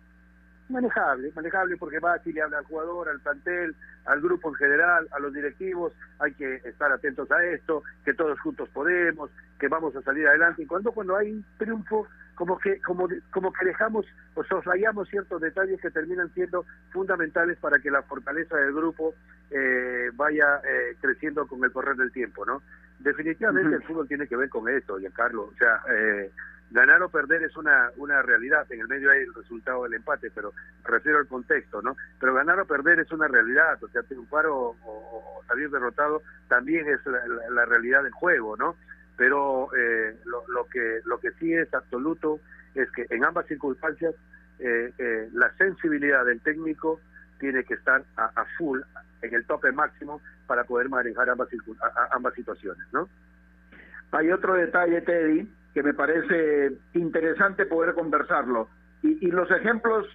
manejable, 0.69 1.29
manejable 1.35 1.75
porque 1.75 1.99
va 1.99 2.13
a 2.13 2.21
le 2.23 2.41
habla 2.41 2.59
al 2.59 2.63
jugador, 2.63 3.09
al 3.09 3.19
plantel, 3.19 3.75
al 4.05 4.21
grupo 4.21 4.47
en 4.47 4.55
general, 4.55 5.09
a 5.11 5.19
los 5.19 5.33
directivos, 5.33 5.91
hay 6.19 6.33
que 6.35 6.55
estar 6.63 6.89
atentos 6.89 7.29
a 7.31 7.43
esto, 7.43 7.83
que 8.05 8.13
todos 8.13 8.39
juntos 8.39 8.69
podemos, 8.69 9.29
que 9.59 9.67
vamos 9.67 9.93
a 9.93 10.01
salir 10.03 10.25
adelante. 10.25 10.63
Y 10.63 10.67
cuando 10.67 10.93
cuando 10.93 11.17
hay 11.17 11.33
un 11.33 11.45
triunfo, 11.57 12.07
como 12.35 12.57
que 12.57 12.79
como 12.79 13.09
como 13.33 13.51
que 13.51 13.65
dejamos 13.65 14.05
o 14.35 14.43
soslayamos 14.45 15.09
ciertos 15.09 15.41
detalles 15.41 15.81
que 15.81 15.91
terminan 15.91 16.33
siendo 16.33 16.65
fundamentales 16.91 17.57
para 17.57 17.79
que 17.79 17.91
la 17.91 18.03
fortaleza 18.03 18.55
del 18.55 18.73
grupo 18.73 19.15
eh, 19.51 20.11
vaya 20.13 20.61
eh, 20.63 20.95
creciendo 21.01 21.45
con 21.45 21.61
el 21.65 21.73
correr 21.73 21.97
del 21.97 22.13
tiempo, 22.13 22.45
¿no? 22.45 22.61
Definitivamente 22.99 23.75
el 23.75 23.83
fútbol 23.83 24.07
tiene 24.07 24.27
que 24.27 24.37
ver 24.37 24.47
con 24.47 24.69
eso, 24.69 24.97
Giancarlo. 24.97 25.43
O 25.43 25.53
sea, 25.57 25.81
eh, 25.89 26.31
ganar 26.71 27.01
o 27.01 27.09
perder 27.09 27.43
es 27.43 27.55
una, 27.57 27.91
una 27.97 28.21
realidad. 28.21 28.65
En 28.71 28.81
el 28.81 28.87
medio 28.87 29.11
hay 29.11 29.21
el 29.21 29.33
resultado 29.33 29.83
del 29.83 29.95
empate, 29.95 30.31
pero 30.31 30.53
refiero 30.83 31.17
al 31.17 31.27
contexto, 31.27 31.81
¿no? 31.81 31.95
Pero 32.19 32.33
ganar 32.33 32.59
o 32.59 32.65
perder 32.65 32.99
es 32.99 33.11
una 33.11 33.27
realidad. 33.27 33.81
O 33.83 33.87
sea, 33.87 34.03
triunfar 34.03 34.45
o, 34.47 34.75
o, 34.83 35.43
salir 35.47 35.69
derrotado 35.69 36.21
también 36.47 36.87
es 36.87 36.99
la, 37.05 37.65
realidad 37.65 38.03
del 38.03 38.11
juego, 38.11 38.55
¿no? 38.55 38.75
Pero 39.17 39.69
eh, 39.75 40.15
lo, 40.25 40.47
lo, 40.47 40.67
que, 40.67 41.01
lo 41.05 41.19
que 41.19 41.31
sí 41.33 41.53
es 41.53 41.73
absoluto 41.73 42.39
es 42.75 42.89
que 42.91 43.05
en 43.09 43.25
ambas 43.25 43.47
circunstancias 43.47 44.15
eh, 44.59 44.93
eh, 44.97 45.29
la 45.33 45.51
sensibilidad 45.57 46.25
del 46.25 46.41
técnico 46.41 46.99
tiene 47.39 47.63
que 47.63 47.73
estar 47.73 48.03
a, 48.17 48.25
a 48.35 48.45
full, 48.57 48.81
en 49.21 49.33
el 49.33 49.45
tope 49.45 49.71
máximo, 49.71 50.21
para 50.45 50.63
poder 50.63 50.89
manejar 50.89 51.29
ambas, 51.29 51.49
ambas 52.11 52.33
situaciones, 52.33 52.85
¿no? 52.91 53.09
Hay 54.11 54.31
otro 54.31 54.55
detalle, 54.55 55.01
Teddy, 55.01 55.47
que 55.73 55.83
me 55.83 55.93
parece 55.93 56.73
interesante 56.93 57.65
poder 57.65 57.93
conversarlo. 57.93 58.69
Y, 59.01 59.27
y 59.27 59.31
los 59.31 59.49
ejemplos 59.51 60.07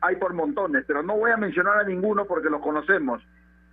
hay 0.00 0.16
por 0.16 0.32
montones, 0.32 0.84
pero 0.86 1.02
no 1.02 1.16
voy 1.16 1.30
a 1.30 1.36
mencionar 1.36 1.78
a 1.78 1.84
ninguno 1.84 2.24
porque 2.26 2.50
los 2.50 2.60
conocemos. 2.60 3.22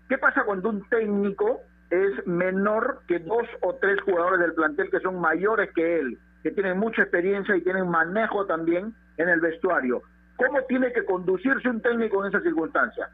¿Qué 0.10 0.18
pasa 0.18 0.44
cuando 0.44 0.70
un 0.70 0.88
técnico 0.90 1.62
es 1.90 2.26
menor 2.28 3.02
que 3.08 3.20
dos 3.20 3.48
o 3.62 3.76
tres 3.76 4.02
jugadores 4.02 4.40
del 4.40 4.54
plantel 4.54 4.90
que 4.90 5.00
son 5.00 5.20
mayores 5.20 5.72
que 5.74 6.00
él, 6.00 6.18
que 6.42 6.52
tienen 6.52 6.78
mucha 6.78 7.04
experiencia 7.04 7.56
y 7.56 7.62
tienen 7.62 7.90
manejo 7.90 8.46
también 8.46 8.94
en 9.18 9.30
el 9.30 9.40
vestuario? 9.40 10.02
¿Cómo 10.36 10.62
tiene 10.64 10.92
que 10.92 11.06
conducirse 11.06 11.70
un 11.70 11.82
técnico 11.82 12.24
en 12.24 12.30
esa 12.30 12.42
circunstancia? 12.42 13.10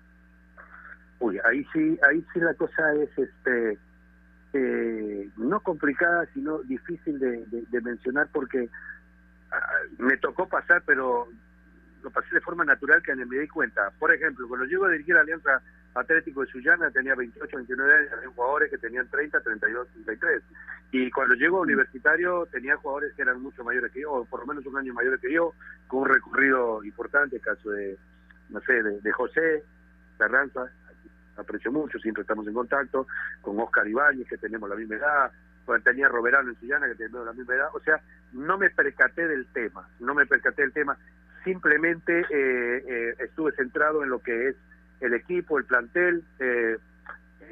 Uy, 1.20 1.38
ahí 1.44 1.66
sí, 1.74 2.00
ahí 2.10 2.26
sí 2.34 2.40
la 2.40 2.54
cosa 2.54 2.94
es 2.94 3.10
este 3.18 3.78
eh, 4.54 5.30
no 5.38 5.60
complicada, 5.62 6.26
sino 6.34 6.60
difícil 6.60 7.20
de, 7.20 7.82
mencionar 7.82 8.28
porque 8.32 8.70
ah, 9.52 9.60
me 10.00 10.18
tocó 10.18 10.48
pasar, 10.48 10.84
pero 10.86 11.28
lo 12.02 12.10
pasé 12.12 12.34
de 12.34 12.42
forma 12.42 12.66
natural 12.66 13.04
que 13.04 13.16
me 13.16 13.40
di 13.40 13.48
cuenta. 13.48 13.92
Por 14.00 14.14
ejemplo, 14.14 14.48
cuando 14.48 14.66
llego 14.66 14.86
a 14.86 14.92
dirigir 14.92 15.16
a 15.18 15.22
Alianza 15.22 15.62
Atlético 15.94 16.42
de 16.42 16.52
Sullana 16.52 16.92
tenía 16.92 17.16
28, 17.16 17.58
29 17.58 17.94
años, 17.94 18.14
había 18.14 18.30
jugadores 18.30 18.70
que 18.70 18.78
tenían 18.78 19.08
30, 19.10 19.42
32, 19.42 19.88
33. 20.06 20.44
Y 20.92 21.12
cuando 21.12 21.36
llego 21.36 21.58
a 21.58 21.62
universitario 21.62 22.48
tenía 22.52 22.78
jugadores 22.78 23.14
que 23.16 23.22
eran 23.22 23.42
mucho 23.42 23.64
mayores 23.64 23.92
que 23.92 24.02
yo, 24.02 24.12
o 24.14 24.26
por 24.26 24.42
lo 24.42 24.48
menos 24.48 24.66
un 24.66 24.78
año 24.78 24.94
mayores 24.94 25.20
que 25.20 25.34
yo, 25.34 25.54
con 25.88 26.02
un 26.02 26.10
recorrido 26.10 26.84
importante, 26.84 27.36
el 27.36 27.42
caso 27.42 27.70
de, 27.72 27.98
no 28.50 28.62
sé, 28.62 28.82
de, 28.82 29.00
de 29.02 29.12
José 29.12 29.64
Carranza, 30.18 30.72
aprecio 31.40 31.72
mucho, 31.72 32.00
siempre 32.00 32.22
estamos 32.22 32.48
en 32.48 32.54
contacto, 32.54 33.08
con 33.42 33.60
Oscar 33.60 33.88
Ibáñez, 33.88 34.28
que 34.28 34.38
tenemos 34.38 34.70
la 34.70 34.76
misma 34.76 34.96
edad, 34.96 35.32
con 35.66 35.82
tenía 35.82 36.08
Roberano 36.08 36.50
en 36.50 36.60
Sillana, 36.60 36.88
que 36.88 36.96
tenemos 36.96 37.26
la 37.26 37.34
misma 37.34 37.56
edad, 37.56 37.70
o 37.74 37.80
sea, 37.80 38.02
no 38.34 38.58
me 38.58 38.70
percaté 38.70 39.28
del 39.28 39.46
tema, 39.48 39.88
no 40.00 40.14
me 40.14 40.26
percaté 40.26 40.64
del 40.64 40.74
tema, 40.74 40.98
simplemente 41.44 42.22
eh, 42.22 42.84
eh, 42.88 43.16
estuve 43.20 43.52
centrado 43.54 44.04
en 44.04 44.10
lo 44.10 44.20
que 44.20 44.50
es 44.50 44.56
el 45.00 45.14
equipo, 45.14 45.58
el 45.58 45.66
plantel, 45.66 46.24
eh, 46.40 46.78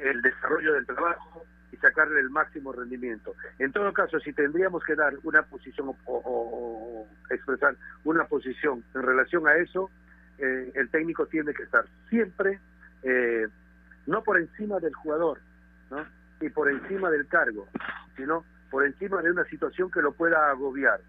el 0.02 0.22
desarrollo 0.22 0.74
del 0.74 0.86
trabajo 0.86 1.44
y 1.72 1.76
sacarle 1.76 2.20
el 2.20 2.30
máximo 2.30 2.72
rendimiento. 2.72 3.34
En 3.58 3.72
todo 3.72 3.92
caso, 3.92 4.20
si 4.20 4.32
tendríamos 4.32 4.84
que 4.84 4.94
dar 4.94 5.14
una 5.22 5.42
posición 5.42 5.94
o, 6.06 7.06
expresar 7.30 7.76
una 8.04 8.24
posición 8.24 8.84
en 8.94 9.02
relación 9.02 9.46
a 9.46 9.56
eso, 9.56 9.90
el 10.38 10.88
técnico 10.90 11.26
tiene 11.26 11.52
que 11.52 11.64
estar 11.64 11.84
siempre 12.08 12.60
eh, 13.02 13.46
no 14.08 14.22
por 14.22 14.38
encima 14.38 14.80
del 14.80 14.94
jugador, 14.94 15.38
¿no? 15.90 16.04
ni 16.40 16.48
por 16.48 16.70
encima 16.70 17.10
del 17.10 17.26
cargo, 17.28 17.68
sino 18.16 18.44
por 18.70 18.84
encima 18.84 19.20
de 19.22 19.30
una 19.30 19.44
situación 19.44 19.90
que 19.90 20.00
lo 20.00 20.12
pueda 20.12 20.50
agobiar. 20.50 21.00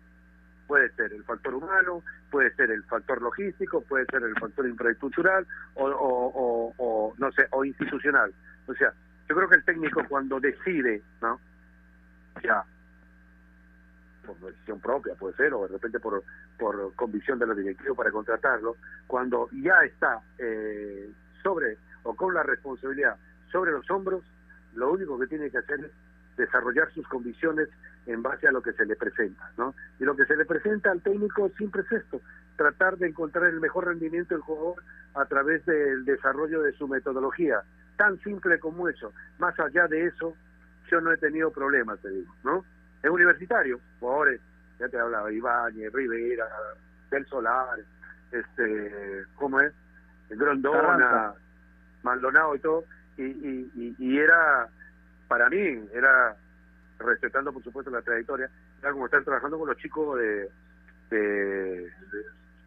Puede 0.68 0.92
ser 0.92 1.14
el 1.14 1.24
factor 1.24 1.56
humano, 1.56 2.04
puede 2.30 2.54
ser 2.56 2.70
el 2.70 2.84
factor 2.84 3.22
logístico, 3.22 3.82
puede 3.82 4.06
ser 4.06 4.22
el 4.24 4.36
factor 4.38 4.68
infraestructural 4.68 5.48
o, 5.76 7.14
no 7.18 7.32
sé, 7.32 7.48
o 7.52 7.66
institucional. 7.66 8.34
O 8.68 8.74
sea, 8.74 8.94
yo 9.28 9.36
creo 9.36 9.50
que 9.50 9.56
el 9.56 9.66
técnico 9.66 10.04
cuando 10.08 10.40
decide, 10.40 11.02
¿no? 11.22 11.40
Ya, 12.44 12.64
por 14.26 14.38
decisión 14.40 14.80
propia 14.80 15.16
puede 15.16 15.36
ser, 15.36 15.54
o 15.54 15.64
de 15.64 15.70
repente 15.70 16.00
por, 16.00 16.22
por 16.58 16.94
convicción 16.96 17.40
de 17.40 17.48
los 17.48 17.58
directivos 17.58 17.98
para 17.98 18.12
contratarlo, 18.12 18.76
cuando 19.08 19.50
ya 19.52 19.82
está 19.86 20.22
eh, 20.38 21.10
sobre 21.42 21.78
o 22.04 22.16
con 22.16 22.34
la 22.34 22.44
responsabilidad 22.44 23.18
sobre 23.52 23.72
los 23.72 23.90
hombros, 23.90 24.24
lo 24.76 24.92
único 24.92 25.20
que 25.20 25.28
tiene 25.28 25.50
que 25.50 25.58
hacer 25.58 25.80
es 25.80 25.92
desarrollar 26.38 26.92
sus 26.94 27.08
convicciones 27.08 27.68
en 28.06 28.24
base 28.24 28.48
a 28.48 28.52
lo 28.52 28.62
que 28.62 28.74
se 28.74 28.86
le 28.86 28.96
presenta, 28.96 29.52
¿no? 29.58 29.76
Y 30.00 30.06
lo 30.06 30.16
que 30.16 30.26
se 30.26 30.36
le 30.36 30.46
presenta 30.46 30.92
al 30.92 31.02
técnico 31.02 31.50
siempre 31.58 31.82
es 31.82 31.92
esto, 31.92 32.22
tratar 32.56 32.98
de 32.98 33.08
encontrar 33.08 33.46
el 33.46 33.60
mejor 33.60 33.88
rendimiento 33.88 34.34
del 34.34 34.42
jugador 34.42 34.84
a 35.16 35.26
través 35.26 35.66
del 35.66 36.06
desarrollo 36.06 36.62
de 36.62 36.72
su 36.74 36.88
metodología, 36.88 37.62
tan 37.98 38.20
simple 38.22 38.60
como 38.60 38.88
eso. 38.88 39.14
Más 39.38 39.60
allá 39.60 39.88
de 39.88 40.06
eso, 40.08 40.34
yo 40.90 41.02
no 41.02 41.12
he 41.12 41.18
tenido 41.18 41.52
problemas, 41.52 42.00
te 42.00 42.10
digo, 42.10 42.34
¿no? 42.44 42.64
Es 43.04 43.10
universitario, 43.10 43.80
jugadores, 44.00 44.42
ya 44.80 44.88
te 44.88 44.98
hablaba, 44.98 45.32
Ibáñez, 45.32 45.92
Rivera, 45.94 46.48
Del 47.12 47.26
Solar, 47.28 47.80
este, 48.32 49.26
¿cómo 49.36 49.60
es? 49.60 49.74
Grondona, 50.30 51.34
Maldonado 52.04 52.56
y 52.56 52.60
todo, 52.60 52.86
y, 53.18 53.96
y, 53.98 54.18
era, 54.18 54.70
para 55.28 55.50
mí, 55.50 55.58
era, 55.94 56.36
respetando 57.00 57.52
por 57.52 57.64
supuesto 57.64 57.92
la 57.92 58.02
trayectoria, 58.02 58.50
era 58.82 58.92
como 58.92 59.06
estar 59.06 59.24
trabajando 59.24 59.60
con 59.60 59.68
los 59.68 59.78
chicos 59.78 60.18
de, 60.18 60.50
de, 61.10 61.92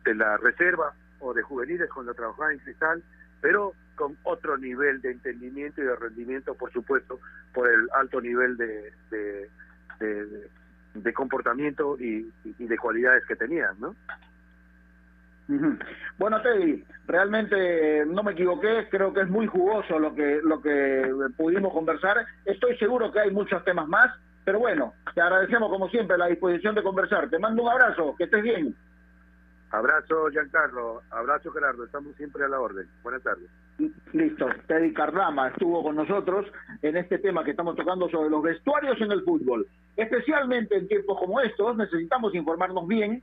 de, 0.04 0.14
la 0.14 0.36
reserva 0.36 0.94
o 1.20 1.32
de 1.32 1.42
juveniles 1.42 1.88
cuando 1.90 2.12
trabajaba 2.12 2.52
en 2.52 2.58
Cristal, 2.58 3.02
pero 3.40 3.72
con 3.94 4.16
otro 4.24 4.58
nivel 4.58 5.00
de 5.00 5.12
entendimiento 5.12 5.80
y 5.80 5.84
de 5.84 5.96
rendimiento, 5.96 6.54
por 6.54 6.70
supuesto, 6.72 7.18
por 7.54 7.70
el 7.70 7.88
alto 7.94 8.20
nivel 8.20 8.56
de, 8.56 8.92
de, 9.10 9.50
de, 10.00 10.50
de 10.94 11.12
comportamiento 11.12 11.96
y, 11.98 12.30
y, 12.58 12.66
de 12.66 12.78
cualidades 12.78 13.24
que 13.26 13.36
tenían, 13.36 13.74
¿no? 13.80 13.94
Bueno, 16.18 16.40
Teddy, 16.40 16.84
realmente 17.06 18.04
no 18.06 18.22
me 18.22 18.32
equivoqué, 18.32 18.88
creo 18.90 19.12
que 19.12 19.22
es 19.22 19.28
muy 19.28 19.46
jugoso 19.46 19.98
lo 19.98 20.14
que, 20.14 20.40
lo 20.42 20.62
que 20.62 21.10
pudimos 21.36 21.72
conversar. 21.72 22.24
Estoy 22.44 22.76
seguro 22.78 23.10
que 23.12 23.20
hay 23.20 23.30
muchos 23.30 23.64
temas 23.64 23.88
más, 23.88 24.14
pero 24.44 24.60
bueno, 24.60 24.94
te 25.14 25.20
agradecemos 25.20 25.68
como 25.68 25.88
siempre 25.88 26.16
la 26.16 26.26
disposición 26.26 26.74
de 26.74 26.82
conversar. 26.82 27.28
Te 27.28 27.38
mando 27.38 27.62
un 27.62 27.70
abrazo, 27.70 28.14
que 28.16 28.24
estés 28.24 28.42
bien. 28.42 28.74
Abrazo, 29.72 30.28
Giancarlo. 30.30 31.00
Abrazo, 31.10 31.50
Gerardo. 31.50 31.84
Estamos 31.84 32.14
siempre 32.16 32.44
a 32.44 32.48
la 32.48 32.60
orden. 32.60 32.86
Buenas 33.02 33.22
tardes. 33.22 33.48
Listo. 34.12 34.46
Teddy 34.66 34.92
Cardama 34.92 35.48
estuvo 35.48 35.82
con 35.82 35.96
nosotros 35.96 36.46
en 36.82 36.98
este 36.98 37.18
tema 37.18 37.42
que 37.42 37.52
estamos 37.52 37.74
tocando 37.74 38.08
sobre 38.10 38.28
los 38.28 38.42
vestuarios 38.42 39.00
en 39.00 39.12
el 39.12 39.22
fútbol. 39.22 39.66
Especialmente 39.96 40.76
en 40.76 40.88
tiempos 40.88 41.18
como 41.18 41.40
estos 41.40 41.74
necesitamos 41.78 42.34
informarnos 42.34 42.86
bien 42.86 43.22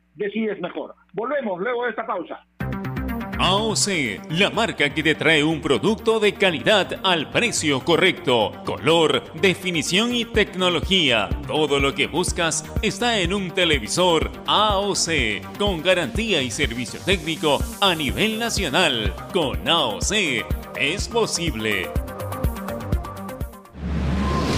decides 0.15 0.59
mejor. 0.61 0.95
Volvemos 1.13 1.59
luego 1.59 1.83
de 1.83 1.89
esta 1.91 2.05
pausa. 2.05 2.45
AOC, 3.43 4.29
la 4.29 4.51
marca 4.51 4.93
que 4.93 5.01
te 5.01 5.15
trae 5.15 5.43
un 5.43 5.61
producto 5.61 6.19
de 6.19 6.35
calidad 6.35 6.99
al 7.03 7.31
precio 7.31 7.83
correcto. 7.83 8.51
Color, 8.65 9.33
definición 9.33 10.13
y 10.13 10.25
tecnología. 10.25 11.27
Todo 11.47 11.79
lo 11.79 11.95
que 11.95 12.05
buscas 12.05 12.63
está 12.83 13.19
en 13.19 13.33
un 13.33 13.49
televisor 13.49 14.29
AOC, 14.45 15.57
con 15.57 15.81
garantía 15.81 16.43
y 16.43 16.51
servicio 16.51 16.99
técnico 17.03 17.57
a 17.81 17.95
nivel 17.95 18.37
nacional. 18.37 19.11
Con 19.33 19.67
AOC 19.67 20.45
es 20.79 21.07
posible. 21.07 21.89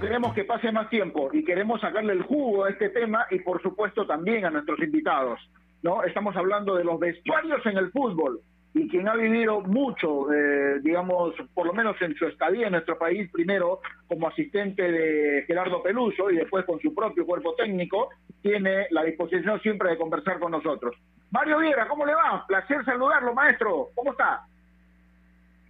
Queremos 0.00 0.34
que 0.34 0.44
pase 0.44 0.70
más 0.72 0.88
tiempo 0.88 1.30
y 1.32 1.44
queremos 1.44 1.80
sacarle 1.80 2.12
el 2.12 2.22
jugo 2.22 2.64
a 2.64 2.70
este 2.70 2.90
tema 2.90 3.26
y 3.30 3.40
por 3.40 3.60
supuesto 3.62 4.06
también 4.06 4.44
a 4.44 4.50
nuestros 4.50 4.78
invitados. 4.80 5.40
¿no? 5.82 6.02
Estamos 6.02 6.36
hablando 6.36 6.74
de 6.74 6.84
los 6.84 6.98
vestuarios 6.98 7.64
en 7.66 7.78
el 7.78 7.90
fútbol 7.90 8.40
y 8.74 8.88
quien 8.88 9.08
ha 9.08 9.14
vivido 9.14 9.60
mucho, 9.60 10.32
eh, 10.32 10.80
digamos, 10.82 11.34
por 11.54 11.66
lo 11.66 11.72
menos 11.72 12.00
en 12.02 12.14
su 12.14 12.26
estadía 12.26 12.66
en 12.66 12.72
nuestro 12.72 12.98
país, 12.98 13.30
primero 13.32 13.80
como 14.06 14.28
asistente 14.28 14.82
de 14.82 15.44
Gerardo 15.46 15.82
Peluso 15.82 16.30
y 16.30 16.36
después 16.36 16.64
con 16.64 16.78
su 16.80 16.94
propio 16.94 17.26
cuerpo 17.26 17.54
técnico, 17.54 18.10
tiene 18.42 18.86
la 18.90 19.04
disposición 19.04 19.60
siempre 19.60 19.90
de 19.90 19.98
conversar 19.98 20.38
con 20.38 20.52
nosotros. 20.52 20.94
Mario 21.30 21.58
Viera, 21.58 21.88
¿cómo 21.88 22.06
le 22.06 22.14
va? 22.14 22.46
Placer 22.46 22.84
saludarlo, 22.84 23.34
maestro. 23.34 23.88
¿Cómo 23.94 24.12
está? 24.12 24.42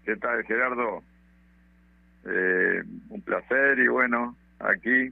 ¿Qué 0.05 0.16
tal, 0.16 0.45
Gerardo? 0.45 1.03
Eh, 2.31 2.83
un 3.09 3.22
placer 3.22 3.79
y 3.79 3.89
bueno, 3.89 4.37
aquí 4.59 5.11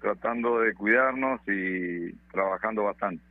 tratando 0.00 0.60
de 0.60 0.72
cuidarnos 0.74 1.40
y 1.46 2.12
trabajando 2.32 2.84
bastante. 2.84 3.22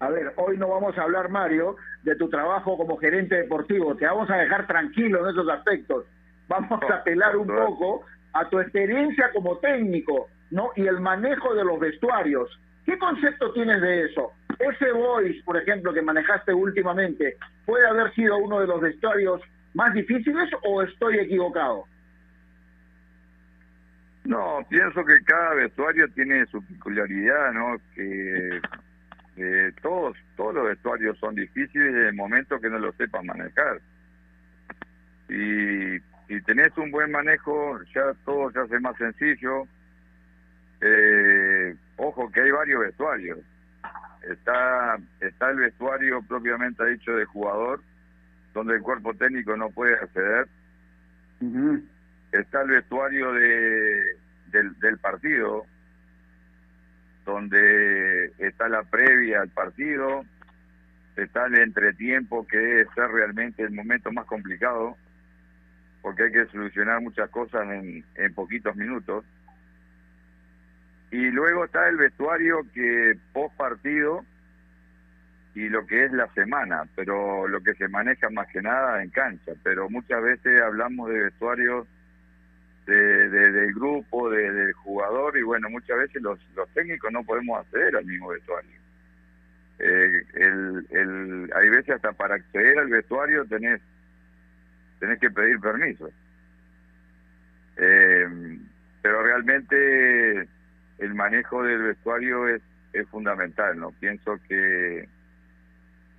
A 0.00 0.10
ver, 0.10 0.32
hoy 0.36 0.58
no 0.58 0.68
vamos 0.68 0.98
a 0.98 1.02
hablar, 1.02 1.30
Mario, 1.30 1.76
de 2.02 2.16
tu 2.16 2.28
trabajo 2.28 2.76
como 2.76 2.98
gerente 2.98 3.36
deportivo. 3.36 3.96
Te 3.96 4.06
vamos 4.06 4.28
a 4.28 4.36
dejar 4.36 4.66
tranquilo 4.66 5.24
en 5.24 5.30
esos 5.30 5.48
aspectos. 5.48 6.04
Vamos 6.48 6.82
a 6.90 6.96
apelar 6.96 7.36
un 7.36 7.46
poco 7.46 8.04
a 8.34 8.48
tu 8.50 8.60
experiencia 8.60 9.30
como 9.32 9.56
técnico, 9.58 10.28
¿no? 10.50 10.72
Y 10.76 10.86
el 10.86 11.00
manejo 11.00 11.54
de 11.54 11.64
los 11.64 11.78
vestuarios. 11.78 12.50
¿Qué 12.84 12.98
concepto 12.98 13.52
tienes 13.52 13.80
de 13.80 14.04
eso? 14.04 14.32
Ese 14.58 14.92
voice, 14.92 15.42
por 15.44 15.56
ejemplo, 15.56 15.94
que 15.94 16.02
manejaste 16.02 16.52
últimamente, 16.52 17.36
¿puede 17.64 17.86
haber 17.86 18.12
sido 18.14 18.36
uno 18.36 18.60
de 18.60 18.66
los 18.66 18.80
vestuarios 18.80 19.40
más 19.72 19.94
difíciles 19.94 20.50
o 20.64 20.82
estoy 20.82 21.18
equivocado? 21.18 21.86
No, 24.24 24.66
pienso 24.70 25.04
que 25.04 25.22
cada 25.22 25.54
vestuario 25.54 26.08
tiene 26.08 26.46
su 26.46 26.64
peculiaridad, 26.64 27.52
¿no? 27.52 27.76
Que 27.94 28.60
eh, 29.36 29.72
todos 29.82 30.16
todos 30.36 30.54
los 30.54 30.68
vestuarios 30.68 31.18
son 31.18 31.34
difíciles 31.34 31.88
en 31.88 32.06
el 32.06 32.14
momento 32.14 32.60
que 32.60 32.70
no 32.70 32.78
lo 32.78 32.92
sepas 32.92 33.22
manejar. 33.24 33.80
Y 35.28 35.98
si 36.26 36.40
tenés 36.46 36.76
un 36.78 36.90
buen 36.90 37.10
manejo, 37.10 37.80
ya 37.94 38.14
todo 38.24 38.50
se 38.50 38.60
hace 38.60 38.80
más 38.80 38.96
sencillo. 38.96 39.66
Eh, 40.80 41.76
ojo 41.96 42.30
que 42.30 42.40
hay 42.40 42.50
varios 42.50 42.80
vestuarios. 42.80 43.38
Está 44.22 44.96
está 45.20 45.50
el 45.50 45.56
vestuario 45.56 46.22
propiamente 46.22 46.86
dicho 46.86 47.14
de 47.14 47.26
jugador, 47.26 47.82
donde 48.54 48.76
el 48.76 48.82
cuerpo 48.82 49.12
técnico 49.14 49.54
no 49.54 49.68
puede 49.68 49.94
acceder. 49.94 50.48
Está 52.34 52.62
el 52.62 52.70
vestuario 52.70 53.32
de 53.32 54.16
del, 54.50 54.98
partido, 54.98 55.66
donde 57.24 58.26
está 58.38 58.68
la 58.68 58.82
previa 58.82 59.40
al 59.40 59.50
partido, 59.50 60.24
está 61.16 61.46
el 61.46 61.58
entretiempo 61.58 62.44
que 62.46 62.58
debe 62.58 62.86
ser 62.94 63.08
realmente 63.10 63.62
el 63.62 63.70
momento 63.70 64.12
más 64.12 64.26
complicado, 64.26 64.96
porque 66.02 66.24
hay 66.24 66.32
que 66.32 66.46
solucionar 66.46 67.00
muchas 67.00 67.30
cosas 67.30 67.68
en, 67.70 68.04
en 68.16 68.34
poquitos 68.34 68.74
minutos. 68.76 69.24
Y 71.10 71.30
luego 71.30 71.66
está 71.66 71.88
el 71.88 71.96
vestuario 71.96 72.66
que 72.74 73.16
post 73.32 73.56
partido 73.56 74.24
y 75.54 75.68
lo 75.68 75.86
que 75.86 76.04
es 76.04 76.12
la 76.12 76.26
semana, 76.34 76.82
pero 76.96 77.46
lo 77.46 77.60
que 77.62 77.74
se 77.74 77.86
maneja 77.86 78.28
más 78.30 78.48
que 78.48 78.60
nada 78.60 79.02
en 79.04 79.10
cancha, 79.10 79.52
pero 79.62 79.88
muchas 79.88 80.20
veces 80.20 80.60
hablamos 80.60 81.08
de 81.10 81.22
vestuarios 81.22 81.86
de, 82.86 83.28
de, 83.28 83.52
del 83.52 83.74
grupo, 83.74 84.30
de, 84.30 84.50
del 84.52 84.72
jugador, 84.72 85.36
y 85.36 85.42
bueno, 85.42 85.70
muchas 85.70 85.98
veces 85.98 86.22
los, 86.22 86.38
técnicos 86.74 87.10
no 87.12 87.24
podemos 87.24 87.60
acceder 87.60 87.96
al 87.96 88.04
mismo 88.04 88.28
vestuario. 88.28 88.70
Eh, 89.78 90.22
el, 90.34 90.86
el, 90.90 91.50
hay 91.54 91.68
veces 91.68 91.96
hasta 91.96 92.12
para 92.12 92.36
acceder 92.36 92.78
al 92.78 92.88
vestuario 92.88 93.44
tenés, 93.46 93.80
tenés 95.00 95.18
que 95.18 95.30
pedir 95.30 95.58
permiso. 95.60 96.10
Eh, 97.76 98.58
pero 99.02 99.22
realmente 99.22 100.48
el 100.98 101.14
manejo 101.14 101.62
del 101.64 101.82
vestuario 101.82 102.48
es, 102.48 102.62
es 102.92 103.08
fundamental, 103.08 103.78
¿no? 103.78 103.90
Pienso 103.92 104.38
que 104.48 105.08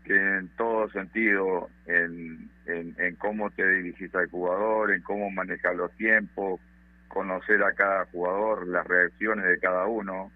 que 0.06 0.16
en 0.16 0.48
todo 0.50 0.88
sentido, 0.92 1.70
en, 1.88 2.50
en, 2.68 3.16
cómo 3.16 3.50
te 3.50 3.68
dirigís 3.68 4.14
al 4.14 4.30
jugador, 4.30 4.94
en 4.94 5.02
cómo 5.02 5.32
manejar 5.32 5.76
los 5.76 5.92
tiempos, 5.94 6.62
conocer 7.08 7.64
a 7.64 7.74
cada 7.74 8.06
jugador, 8.06 8.68
las 8.68 8.86
reacciones 8.86 9.46
de 9.46 9.60
cada 9.60 9.86
uno, 9.88 10.32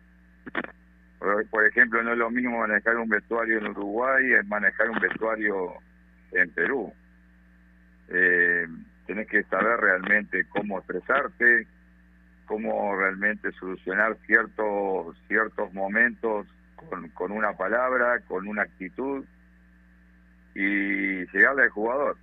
Por 1.20 1.66
ejemplo, 1.68 2.02
no 2.02 2.14
es 2.14 2.18
lo 2.18 2.32
mismo 2.32 2.60
manejar 2.60 2.98
un 2.98 3.10
vestuario 3.10 3.60
en 3.60 3.68
Uruguay 3.68 4.34
es 4.34 4.48
manejar 4.48 4.90
un 4.90 5.00
vestuario 5.00 5.74
en 6.32 6.50
Perú. 6.52 6.92
Eh, 8.08 8.68
tenés 9.06 9.28
que 9.28 9.44
saber 9.44 9.80
realmente 9.80 10.46
cómo 10.46 10.80
expresarte, 10.80 11.68
cómo 12.46 12.96
realmente 12.96 13.52
solucionar 13.52 14.18
ciertos 14.26 15.16
ciertos 15.28 15.72
momentos 15.74 16.48
con, 16.76 17.10
con 17.10 17.32
una 17.32 17.54
palabra, 17.54 18.22
con 18.22 18.48
una 18.48 18.64
actitud 18.64 19.26
y 20.60 21.26
llegarle 21.32 21.64
al 21.64 21.70
jugador. 21.70 22.18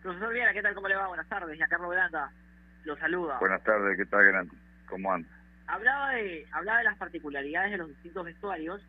Profesor 0.00 0.32
Viera, 0.32 0.52
¿qué 0.52 0.62
tal? 0.62 0.76
¿Cómo 0.76 0.86
le 0.86 0.94
va? 0.94 1.08
Buenas 1.08 1.28
tardes. 1.28 1.58
Ya 1.58 1.66
Carlos 1.66 1.90
Belanda 1.90 2.30
lo 2.84 2.96
saluda. 2.98 3.38
Buenas 3.40 3.64
tardes, 3.64 3.96
¿qué 3.96 4.06
tal, 4.06 4.24
Grande? 4.24 4.54
¿Cómo 4.88 5.12
anda? 5.12 5.28
Hablaba 5.66 6.12
de, 6.12 6.46
hablaba 6.52 6.78
de 6.78 6.84
las 6.84 6.96
particularidades 6.98 7.72
de 7.72 7.78
los 7.78 7.88
distintos 7.88 8.24
vestuarios 8.24 8.80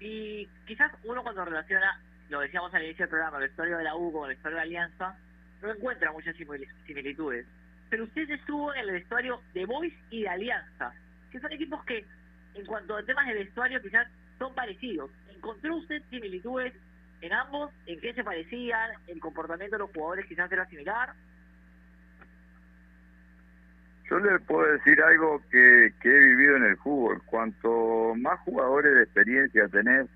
y 0.00 0.48
quizás 0.66 0.90
uno 1.04 1.22
cuando 1.22 1.44
relaciona, 1.44 2.00
lo 2.30 2.40
decíamos 2.40 2.72
al 2.72 2.84
inicio 2.84 3.04
del 3.04 3.10
programa, 3.10 3.36
el 3.36 3.48
vestuario 3.48 3.76
de 3.76 3.84
la 3.84 3.94
U 3.94 4.10
con 4.10 4.24
el 4.24 4.36
vestuario 4.36 4.56
de 4.56 4.62
Alianza, 4.62 5.18
no 5.60 5.70
encuentra 5.70 6.12
muchas 6.12 6.34
similitudes. 6.86 7.46
Pero 7.90 8.04
usted 8.04 8.30
estuvo 8.30 8.72
en 8.72 8.80
el 8.80 8.92
vestuario 8.92 9.42
de 9.52 9.66
Boys 9.66 9.94
y 10.08 10.22
de 10.22 10.28
Alianza, 10.30 10.94
que 11.30 11.40
son 11.40 11.52
equipos 11.52 11.84
que, 11.84 12.06
en 12.54 12.64
cuanto 12.64 12.96
a 12.96 13.02
temas 13.02 13.26
de 13.26 13.34
vestuario, 13.34 13.82
quizás 13.82 14.08
son 14.38 14.54
parecidos. 14.54 15.10
¿Encontró 15.34 15.76
usted 15.76 16.02
similitudes 16.10 16.74
en 17.20 17.32
ambos? 17.32 17.72
¿En 17.86 18.00
qué 18.00 18.12
se 18.14 18.24
parecían? 18.24 18.90
¿El 19.06 19.20
comportamiento 19.20 19.76
de 19.76 19.80
los 19.80 19.90
jugadores 19.92 20.26
quizás 20.26 20.50
era 20.50 20.66
similar? 20.66 21.14
Yo 24.08 24.18
le 24.20 24.38
puedo 24.40 24.72
decir 24.72 25.00
algo 25.02 25.42
que, 25.50 25.92
que 26.00 26.08
he 26.08 26.20
vivido 26.20 26.56
en 26.56 26.64
el 26.64 26.76
fútbol. 26.76 27.22
Cuanto 27.26 28.14
más 28.16 28.38
jugadores 28.40 28.94
de 28.94 29.02
experiencia 29.02 29.68
tenés, 29.68 30.06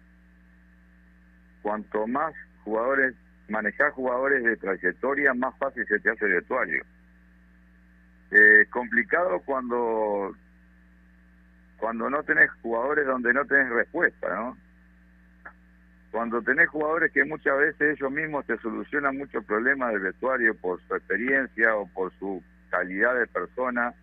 cuanto 1.63 2.07
más 2.07 2.33
jugadores, 2.63 3.15
manejar 3.49 3.91
jugadores 3.91 4.45
de 4.45 4.57
trayectoria, 4.57 5.35
más 5.35 5.59
fácil 5.59 5.85
se 5.89 5.99
te 5.99 6.11
hace 6.11 6.27
el 6.27 6.35
vestuario. 6.35 6.85
Eh, 8.31 8.67
complicado 8.71 9.41
cuando 9.41 10.37
cuando 11.81 12.11
no 12.11 12.23
tenés 12.23 12.51
jugadores 12.63 13.07
donde 13.07 13.33
no 13.33 13.45
tenés 13.47 13.71
respuesta, 13.71 14.35
¿no? 14.35 14.57
Cuando 16.13 16.43
tenés 16.43 16.69
jugadores 16.69 17.11
que 17.13 17.25
muchas 17.25 17.57
veces 17.57 17.97
ellos 17.97 18.13
mismos 18.13 18.45
te 18.45 18.59
solucionan 18.59 19.17
muchos 19.17 19.45
problemas 19.45 19.93
del 19.93 20.03
vestuario 20.03 20.55
por 20.57 20.81
su 20.83 20.95
experiencia 20.95 21.75
o 21.77 21.87
por 21.87 22.13
su 22.19 22.43
calidad 22.69 23.15
de 23.15 23.27
persona. 23.27 23.95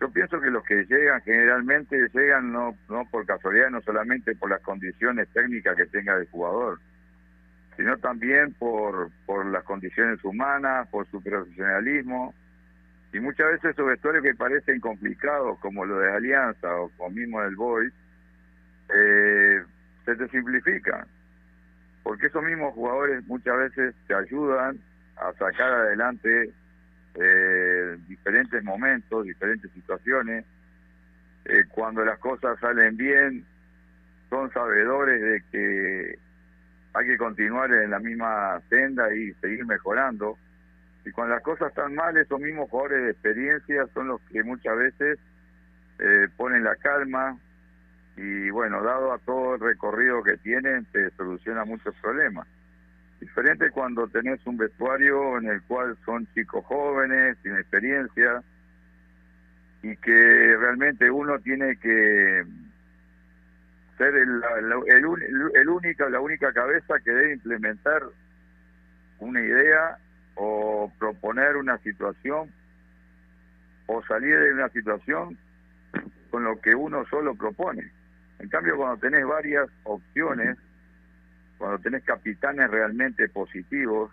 Yo 0.00 0.10
pienso 0.10 0.40
que 0.40 0.50
los 0.50 0.64
que 0.64 0.84
llegan 0.84 1.20
generalmente 1.22 2.08
llegan 2.14 2.52
no, 2.52 2.76
no 2.88 3.04
por 3.10 3.26
casualidad, 3.26 3.70
no 3.70 3.80
solamente 3.82 4.34
por 4.36 4.48
las 4.48 4.60
condiciones 4.62 5.28
técnicas 5.34 5.76
que 5.76 5.86
tenga 5.86 6.16
el 6.16 6.28
jugador, 6.28 6.78
sino 7.76 7.98
también 7.98 8.54
por, 8.54 9.10
por 9.26 9.44
las 9.46 9.64
condiciones 9.64 10.22
humanas, 10.24 10.88
por 10.88 11.06
su 11.10 11.20
profesionalismo. 11.20 12.32
Y 13.12 13.20
muchas 13.20 13.46
veces 13.52 13.70
esos 13.70 13.86
vestuarios 13.86 14.22
que 14.22 14.34
parecen 14.34 14.80
complicados, 14.80 15.58
como 15.60 15.84
lo 15.84 15.98
de 15.98 16.12
Alianza 16.12 16.74
o 16.76 16.90
como 16.90 17.10
mismo 17.10 17.40
del 17.42 17.56
Boys, 17.56 17.92
eh, 18.94 19.62
se 20.04 20.16
te 20.16 20.28
simplifican. 20.28 21.06
Porque 22.02 22.26
esos 22.26 22.42
mismos 22.42 22.74
jugadores 22.74 23.26
muchas 23.26 23.56
veces 23.56 23.94
te 24.06 24.14
ayudan 24.14 24.78
a 25.16 25.32
sacar 25.34 25.72
adelante 25.72 26.52
eh, 27.14 27.96
diferentes 28.06 28.62
momentos, 28.62 29.24
diferentes 29.24 29.70
situaciones. 29.72 30.44
Eh, 31.46 31.64
cuando 31.70 32.04
las 32.04 32.18
cosas 32.18 32.58
salen 32.60 32.96
bien, 32.96 33.44
son 34.30 34.52
sabedores 34.52 35.20
de 35.20 35.42
que 35.50 36.18
hay 36.94 37.06
que 37.06 37.18
continuar 37.18 37.72
en 37.72 37.90
la 37.90 37.98
misma 37.98 38.60
senda 38.68 39.14
y 39.14 39.32
seguir 39.34 39.64
mejorando. 39.66 40.36
Y 41.04 41.10
cuando 41.10 41.34
las 41.34 41.42
cosas 41.42 41.68
están 41.68 41.94
mal, 41.94 42.16
esos 42.16 42.40
mismos 42.40 42.68
jugadores 42.70 43.04
de 43.04 43.10
experiencia 43.10 43.86
son 43.94 44.08
los 44.08 44.20
que 44.22 44.42
muchas 44.42 44.76
veces 44.76 45.18
eh, 45.98 46.28
ponen 46.36 46.64
la 46.64 46.76
calma 46.76 47.38
y 48.16 48.50
bueno, 48.50 48.82
dado 48.82 49.12
a 49.12 49.18
todo 49.18 49.54
el 49.54 49.60
recorrido 49.60 50.22
que 50.22 50.36
tienen, 50.38 50.84
te 50.86 51.10
soluciona 51.10 51.64
muchos 51.64 51.94
problemas. 52.02 52.46
Diferente 53.20 53.70
cuando 53.70 54.08
tenés 54.08 54.44
un 54.46 54.56
vestuario 54.56 55.38
en 55.38 55.46
el 55.46 55.62
cual 55.62 55.96
son 56.04 56.26
chicos 56.34 56.64
jóvenes, 56.64 57.36
sin 57.42 57.56
experiencia, 57.56 58.42
y 59.82 59.96
que 59.96 60.56
realmente 60.56 61.10
uno 61.10 61.38
tiene 61.38 61.76
que 61.76 62.44
ser 63.96 64.14
el, 64.14 64.42
el, 64.86 65.52
el, 65.54 65.68
única, 65.68 66.08
la 66.08 66.20
única 66.20 66.52
cabeza 66.52 66.98
que 67.04 67.10
debe 67.10 67.32
implementar 67.34 68.02
una 69.18 69.40
idea 69.40 69.98
o 70.38 70.90
proponer 70.98 71.56
una 71.56 71.78
situación 71.78 72.50
o 73.86 74.02
salir 74.04 74.38
de 74.38 74.52
una 74.52 74.68
situación 74.68 75.36
con 76.30 76.44
lo 76.44 76.60
que 76.60 76.74
uno 76.74 77.04
solo 77.06 77.34
propone. 77.34 77.90
En 78.38 78.48
cambio, 78.48 78.76
cuando 78.76 78.98
tenés 78.98 79.26
varias 79.26 79.68
opciones, 79.82 80.56
cuando 81.58 81.78
tenés 81.78 82.04
capitanes 82.04 82.70
realmente 82.70 83.28
positivos, 83.28 84.12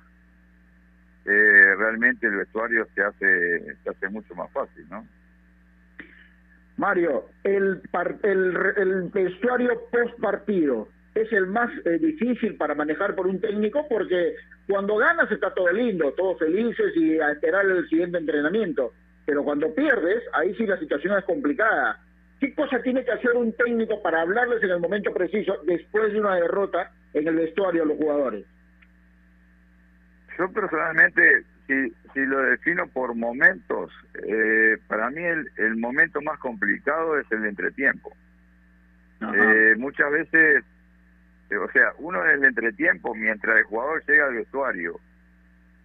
eh, 1.26 1.76
realmente 1.78 2.26
el 2.26 2.38
vestuario 2.38 2.88
se 2.95 3.03
hace, 3.03 3.76
se 3.84 3.89
hace 3.89 4.09
mucho 4.09 4.34
más 4.34 4.51
fácil, 4.51 4.88
¿no? 4.89 5.05
Mario, 6.78 7.26
el, 7.43 7.82
el, 8.23 8.57
el 8.78 9.09
vestuario 9.09 9.80
post 9.91 10.19
partido 10.19 10.88
es 11.16 11.32
el 11.32 11.47
más 11.47 11.72
eh, 11.86 11.97
difícil 11.97 12.55
para 12.57 12.76
manejar 12.76 13.16
por 13.16 13.26
un 13.26 13.39
técnico 13.39 13.88
porque 13.88 14.36
cuando 14.68 14.97
ganas 14.97 15.32
está 15.32 15.53
todo 15.53 15.72
lindo, 15.72 16.11
todos 16.13 16.39
felices 16.39 16.95
y 16.95 17.18
a 17.20 17.32
esperar 17.32 17.66
el 17.66 17.88
siguiente 17.88 18.18
entrenamiento. 18.18 18.93
Pero 19.26 19.43
cuando 19.43 19.74
pierdes, 19.74 20.24
ahí 20.34 20.53
sí 20.55 20.66
la 20.68 20.78
situación 20.78 21.18
es 21.18 21.24
complicada. 21.24 21.99
¿Qué 22.39 22.53
cosa 22.53 22.82
tiene 22.82 23.03
que 23.05 23.11
hacer 23.11 23.32
un 23.34 23.53
técnico 23.53 24.01
para 24.01 24.22
hablarles 24.22 24.61
en 24.61 24.72
el 24.72 24.80
momento 24.80 25.13
preciso 25.13 25.57
después 25.66 26.11
de 26.11 26.20
una 26.20 26.36
derrota 26.36 26.91
en 27.13 27.28
el 27.28 27.36
vestuario 27.36 27.84
a 27.84 27.86
los 27.86 27.97
jugadores? 27.97 28.45
Yo 30.38 30.51
personalmente, 30.51 31.43
si, 31.66 31.93
si 32.13 32.26
lo 32.26 32.41
defino 32.41 32.88
por 32.88 33.16
momentos, 33.16 33.89
eh, 34.28 34.78
para 34.88 35.09
mí 35.09 35.24
el, 35.24 35.49
el, 35.57 35.78
momento 35.78 36.22
más 36.22 36.38
complicado 36.39 37.18
es 37.18 37.32
el 37.32 37.45
entretiempo. 37.45 38.11
Eh, 39.22 39.76
muchas 39.78 40.11
veces, 40.11 40.66
o 41.52 41.72
sea, 41.72 41.93
uno 42.00 42.24
en 42.26 42.32
el 42.32 42.46
entretiempo, 42.46 43.14
mientras 43.14 43.58
el 43.58 43.64
jugador 43.66 44.04
llega 44.06 44.26
al 44.26 44.36
vestuario, 44.36 45.00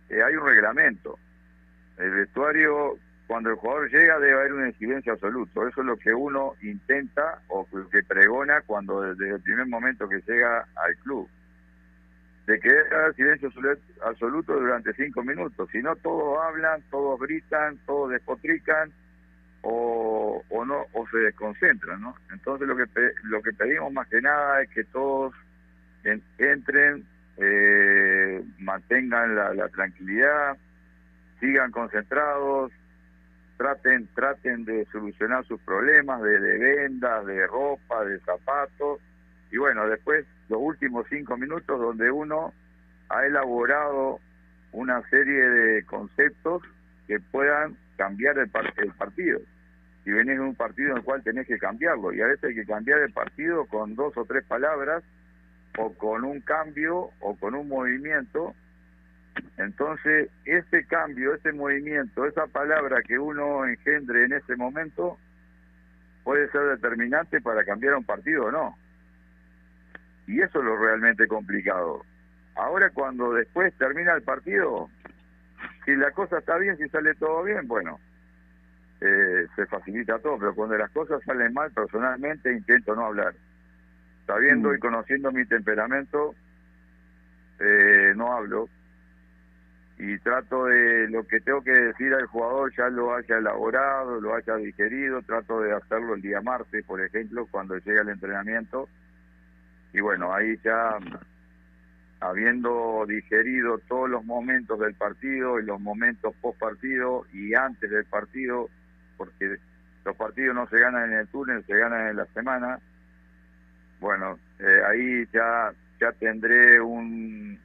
eh, 0.09 0.23
hay 0.23 0.35
un 0.35 0.47
reglamento. 0.47 1.19
El 1.99 2.11
vestuario 2.11 2.99
cuando 3.31 3.51
el 3.51 3.57
jugador 3.57 3.89
llega 3.93 4.19
debe 4.19 4.41
haber 4.41 4.53
una 4.55 4.67
incidencia 4.67 5.13
absoluta. 5.13 5.61
Eso 5.69 5.83
es 5.83 5.87
lo 5.87 5.97
que 5.97 6.13
uno 6.13 6.55
intenta 6.63 7.41
o 7.47 7.65
que 7.89 8.03
pregona 8.03 8.61
cuando 8.63 9.03
desde 9.03 9.37
el 9.37 9.41
primer 9.41 9.69
momento 9.69 10.09
que 10.09 10.21
llega 10.27 10.67
al 10.75 10.97
club. 11.05 11.29
De 12.49 12.59
que 12.59 12.69
debe 12.69 12.97
haber 12.97 13.15
silencio 13.15 13.53
absoluto 14.05 14.55
durante 14.55 14.93
cinco 14.95 15.23
minutos. 15.23 15.69
Si 15.71 15.79
no, 15.79 15.95
todos 15.95 16.43
hablan, 16.43 16.83
todos 16.91 17.21
gritan, 17.21 17.79
todos 17.87 18.11
despotrican 18.11 18.91
o, 19.63 20.43
o 20.49 20.65
no 20.65 20.87
o 20.93 21.07
se 21.09 21.19
desconcentran, 21.19 22.01
¿no? 22.01 22.17
Entonces 22.33 22.67
lo 22.67 22.77
que 22.77 22.87
lo 23.23 23.43
que 23.43 23.53
pedimos 23.53 23.93
más 23.93 24.09
que 24.09 24.21
nada 24.21 24.63
es 24.63 24.71
que 24.71 24.83
todos 24.83 25.35
entren, 26.05 27.05
eh, 27.37 28.43
mantengan 28.59 29.35
la, 29.35 29.69
tranquilidad, 29.69 30.57
sigan 31.41 31.71
concentrados, 31.71 32.73
traten 33.57 34.09
traten 34.15 34.65
de 34.65 34.87
solucionar 34.93 35.45
sus 35.47 35.61
problemas 35.61 36.23
de, 36.23 36.41
de 36.41 36.59
vendas, 36.59 37.27
de 37.27 37.47
ropa, 37.47 38.05
de 38.05 38.19
zapatos 38.21 39.01
y 39.51 39.59
bueno, 39.59 39.87
después 39.89 40.27
los 40.49 40.61
últimos 40.61 41.07
cinco 41.09 41.37
minutos 41.37 41.81
donde 41.81 42.11
uno 42.11 42.53
ha 43.09 43.27
elaborado 43.27 44.21
una 44.73 45.03
serie 45.11 45.49
de 45.49 45.85
conceptos 45.85 46.63
que 47.09 47.19
puedan 47.19 47.77
cambiar 47.97 48.39
el, 48.39 48.51
el 48.77 48.93
partido. 48.93 49.41
Si 50.05 50.13
venís 50.13 50.37
de 50.37 50.41
un 50.41 50.55
partido 50.55 50.93
en 50.93 50.99
el 50.99 51.03
cual 51.03 51.23
tenés 51.23 51.47
que 51.47 51.59
cambiarlo, 51.59 52.13
y 52.13 52.21
a 52.21 52.27
veces 52.27 52.45
hay 52.45 52.55
que 52.55 52.65
cambiar 52.65 53.01
el 53.01 53.13
partido 53.13 53.67
con 53.67 53.97
dos 53.97 54.17
o 54.17 54.25
tres 54.25 54.45
palabras, 54.45 55.03
o 55.79 55.93
con 55.95 56.25
un 56.25 56.41
cambio, 56.41 57.11
o 57.21 57.37
con 57.37 57.55
un 57.55 57.69
movimiento, 57.69 58.55
entonces, 59.57 60.31
ese 60.45 60.85
cambio, 60.87 61.35
ese 61.35 61.53
movimiento, 61.53 62.27
esa 62.27 62.47
palabra 62.47 63.03
que 63.03 63.19
uno 63.19 63.67
engendre 63.67 64.25
en 64.25 64.33
ese 64.33 64.57
momento 64.57 65.19
puede 66.25 66.51
ser 66.51 66.63
determinante 66.63 67.41
para 67.41 67.65
cambiar 67.65 67.95
un 67.95 68.05
partido 68.05 68.47
o 68.47 68.51
no. 68.51 68.77
Y 70.27 70.41
eso 70.41 70.59
es 70.59 70.65
lo 70.65 70.77
realmente 70.77 71.27
complicado. 71.27 72.05
Ahora 72.55 72.91
cuando 72.91 73.33
después 73.33 73.73
termina 73.75 74.15
el 74.15 74.23
partido, 74.23 74.89
si 75.85 75.95
la 75.97 76.11
cosa 76.13 76.39
está 76.39 76.57
bien, 76.59 76.77
si 76.77 76.89
sale 76.89 77.15
todo 77.15 77.43
bien, 77.43 77.67
bueno, 77.67 77.99
eh, 79.01 79.47
se 79.57 79.67
facilita 79.67 80.19
todo, 80.19 80.39
pero 80.39 80.55
cuando 80.55 80.77
las 80.77 80.91
cosas 80.91 81.23
salen 81.25 81.53
mal, 81.53 81.71
personalmente 81.73 82.53
intento 82.53 82.95
no 82.95 83.07
hablar. 83.07 83.35
Sabiendo 84.31 84.71
Mm. 84.71 84.75
y 84.75 84.79
conociendo 84.79 85.33
mi 85.33 85.45
temperamento, 85.45 86.37
eh, 87.59 88.13
no 88.15 88.33
hablo 88.33 88.69
y 89.99 90.19
trato 90.21 90.67
de 90.67 91.09
lo 91.11 91.27
que 91.27 91.41
tengo 91.41 91.63
que 91.63 91.73
decir 91.73 92.15
al 92.15 92.27
jugador 92.27 92.73
ya 92.75 92.89
lo 92.89 93.15
haya 93.15 93.39
elaborado, 93.39 94.21
lo 94.21 94.35
haya 94.35 94.55
digerido, 94.55 95.21
trato 95.23 95.61
de 95.61 95.73
hacerlo 95.73 96.15
el 96.15 96.23
día 96.23 96.41
martes, 96.41 96.85
por 96.87 97.03
ejemplo, 97.03 97.47
cuando 97.51 97.77
llega 97.79 98.03
el 98.03 98.09
entrenamiento. 98.09 98.89
Y 99.93 100.01
bueno, 100.01 100.33
ahí 100.33 100.57
ya 100.65 100.97
habiendo 102.21 103.05
digerido 103.09 103.79
todos 103.89 104.09
los 104.09 104.25
momentos 104.25 104.79
del 104.79 104.95
partido 104.95 105.59
y 105.59 105.65
los 105.65 105.81
momentos 105.81 106.35
post 106.41 106.59
partido 106.59 107.27
y 107.33 107.53
antes 107.55 107.91
del 107.91 108.05
partido, 108.05 108.71
porque 109.19 109.57
los 110.05 110.17
partidos 110.17 110.55
no 110.55 110.67
se 110.69 110.79
ganan 110.79 111.13
en 111.13 111.19
el 111.19 111.29
túnel, 111.29 111.65
se 111.67 111.77
ganan 111.77 112.09
en 112.09 112.17
la 112.17 112.27
semana. 112.27 112.79
Bueno, 114.01 114.39
eh, 114.59 114.81
ahí 114.89 115.27
ya 115.33 115.73
ya 116.01 116.13
tendré 116.13 116.81
un 116.81 117.59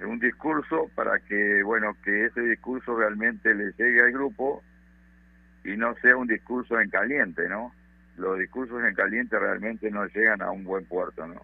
un 0.00 0.18
discurso 0.18 0.90
para 0.96 1.20
que 1.20 1.62
bueno 1.62 1.96
que 2.02 2.24
ese 2.26 2.40
discurso 2.40 2.96
realmente 2.96 3.54
le 3.54 3.72
llegue 3.78 4.00
al 4.00 4.12
grupo 4.12 4.62
y 5.64 5.76
no 5.76 5.94
sea 5.96 6.16
un 6.16 6.26
discurso 6.26 6.80
en 6.80 6.90
caliente, 6.90 7.48
¿no? 7.48 7.72
Los 8.16 8.38
discursos 8.38 8.82
en 8.82 8.94
caliente 8.94 9.38
realmente 9.38 9.90
no 9.90 10.06
llegan 10.06 10.42
a 10.42 10.50
un 10.50 10.64
buen 10.64 10.84
puerto, 10.86 11.26
¿no? 11.26 11.40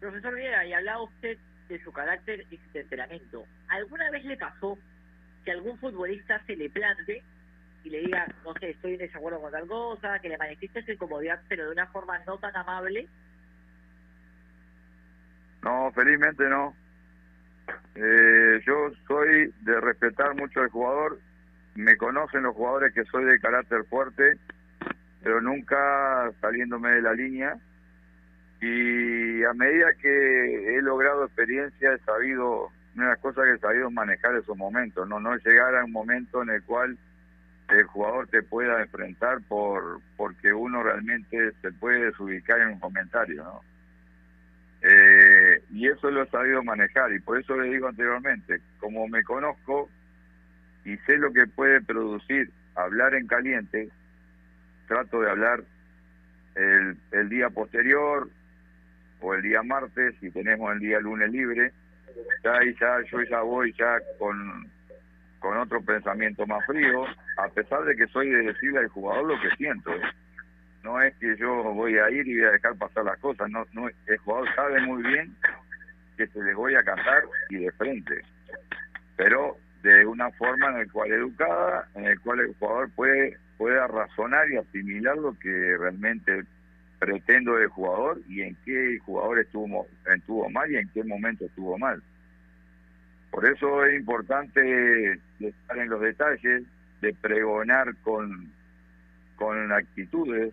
Profesor 0.00 0.34
Viera, 0.34 0.64
y 0.64 0.72
hablaba 0.72 1.02
usted 1.02 1.36
de 1.68 1.82
su 1.82 1.92
carácter 1.92 2.44
y 2.50 2.56
su 2.56 2.68
temperamento. 2.72 3.44
¿Alguna 3.68 4.10
vez 4.10 4.24
le 4.24 4.36
pasó 4.36 4.78
que 5.44 5.52
algún 5.52 5.78
futbolista 5.78 6.42
se 6.46 6.56
le 6.56 6.70
plante 6.70 7.22
y 7.84 7.90
le 7.90 8.00
diga, 8.00 8.26
no 8.44 8.54
sé, 8.54 8.70
estoy 8.70 8.94
en 8.94 8.98
desacuerdo 8.98 9.40
con 9.40 9.52
tal 9.52 9.68
cosa, 9.68 10.18
que 10.18 10.30
le 10.30 10.38
manifieste 10.38 10.82
su 10.84 10.92
incomodidad, 10.92 11.40
pero 11.48 11.66
de 11.66 11.72
una 11.72 11.86
forma 11.88 12.18
no 12.26 12.38
tan 12.38 12.56
amable? 12.56 13.06
No, 15.62 15.92
felizmente 15.92 16.48
no. 16.48 16.74
Eh, 17.94 18.60
yo 18.66 18.90
soy 19.06 19.52
de 19.60 19.80
respetar 19.80 20.34
mucho 20.34 20.60
al 20.60 20.70
jugador. 20.70 21.20
Me 21.74 21.96
conocen 21.96 22.42
los 22.42 22.54
jugadores 22.54 22.94
que 22.94 23.04
soy 23.04 23.24
de 23.24 23.38
carácter 23.38 23.84
fuerte, 23.84 24.38
pero 25.22 25.42
nunca 25.42 26.30
saliéndome 26.40 26.90
de 26.90 27.02
la 27.02 27.12
línea. 27.12 27.56
Y 28.62 29.44
a 29.44 29.52
medida 29.52 29.94
que 30.00 30.76
he 30.76 30.80
logrado 30.80 31.24
experiencia, 31.24 31.92
he 31.92 31.98
sabido, 31.98 32.70
una 32.94 33.04
de 33.04 33.10
las 33.10 33.20
cosas 33.20 33.44
que 33.44 33.52
he 33.52 33.58
sabido 33.58 33.88
es 33.88 33.94
manejar 33.94 34.34
esos 34.36 34.56
momentos, 34.56 35.06
no 35.06 35.20
no 35.20 35.36
llegar 35.36 35.76
a 35.76 35.84
un 35.84 35.92
momento 35.92 36.42
en 36.42 36.50
el 36.50 36.62
cual 36.62 36.96
el 37.68 37.84
jugador 37.84 38.28
te 38.28 38.42
pueda 38.42 38.82
enfrentar 38.82 39.38
por 39.48 40.00
porque 40.16 40.52
uno 40.52 40.82
realmente 40.82 41.52
se 41.62 41.72
puede 41.72 42.06
desubicar 42.06 42.60
en 42.60 42.68
un 42.68 42.80
comentario, 42.80 43.42
¿no? 43.42 43.60
Eh, 44.82 45.62
y 45.70 45.88
eso 45.88 46.10
lo 46.10 46.22
he 46.22 46.28
sabido 46.28 46.62
manejar 46.62 47.10
y 47.12 47.20
por 47.20 47.40
eso 47.40 47.56
le 47.56 47.70
digo 47.70 47.88
anteriormente, 47.88 48.60
como 48.80 49.08
me 49.08 49.22
conozco 49.22 49.88
y 50.84 50.96
sé 50.98 51.16
lo 51.16 51.32
que 51.32 51.46
puede 51.46 51.80
producir 51.80 52.50
hablar 52.74 53.14
en 53.14 53.26
caliente, 53.26 53.88
trato 54.86 55.22
de 55.22 55.30
hablar 55.30 55.64
el, 56.54 56.98
el 57.12 57.28
día 57.30 57.48
posterior 57.48 58.28
o 59.20 59.34
el 59.34 59.40
día 59.40 59.62
martes, 59.62 60.14
si 60.20 60.30
tenemos 60.30 60.70
el 60.74 60.80
día 60.80 61.00
lunes 61.00 61.30
libre, 61.30 61.72
ya 62.42 62.58
ahí 62.58 62.74
ya 62.78 63.00
yo 63.10 63.22
ya 63.22 63.40
voy 63.40 63.72
ya 63.78 63.96
con, 64.18 64.70
con 65.44 65.58
otro 65.58 65.82
pensamiento 65.82 66.46
más 66.46 66.64
frío, 66.64 67.04
a 67.36 67.48
pesar 67.48 67.84
de 67.84 67.94
que 67.94 68.06
soy 68.06 68.30
de 68.30 68.44
decirle 68.44 68.78
al 68.78 68.88
jugador 68.88 69.26
lo 69.26 69.40
que 69.42 69.54
siento. 69.56 69.94
¿eh? 69.94 70.00
no 70.82 71.02
es 71.02 71.14
que 71.16 71.36
yo 71.36 71.62
voy 71.74 71.98
a 71.98 72.10
ir 72.10 72.26
y 72.26 72.38
voy 72.38 72.44
a 72.44 72.52
dejar 72.52 72.74
pasar 72.76 73.04
las 73.04 73.18
cosas, 73.18 73.50
no, 73.50 73.66
no 73.74 73.90
el 74.06 74.18
jugador 74.18 74.54
sabe 74.54 74.80
muy 74.80 75.02
bien 75.02 75.36
que 76.16 76.26
se 76.28 76.42
les 76.42 76.56
voy 76.56 76.74
a 76.76 76.82
cantar 76.82 77.24
y 77.50 77.56
de 77.56 77.70
frente, 77.72 78.22
pero 79.16 79.58
de 79.82 80.06
una 80.06 80.30
forma 80.30 80.68
en 80.68 80.78
la 80.78 80.86
cual 80.90 81.12
educada, 81.12 81.88
en 81.94 82.06
el 82.06 82.18
cual 82.20 82.40
el 82.40 82.54
jugador 82.54 82.90
puede 82.94 83.36
pueda 83.58 83.86
razonar 83.86 84.50
y 84.50 84.56
asimilar 84.56 85.16
lo 85.18 85.38
que 85.38 85.76
realmente 85.78 86.44
pretendo 86.98 87.56
del 87.56 87.68
jugador 87.68 88.18
y 88.28 88.40
en 88.40 88.56
qué 88.64 88.98
jugador 89.04 89.40
estuvo 89.40 89.86
estuvo 90.06 90.48
mal 90.48 90.72
y 90.72 90.76
en 90.76 90.88
qué 90.88 91.04
momento 91.04 91.44
estuvo 91.44 91.76
mal. 91.76 92.02
Por 93.30 93.46
eso 93.46 93.84
es 93.84 93.98
importante 93.98 95.18
estar 95.40 95.78
en 95.78 95.88
los 95.88 96.00
detalles, 96.00 96.64
de 97.00 97.14
pregonar 97.14 97.94
con 98.02 98.52
con 99.36 99.72
actitudes, 99.72 100.52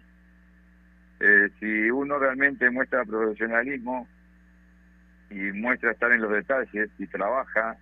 eh, 1.19 1.49
si 1.59 1.91
uno 1.91 2.17
realmente 2.17 2.69
muestra 2.69 3.05
profesionalismo 3.05 4.07
y 5.29 5.35
muestra 5.35 5.91
estar 5.91 6.11
en 6.11 6.21
los 6.21 6.31
detalles 6.31 6.89
y 6.97 7.07
trabaja, 7.07 7.77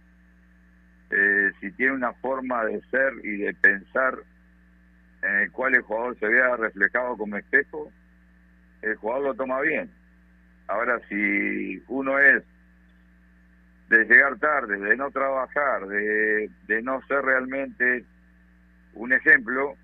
eh, 1.10 1.52
si 1.60 1.72
tiene 1.72 1.94
una 1.94 2.14
forma 2.14 2.66
de 2.66 2.82
ser 2.92 3.14
y 3.24 3.38
de 3.38 3.54
pensar 3.54 4.20
en 5.22 5.36
el 5.36 5.52
cual 5.52 5.76
el 5.76 5.82
jugador 5.82 6.20
se 6.20 6.28
vea 6.28 6.56
reflejado 6.58 7.18
como 7.18 7.38
espejo, 7.38 7.92
el 8.82 8.96
jugador 8.98 9.24
lo 9.24 9.34
toma 9.36 9.62
bien. 9.62 9.90
Ahora, 10.68 11.00
si 11.10 11.82
uno 11.88 12.20
es 12.20 12.44
de 13.90 14.06
llegar 14.06 14.38
tarde, 14.38 14.78
de 14.78 14.96
no 14.96 15.10
trabajar, 15.10 15.88
de, 15.88 16.50
de 16.68 16.82
no 16.82 17.02
ser 17.08 17.24
realmente 17.24 18.06
un 18.94 19.14
ejemplo, 19.14 19.76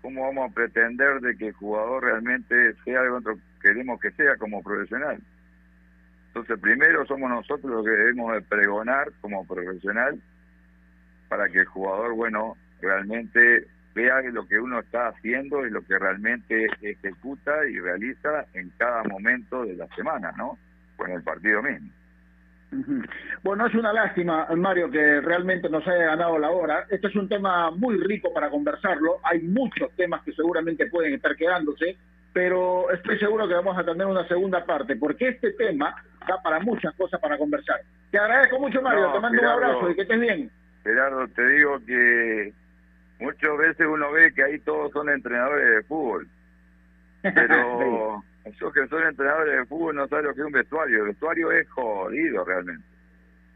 ¿cómo 0.00 0.22
vamos 0.22 0.50
a 0.50 0.54
pretender 0.54 1.20
de 1.20 1.36
que 1.36 1.48
el 1.48 1.52
jugador 1.52 2.04
realmente 2.04 2.74
sea 2.84 3.00
algo 3.00 3.20
que 3.20 3.40
queremos 3.60 4.00
que 4.00 4.10
sea 4.12 4.36
como 4.36 4.62
profesional? 4.62 5.20
Entonces, 6.28 6.58
primero 6.60 7.06
somos 7.06 7.30
nosotros 7.30 7.70
los 7.70 7.84
que 7.84 7.90
debemos 7.90 8.32
de 8.32 8.42
pregonar 8.42 9.12
como 9.20 9.46
profesional 9.46 10.20
para 11.28 11.48
que 11.48 11.60
el 11.60 11.66
jugador, 11.66 12.14
bueno, 12.14 12.56
realmente 12.80 13.66
vea 13.94 14.20
lo 14.22 14.46
que 14.46 14.58
uno 14.58 14.80
está 14.80 15.08
haciendo 15.08 15.66
y 15.66 15.70
lo 15.70 15.82
que 15.82 15.98
realmente 15.98 16.66
ejecuta 16.82 17.66
y 17.66 17.80
realiza 17.80 18.46
en 18.52 18.70
cada 18.78 19.02
momento 19.04 19.64
de 19.64 19.74
la 19.74 19.88
semana, 19.96 20.32
¿no? 20.36 20.58
En 20.98 21.12
el 21.12 21.22
partido 21.22 21.62
mismo. 21.62 21.90
Bueno, 23.42 23.66
es 23.66 23.74
una 23.74 23.92
lástima, 23.92 24.46
Mario, 24.56 24.90
que 24.90 25.20
realmente 25.20 25.68
nos 25.68 25.86
haya 25.86 26.06
ganado 26.06 26.38
la 26.38 26.50
hora. 26.50 26.86
Este 26.90 27.06
es 27.06 27.16
un 27.16 27.28
tema 27.28 27.70
muy 27.70 27.96
rico 27.98 28.32
para 28.34 28.50
conversarlo. 28.50 29.18
Hay 29.22 29.40
muchos 29.42 29.90
temas 29.96 30.22
que 30.24 30.32
seguramente 30.32 30.86
pueden 30.86 31.14
estar 31.14 31.36
quedándose, 31.36 31.96
pero 32.32 32.90
estoy 32.90 33.18
seguro 33.18 33.46
que 33.48 33.54
vamos 33.54 33.78
a 33.78 33.84
tener 33.84 34.06
una 34.06 34.26
segunda 34.26 34.64
parte, 34.64 34.96
porque 34.96 35.28
este 35.28 35.52
tema 35.52 35.94
da 36.26 36.42
para 36.42 36.60
muchas 36.60 36.94
cosas 36.96 37.20
para 37.20 37.38
conversar. 37.38 37.80
Te 38.10 38.18
agradezco 38.18 38.58
mucho, 38.58 38.82
Mario. 38.82 39.02
No, 39.08 39.12
Te 39.12 39.20
mando 39.20 39.38
Gerardo. 39.38 39.58
un 39.58 39.64
abrazo 39.64 39.90
y 39.90 39.94
que 39.94 40.02
estés 40.02 40.20
bien. 40.20 40.50
Gerardo, 40.82 41.28
te 41.28 41.48
digo 41.48 41.78
que 41.86 42.52
muchas 43.20 43.58
veces 43.58 43.86
uno 43.88 44.12
ve 44.12 44.32
que 44.34 44.42
ahí 44.42 44.58
todos 44.60 44.92
son 44.92 45.08
entrenadores 45.08 45.70
de 45.76 45.82
fútbol, 45.84 46.28
pero 47.22 48.22
esos 48.46 48.72
que 48.72 48.86
son 48.86 49.02
entrenadores 49.02 49.58
de 49.58 49.66
fútbol 49.66 49.96
no 49.96 50.06
saben 50.06 50.26
lo 50.26 50.34
que 50.34 50.40
es 50.40 50.46
un 50.46 50.52
vestuario. 50.52 50.98
El 51.00 51.08
vestuario 51.08 51.50
es 51.50 51.68
jodido 51.70 52.44
realmente. 52.44 52.84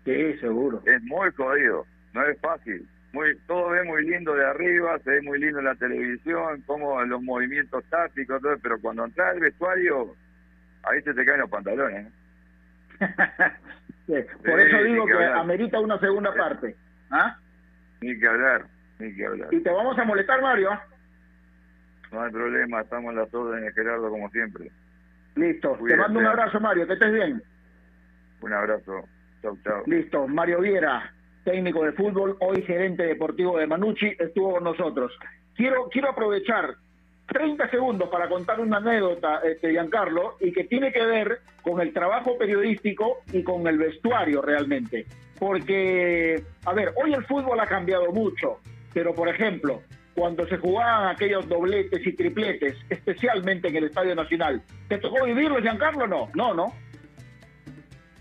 Sí, 0.04 0.38
seguro. 0.38 0.82
Es 0.84 1.02
muy 1.02 1.30
jodido, 1.32 1.86
no 2.12 2.26
es 2.26 2.40
fácil. 2.40 2.88
Muy, 3.12 3.36
todo 3.46 3.70
ve 3.70 3.84
muy 3.84 4.04
lindo 4.06 4.34
de 4.34 4.44
arriba, 4.46 4.98
se 5.00 5.10
ve 5.10 5.22
muy 5.22 5.38
lindo 5.38 5.58
en 5.60 5.66
la 5.66 5.74
televisión, 5.74 6.62
como 6.66 7.02
los 7.04 7.22
movimientos 7.22 7.84
tácticos, 7.84 8.40
todo, 8.40 8.56
pero 8.62 8.80
cuando 8.80 9.04
entras 9.04 9.34
al 9.34 9.40
vestuario, 9.40 10.14
ahí 10.84 11.02
se 11.02 11.14
te 11.14 11.24
caen 11.24 11.40
los 11.40 11.50
pantalones. 11.50 12.06
¿eh? 12.06 12.10
Sí, 14.06 14.16
Por 14.44 14.60
Sí, 14.60 14.66
eso 14.66 14.82
digo 14.82 15.06
que 15.06 15.12
que 15.12 15.24
amerita 15.24 15.78
una 15.78 15.96
segunda 16.00 16.34
parte. 16.34 16.74
¿Ah? 17.12 17.36
Ni 18.00 18.18
que 18.18 18.26
hablar, 18.26 18.64
ni 18.98 19.14
que 19.14 19.24
hablar. 19.24 19.54
Y 19.54 19.60
te 19.60 19.70
vamos 19.70 19.96
a 19.96 20.04
molestar, 20.04 20.42
Mario. 20.42 20.72
¿ah? 20.72 20.82
No 22.10 22.22
hay 22.22 22.32
problema, 22.32 22.80
estamos 22.80 23.10
en 23.10 23.18
las 23.20 23.32
órdenes, 23.32 23.72
Gerardo, 23.72 24.10
como 24.10 24.28
siempre. 24.30 24.72
Listo. 25.36 25.78
Te 25.86 25.96
mando 25.96 26.18
un 26.18 26.26
abrazo, 26.26 26.60
Mario. 26.60 26.86
Que 26.86 26.94
estés 26.94 27.12
bien. 27.12 27.42
Un 28.42 28.52
abrazo. 28.52 29.04
Chau, 29.42 29.56
chau. 29.64 29.82
Listo, 29.86 30.26
Mario 30.26 30.60
Viera, 30.60 31.12
técnico 31.44 31.84
de 31.84 31.92
fútbol, 31.92 32.36
hoy 32.40 32.62
gerente 32.62 33.04
deportivo 33.04 33.58
de 33.58 33.66
Manucci, 33.66 34.14
estuvo 34.18 34.54
con 34.54 34.64
nosotros. 34.64 35.12
Quiero, 35.54 35.88
quiero 35.90 36.10
aprovechar 36.10 36.74
30 37.26 37.70
segundos 37.70 38.08
para 38.08 38.28
contar 38.28 38.60
una 38.60 38.78
anécdota, 38.78 39.40
este, 39.44 39.70
Giancarlo, 39.70 40.36
y 40.40 40.52
que 40.52 40.64
tiene 40.64 40.92
que 40.92 41.04
ver 41.04 41.40
con 41.62 41.80
el 41.80 41.92
trabajo 41.92 42.36
periodístico 42.36 43.18
y 43.32 43.42
con 43.42 43.66
el 43.66 43.78
vestuario 43.78 44.42
realmente. 44.42 45.06
Porque, 45.38 46.42
a 46.66 46.74
ver, 46.74 46.92
hoy 47.02 47.14
el 47.14 47.24
fútbol 47.24 47.60
ha 47.60 47.66
cambiado 47.66 48.12
mucho, 48.12 48.58
pero 48.92 49.14
por 49.14 49.28
ejemplo, 49.28 49.82
cuando 50.14 50.46
se 50.48 50.56
jugaban 50.58 51.08
aquellos 51.14 51.48
dobletes 51.48 52.06
y 52.06 52.12
tripletes, 52.14 52.76
especialmente 52.90 53.68
en 53.68 53.76
el 53.76 53.84
Estadio 53.84 54.14
Nacional, 54.14 54.62
¿te 54.88 54.98
tocó 54.98 55.24
vivirlo, 55.24 55.60
Giancarlo? 55.60 56.06
No, 56.06 56.28
no, 56.34 56.54
no. 56.54 56.66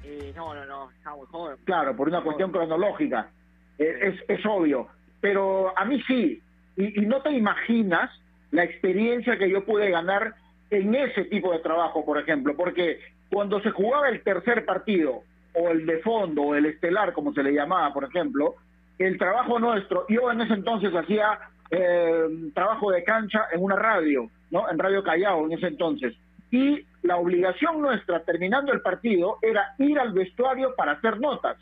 Eh, 0.03 0.31
no, 0.35 0.53
no, 0.53 0.65
no, 0.65 0.91
está 0.91 1.15
muy 1.15 1.25
joven. 1.27 1.57
Claro, 1.65 1.95
por 1.95 2.07
una 2.07 2.21
cuestión 2.21 2.51
cronológica. 2.51 3.29
Eh, 3.77 4.13
Es, 4.27 4.39
es 4.39 4.45
obvio. 4.45 4.87
pero 5.21 5.77
a 5.77 5.85
mí 5.85 6.01
sí. 6.07 6.41
Y, 6.77 7.01
y 7.01 7.05
no 7.05 7.21
te 7.21 7.31
imaginas 7.31 8.09
la 8.51 8.63
experiencia 8.63 9.37
que 9.37 9.49
yo 9.49 9.65
pude 9.65 9.89
ganar 9.89 10.33
en 10.69 10.95
ese 10.95 11.25
tipo 11.25 11.51
de 11.51 11.59
trabajo, 11.59 12.05
por 12.05 12.17
ejemplo, 12.19 12.55
porque 12.55 12.99
cuando 13.29 13.59
se 13.61 13.71
jugaba 13.71 14.09
el 14.09 14.21
tercer 14.23 14.65
partido, 14.65 15.23
o 15.53 15.69
el 15.69 15.85
de 15.85 15.97
fondo, 15.99 16.43
o 16.43 16.55
el 16.55 16.65
estelar, 16.67 17.11
como 17.13 17.33
se 17.33 17.43
le 17.43 17.51
llamaba, 17.51 17.91
por 17.93 18.03
ejemplo, 18.05 18.55
el 18.99 19.17
trabajo 19.17 19.59
nuestro, 19.59 20.05
yo 20.07 20.31
en 20.31 20.41
ese 20.41 20.53
entonces 20.53 20.93
hacía 20.95 21.39
eh, 21.71 22.27
trabajo 22.53 22.91
de 22.91 23.03
cancha 23.03 23.47
en 23.51 23.63
una 23.63 23.75
radio, 23.75 24.29
¿no? 24.51 24.69
En 24.69 24.79
Radio 24.79 25.03
Callao 25.03 25.45
en 25.45 25.53
ese 25.53 25.67
entonces. 25.67 26.15
Y 26.51 26.83
la 27.03 27.17
obligación 27.17 27.81
nuestra, 27.81 28.23
terminando 28.23 28.73
el 28.73 28.81
partido, 28.81 29.37
era 29.41 29.75
ir 29.77 29.99
al 29.99 30.11
vestuario 30.13 30.73
para 30.75 30.93
hacer 30.93 31.19
notas. 31.19 31.57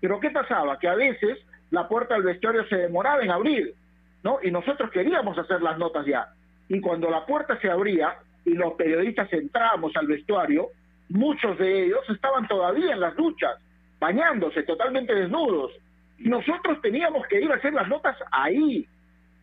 Pero 0.00 0.20
¿qué 0.20 0.30
pasaba? 0.30 0.78
Que 0.78 0.88
a 0.88 0.94
veces 0.94 1.38
la 1.70 1.88
puerta 1.88 2.14
del 2.14 2.22
vestuario 2.22 2.66
se 2.68 2.76
demoraba 2.76 3.22
en 3.22 3.30
abrir, 3.30 3.74
¿no? 4.22 4.38
Y 4.42 4.50
nosotros 4.50 4.90
queríamos 4.90 5.36
hacer 5.38 5.60
las 5.60 5.78
notas 5.78 6.06
ya. 6.06 6.28
Y 6.68 6.80
cuando 6.80 7.10
la 7.10 7.26
puerta 7.26 7.58
se 7.60 7.70
abría 7.70 8.16
y 8.44 8.54
los 8.54 8.74
periodistas 8.74 9.32
entrábamos 9.32 9.94
al 9.96 10.06
vestuario, 10.06 10.68
muchos 11.08 11.58
de 11.58 11.86
ellos 11.86 12.00
estaban 12.08 12.46
todavía 12.46 12.92
en 12.92 13.00
las 13.00 13.16
duchas, 13.16 13.58
bañándose, 13.98 14.62
totalmente 14.62 15.14
desnudos. 15.14 15.72
Y 16.18 16.28
nosotros 16.28 16.80
teníamos 16.80 17.26
que 17.26 17.40
ir 17.40 17.50
a 17.50 17.56
hacer 17.56 17.72
las 17.72 17.88
notas 17.88 18.16
ahí, 18.30 18.86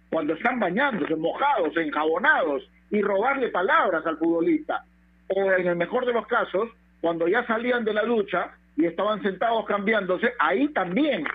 cuando 0.10 0.34
están 0.34 0.60
bañándose, 0.60 1.16
mojados, 1.16 1.76
enjabonados, 1.78 2.64
y 2.91 3.01
robarle 3.01 3.49
palabras 3.49 4.06
al 4.06 4.18
futbolista. 4.18 4.84
O 5.28 5.51
en 5.51 5.68
el 5.68 5.76
mejor 5.76 6.06
de 6.06 6.14
los 6.14 6.28
casos, 6.28 6.70
cuando 7.01 7.28
ya 7.28 7.45
salían 7.45 7.84
de 7.84 7.93
la 7.93 8.03
ducha 8.03 8.51
y 8.78 8.86
estaban 8.86 9.22
sentados 9.22 9.66
cambiándose, 9.66 10.34
ahí 10.39 10.68
también. 10.70 11.26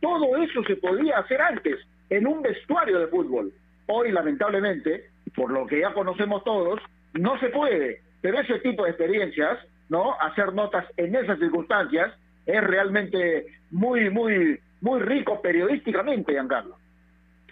Todo 0.00 0.36
eso 0.36 0.62
se 0.64 0.76
podía 0.76 1.18
hacer 1.18 1.40
antes, 1.40 1.78
en 2.10 2.26
un 2.26 2.42
vestuario 2.42 2.98
de 2.98 3.08
fútbol. 3.08 3.52
Hoy, 3.86 4.12
lamentablemente, 4.12 5.08
por 5.34 5.50
lo 5.50 5.66
que 5.66 5.80
ya 5.80 5.92
conocemos 5.92 6.44
todos, 6.44 6.80
no 7.14 7.38
se 7.38 7.48
puede. 7.48 8.00
Pero 8.20 8.40
ese 8.40 8.58
tipo 8.60 8.84
de 8.84 8.90
experiencias, 8.90 9.58
¿no? 9.88 10.14
Hacer 10.20 10.52
notas 10.52 10.86
en 10.96 11.14
esas 11.14 11.38
circunstancias 11.38 12.12
es 12.46 12.60
realmente 12.62 13.46
muy, 13.70 14.10
muy, 14.10 14.58
muy 14.80 15.00
rico 15.00 15.40
periodísticamente, 15.40 16.32
Giancarlo. 16.32 16.76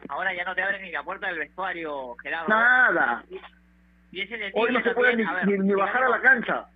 Ahora 0.08 0.32
ya 0.34 0.44
no 0.44 0.54
te 0.54 0.62
abren 0.62 0.82
ni 0.82 0.90
la 0.92 1.02
puerta 1.02 1.26
del 1.28 1.38
vestuario, 1.38 2.14
Gerardo. 2.22 2.48
Nada. 2.48 3.24
Y 4.12 4.20
Hoy 4.54 4.72
no 4.72 4.82
se 4.82 4.90
puede 4.92 5.16
ni, 5.16 5.24
a 5.24 5.32
ver, 5.32 5.46
ni- 5.58 5.74
bajar 5.74 6.04
a 6.04 6.08
la 6.08 6.20
cancha. 6.20 6.66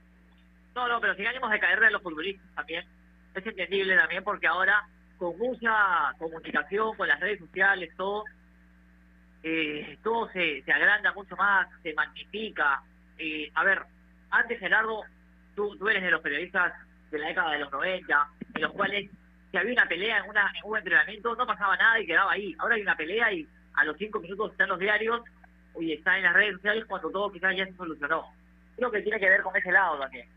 No, 0.75 0.89
no, 0.89 1.01
pero 1.01 1.15
si 1.15 1.25
ánimos 1.27 1.51
de 1.51 1.61
caer 1.61 1.81
de 1.81 1.91
los 1.91 2.03
futbolistas 2.03 2.55
también, 2.55 2.85
es 3.35 3.47
entendible 3.47 3.97
también 3.97 4.25
porque 4.25 4.47
ahora 4.47 4.83
con 5.19 5.37
mucha 5.39 6.13
comunicación, 6.19 6.97
con 6.97 7.07
las 7.09 7.21
redes 7.21 7.39
sociales, 7.39 7.91
todo, 7.97 8.25
eh, 9.43 9.99
todo 10.03 10.29
se, 10.33 10.63
se 10.63 10.73
agranda 10.73 11.13
mucho 11.13 11.37
más, 11.37 11.69
se 11.83 11.95
magnifica. 11.95 12.83
Eh, 13.19 13.51
a 13.55 13.65
ver, 13.65 13.83
antes 14.31 14.59
Gerardo, 14.59 15.03
tú, 15.55 15.77
tú 15.77 15.89
eres 15.89 16.03
de 16.03 16.11
los 16.11 16.21
periodistas 16.21 16.73
de 17.11 17.19
la 17.19 17.29
década 17.29 17.53
de 17.53 17.59
los 17.61 17.73
90, 17.73 18.29
en 18.55 18.63
los 18.63 18.73
cuales 18.73 19.11
si 19.51 19.57
había 19.57 19.73
una 19.73 19.87
pelea 19.87 20.19
en, 20.19 20.31
una, 20.31 20.53
en 20.55 20.71
un 20.71 20.79
entrenamiento 20.79 21.35
no 21.35 21.47
pasaba 21.47 21.77
nada 21.77 21.99
y 22.01 22.07
quedaba 22.07 22.33
ahí. 22.33 22.55
Ahora 22.59 22.77
hay 22.77 22.83
una 22.83 22.97
pelea 22.97 23.33
y 23.33 23.47
a 23.75 23.85
los 23.85 23.97
cinco 23.97 24.21
minutos 24.21 24.53
están 24.53 24.69
los 24.69 24.79
diarios 24.79 25.23
y 25.79 25.93
está 25.93 26.17
en 26.17 26.25
las 26.25 26.35
redes 26.35 26.55
sociales 26.55 26.85
cuando 26.87 27.11
todo 27.11 27.33
quizás 27.33 27.57
ya 27.57 27.67
se 27.67 27.75
solucionó. 27.75 28.27
Creo 28.77 28.91
que 28.91 29.03
tiene 29.03 29.19
que 29.19 29.29
ver 29.29 29.43
con 29.43 29.57
ese 29.57 29.73
lado 29.73 29.99
también. 29.99 30.29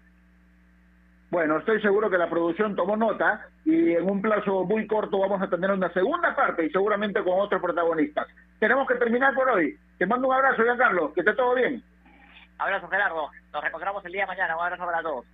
Bueno, 1.29 1.57
estoy 1.57 1.81
seguro 1.81 2.11
que 2.11 2.17
la 2.17 2.29
producción 2.29 2.75
tomó 2.75 2.95
nota 2.95 3.47
y 3.65 3.93
en 3.93 4.07
un 4.07 4.21
plazo 4.21 4.65
muy 4.65 4.85
corto 4.85 5.17
vamos 5.17 5.41
a 5.41 5.49
tener 5.49 5.71
una 5.71 5.91
segunda 5.91 6.35
parte 6.35 6.65
y 6.65 6.69
seguramente 6.69 7.23
con 7.23 7.39
otros 7.39 7.59
protagonistas. 7.59 8.27
Tenemos 8.59 8.87
que 8.87 8.95
terminar 8.95 9.33
por 9.33 9.49
hoy. 9.49 9.75
Te 9.97 10.05
mando 10.05 10.27
un 10.27 10.33
abrazo, 10.35 10.63
Giancarlo, 10.63 11.11
que 11.11 11.21
esté 11.21 11.33
todo 11.33 11.55
bien. 11.55 11.83
Abrazo 12.59 12.87
Gerardo, 12.87 13.31
nos 13.51 13.61
reencontramos 13.61 14.05
el 14.05 14.11
día 14.11 14.21
de 14.21 14.27
mañana, 14.27 14.55
un 14.55 14.63
abrazo 14.63 14.85
para 14.85 15.01
todos. 15.01 15.25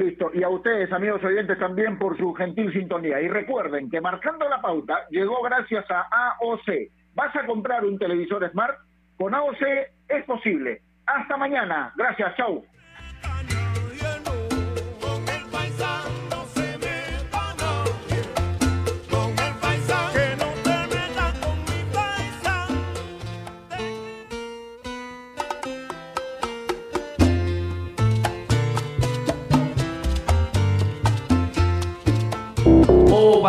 Listo. 0.00 0.30
Y 0.32 0.42
a 0.42 0.48
ustedes, 0.48 0.90
amigos 0.92 1.22
oyentes, 1.22 1.58
también 1.58 1.98
por 1.98 2.16
su 2.16 2.32
gentil 2.32 2.72
sintonía. 2.72 3.20
Y 3.20 3.28
recuerden 3.28 3.90
que 3.90 4.00
marcando 4.00 4.48
la 4.48 4.62
pauta 4.62 5.06
llegó 5.10 5.42
gracias 5.42 5.84
a 5.90 6.08
AOC. 6.40 6.88
¿Vas 7.14 7.36
a 7.36 7.44
comprar 7.44 7.84
un 7.84 7.98
televisor 7.98 8.50
Smart? 8.50 8.78
Con 9.18 9.34
AOC 9.34 9.60
es 10.08 10.24
posible. 10.24 10.80
Hasta 11.04 11.36
mañana. 11.36 11.92
Gracias. 11.96 12.34
Chau. 12.36 12.64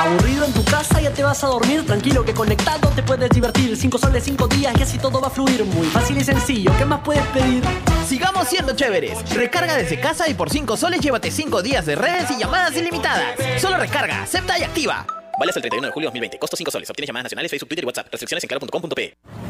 Aburrido 0.00 0.46
en 0.46 0.54
tu 0.54 0.64
casa, 0.64 0.98
ya 0.98 1.12
te 1.12 1.22
vas 1.22 1.44
a 1.44 1.48
dormir. 1.48 1.84
Tranquilo 1.84 2.24
que 2.24 2.32
conectado 2.32 2.88
te 2.88 3.02
puedes 3.02 3.28
divertir. 3.28 3.76
Cinco 3.76 3.98
soles, 3.98 4.24
cinco 4.24 4.48
días 4.48 4.74
y 4.78 4.82
así 4.82 4.96
todo 4.96 5.20
va 5.20 5.26
a 5.26 5.30
fluir. 5.30 5.62
Muy 5.62 5.86
fácil 5.88 6.16
y 6.16 6.24
sencillo. 6.24 6.72
¿Qué 6.78 6.86
más 6.86 7.00
puedes 7.00 7.22
pedir? 7.26 7.62
Sigamos 8.08 8.48
siendo 8.48 8.74
chéveres. 8.74 9.18
Recarga 9.34 9.76
desde 9.76 10.00
casa 10.00 10.26
y 10.26 10.32
por 10.32 10.48
5 10.48 10.78
soles 10.78 11.00
llévate 11.00 11.30
5 11.30 11.60
días 11.60 11.84
de 11.84 11.96
redes 11.96 12.30
y 12.30 12.38
llamadas 12.38 12.74
ilimitadas. 12.78 13.34
Solo 13.60 13.76
recarga, 13.76 14.22
acepta 14.22 14.58
y 14.58 14.62
activa. 14.62 15.06
Vale 15.38 15.50
hasta 15.50 15.58
el 15.58 15.62
31 15.64 15.88
de 15.88 15.92
julio 15.92 16.06
de 16.06 16.12
2020. 16.12 16.38
Costo 16.38 16.56
5 16.56 16.70
soles. 16.70 16.88
Obtienes 16.88 17.08
llamadas 17.08 17.24
nacionales, 17.24 17.50
Facebook, 17.50 17.68
Twitter 17.68 17.84
y 17.84 17.86
WhatsApp. 17.86 18.06
Restricciones 18.10 18.42
en 18.44 18.48
claro.com.pe. 18.48 19.49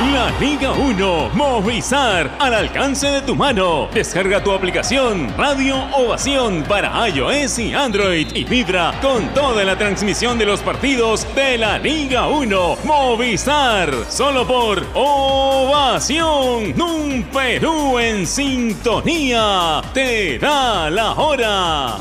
La 0.00 0.32
Liga 0.40 0.72
1 0.72 1.30
Movistar 1.34 2.34
al 2.38 2.54
alcance 2.54 3.06
de 3.06 3.20
tu 3.20 3.36
mano. 3.36 3.86
Descarga 3.92 4.42
tu 4.42 4.50
aplicación 4.50 5.32
Radio 5.36 5.76
Ovación 5.94 6.62
para 6.62 7.06
iOS 7.06 7.58
y 7.58 7.74
Android 7.74 8.26
y 8.34 8.44
vibra 8.44 8.94
con 9.02 9.28
toda 9.34 9.62
la 9.62 9.76
transmisión 9.76 10.38
de 10.38 10.46
los 10.46 10.60
partidos 10.60 11.26
de 11.34 11.58
la 11.58 11.78
Liga 11.78 12.28
1 12.28 12.78
Movistar. 12.82 13.92
Solo 14.08 14.46
por 14.46 14.82
Ovación. 14.94 16.80
Un 16.80 17.26
Perú 17.30 17.98
en 17.98 18.26
sintonía. 18.26 19.82
Te 19.92 20.38
da 20.38 20.88
la 20.88 21.12
hora. 21.12 21.98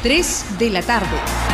3 0.00 0.44
de 0.60 0.70
la 0.70 0.80
tarde. 0.80 1.53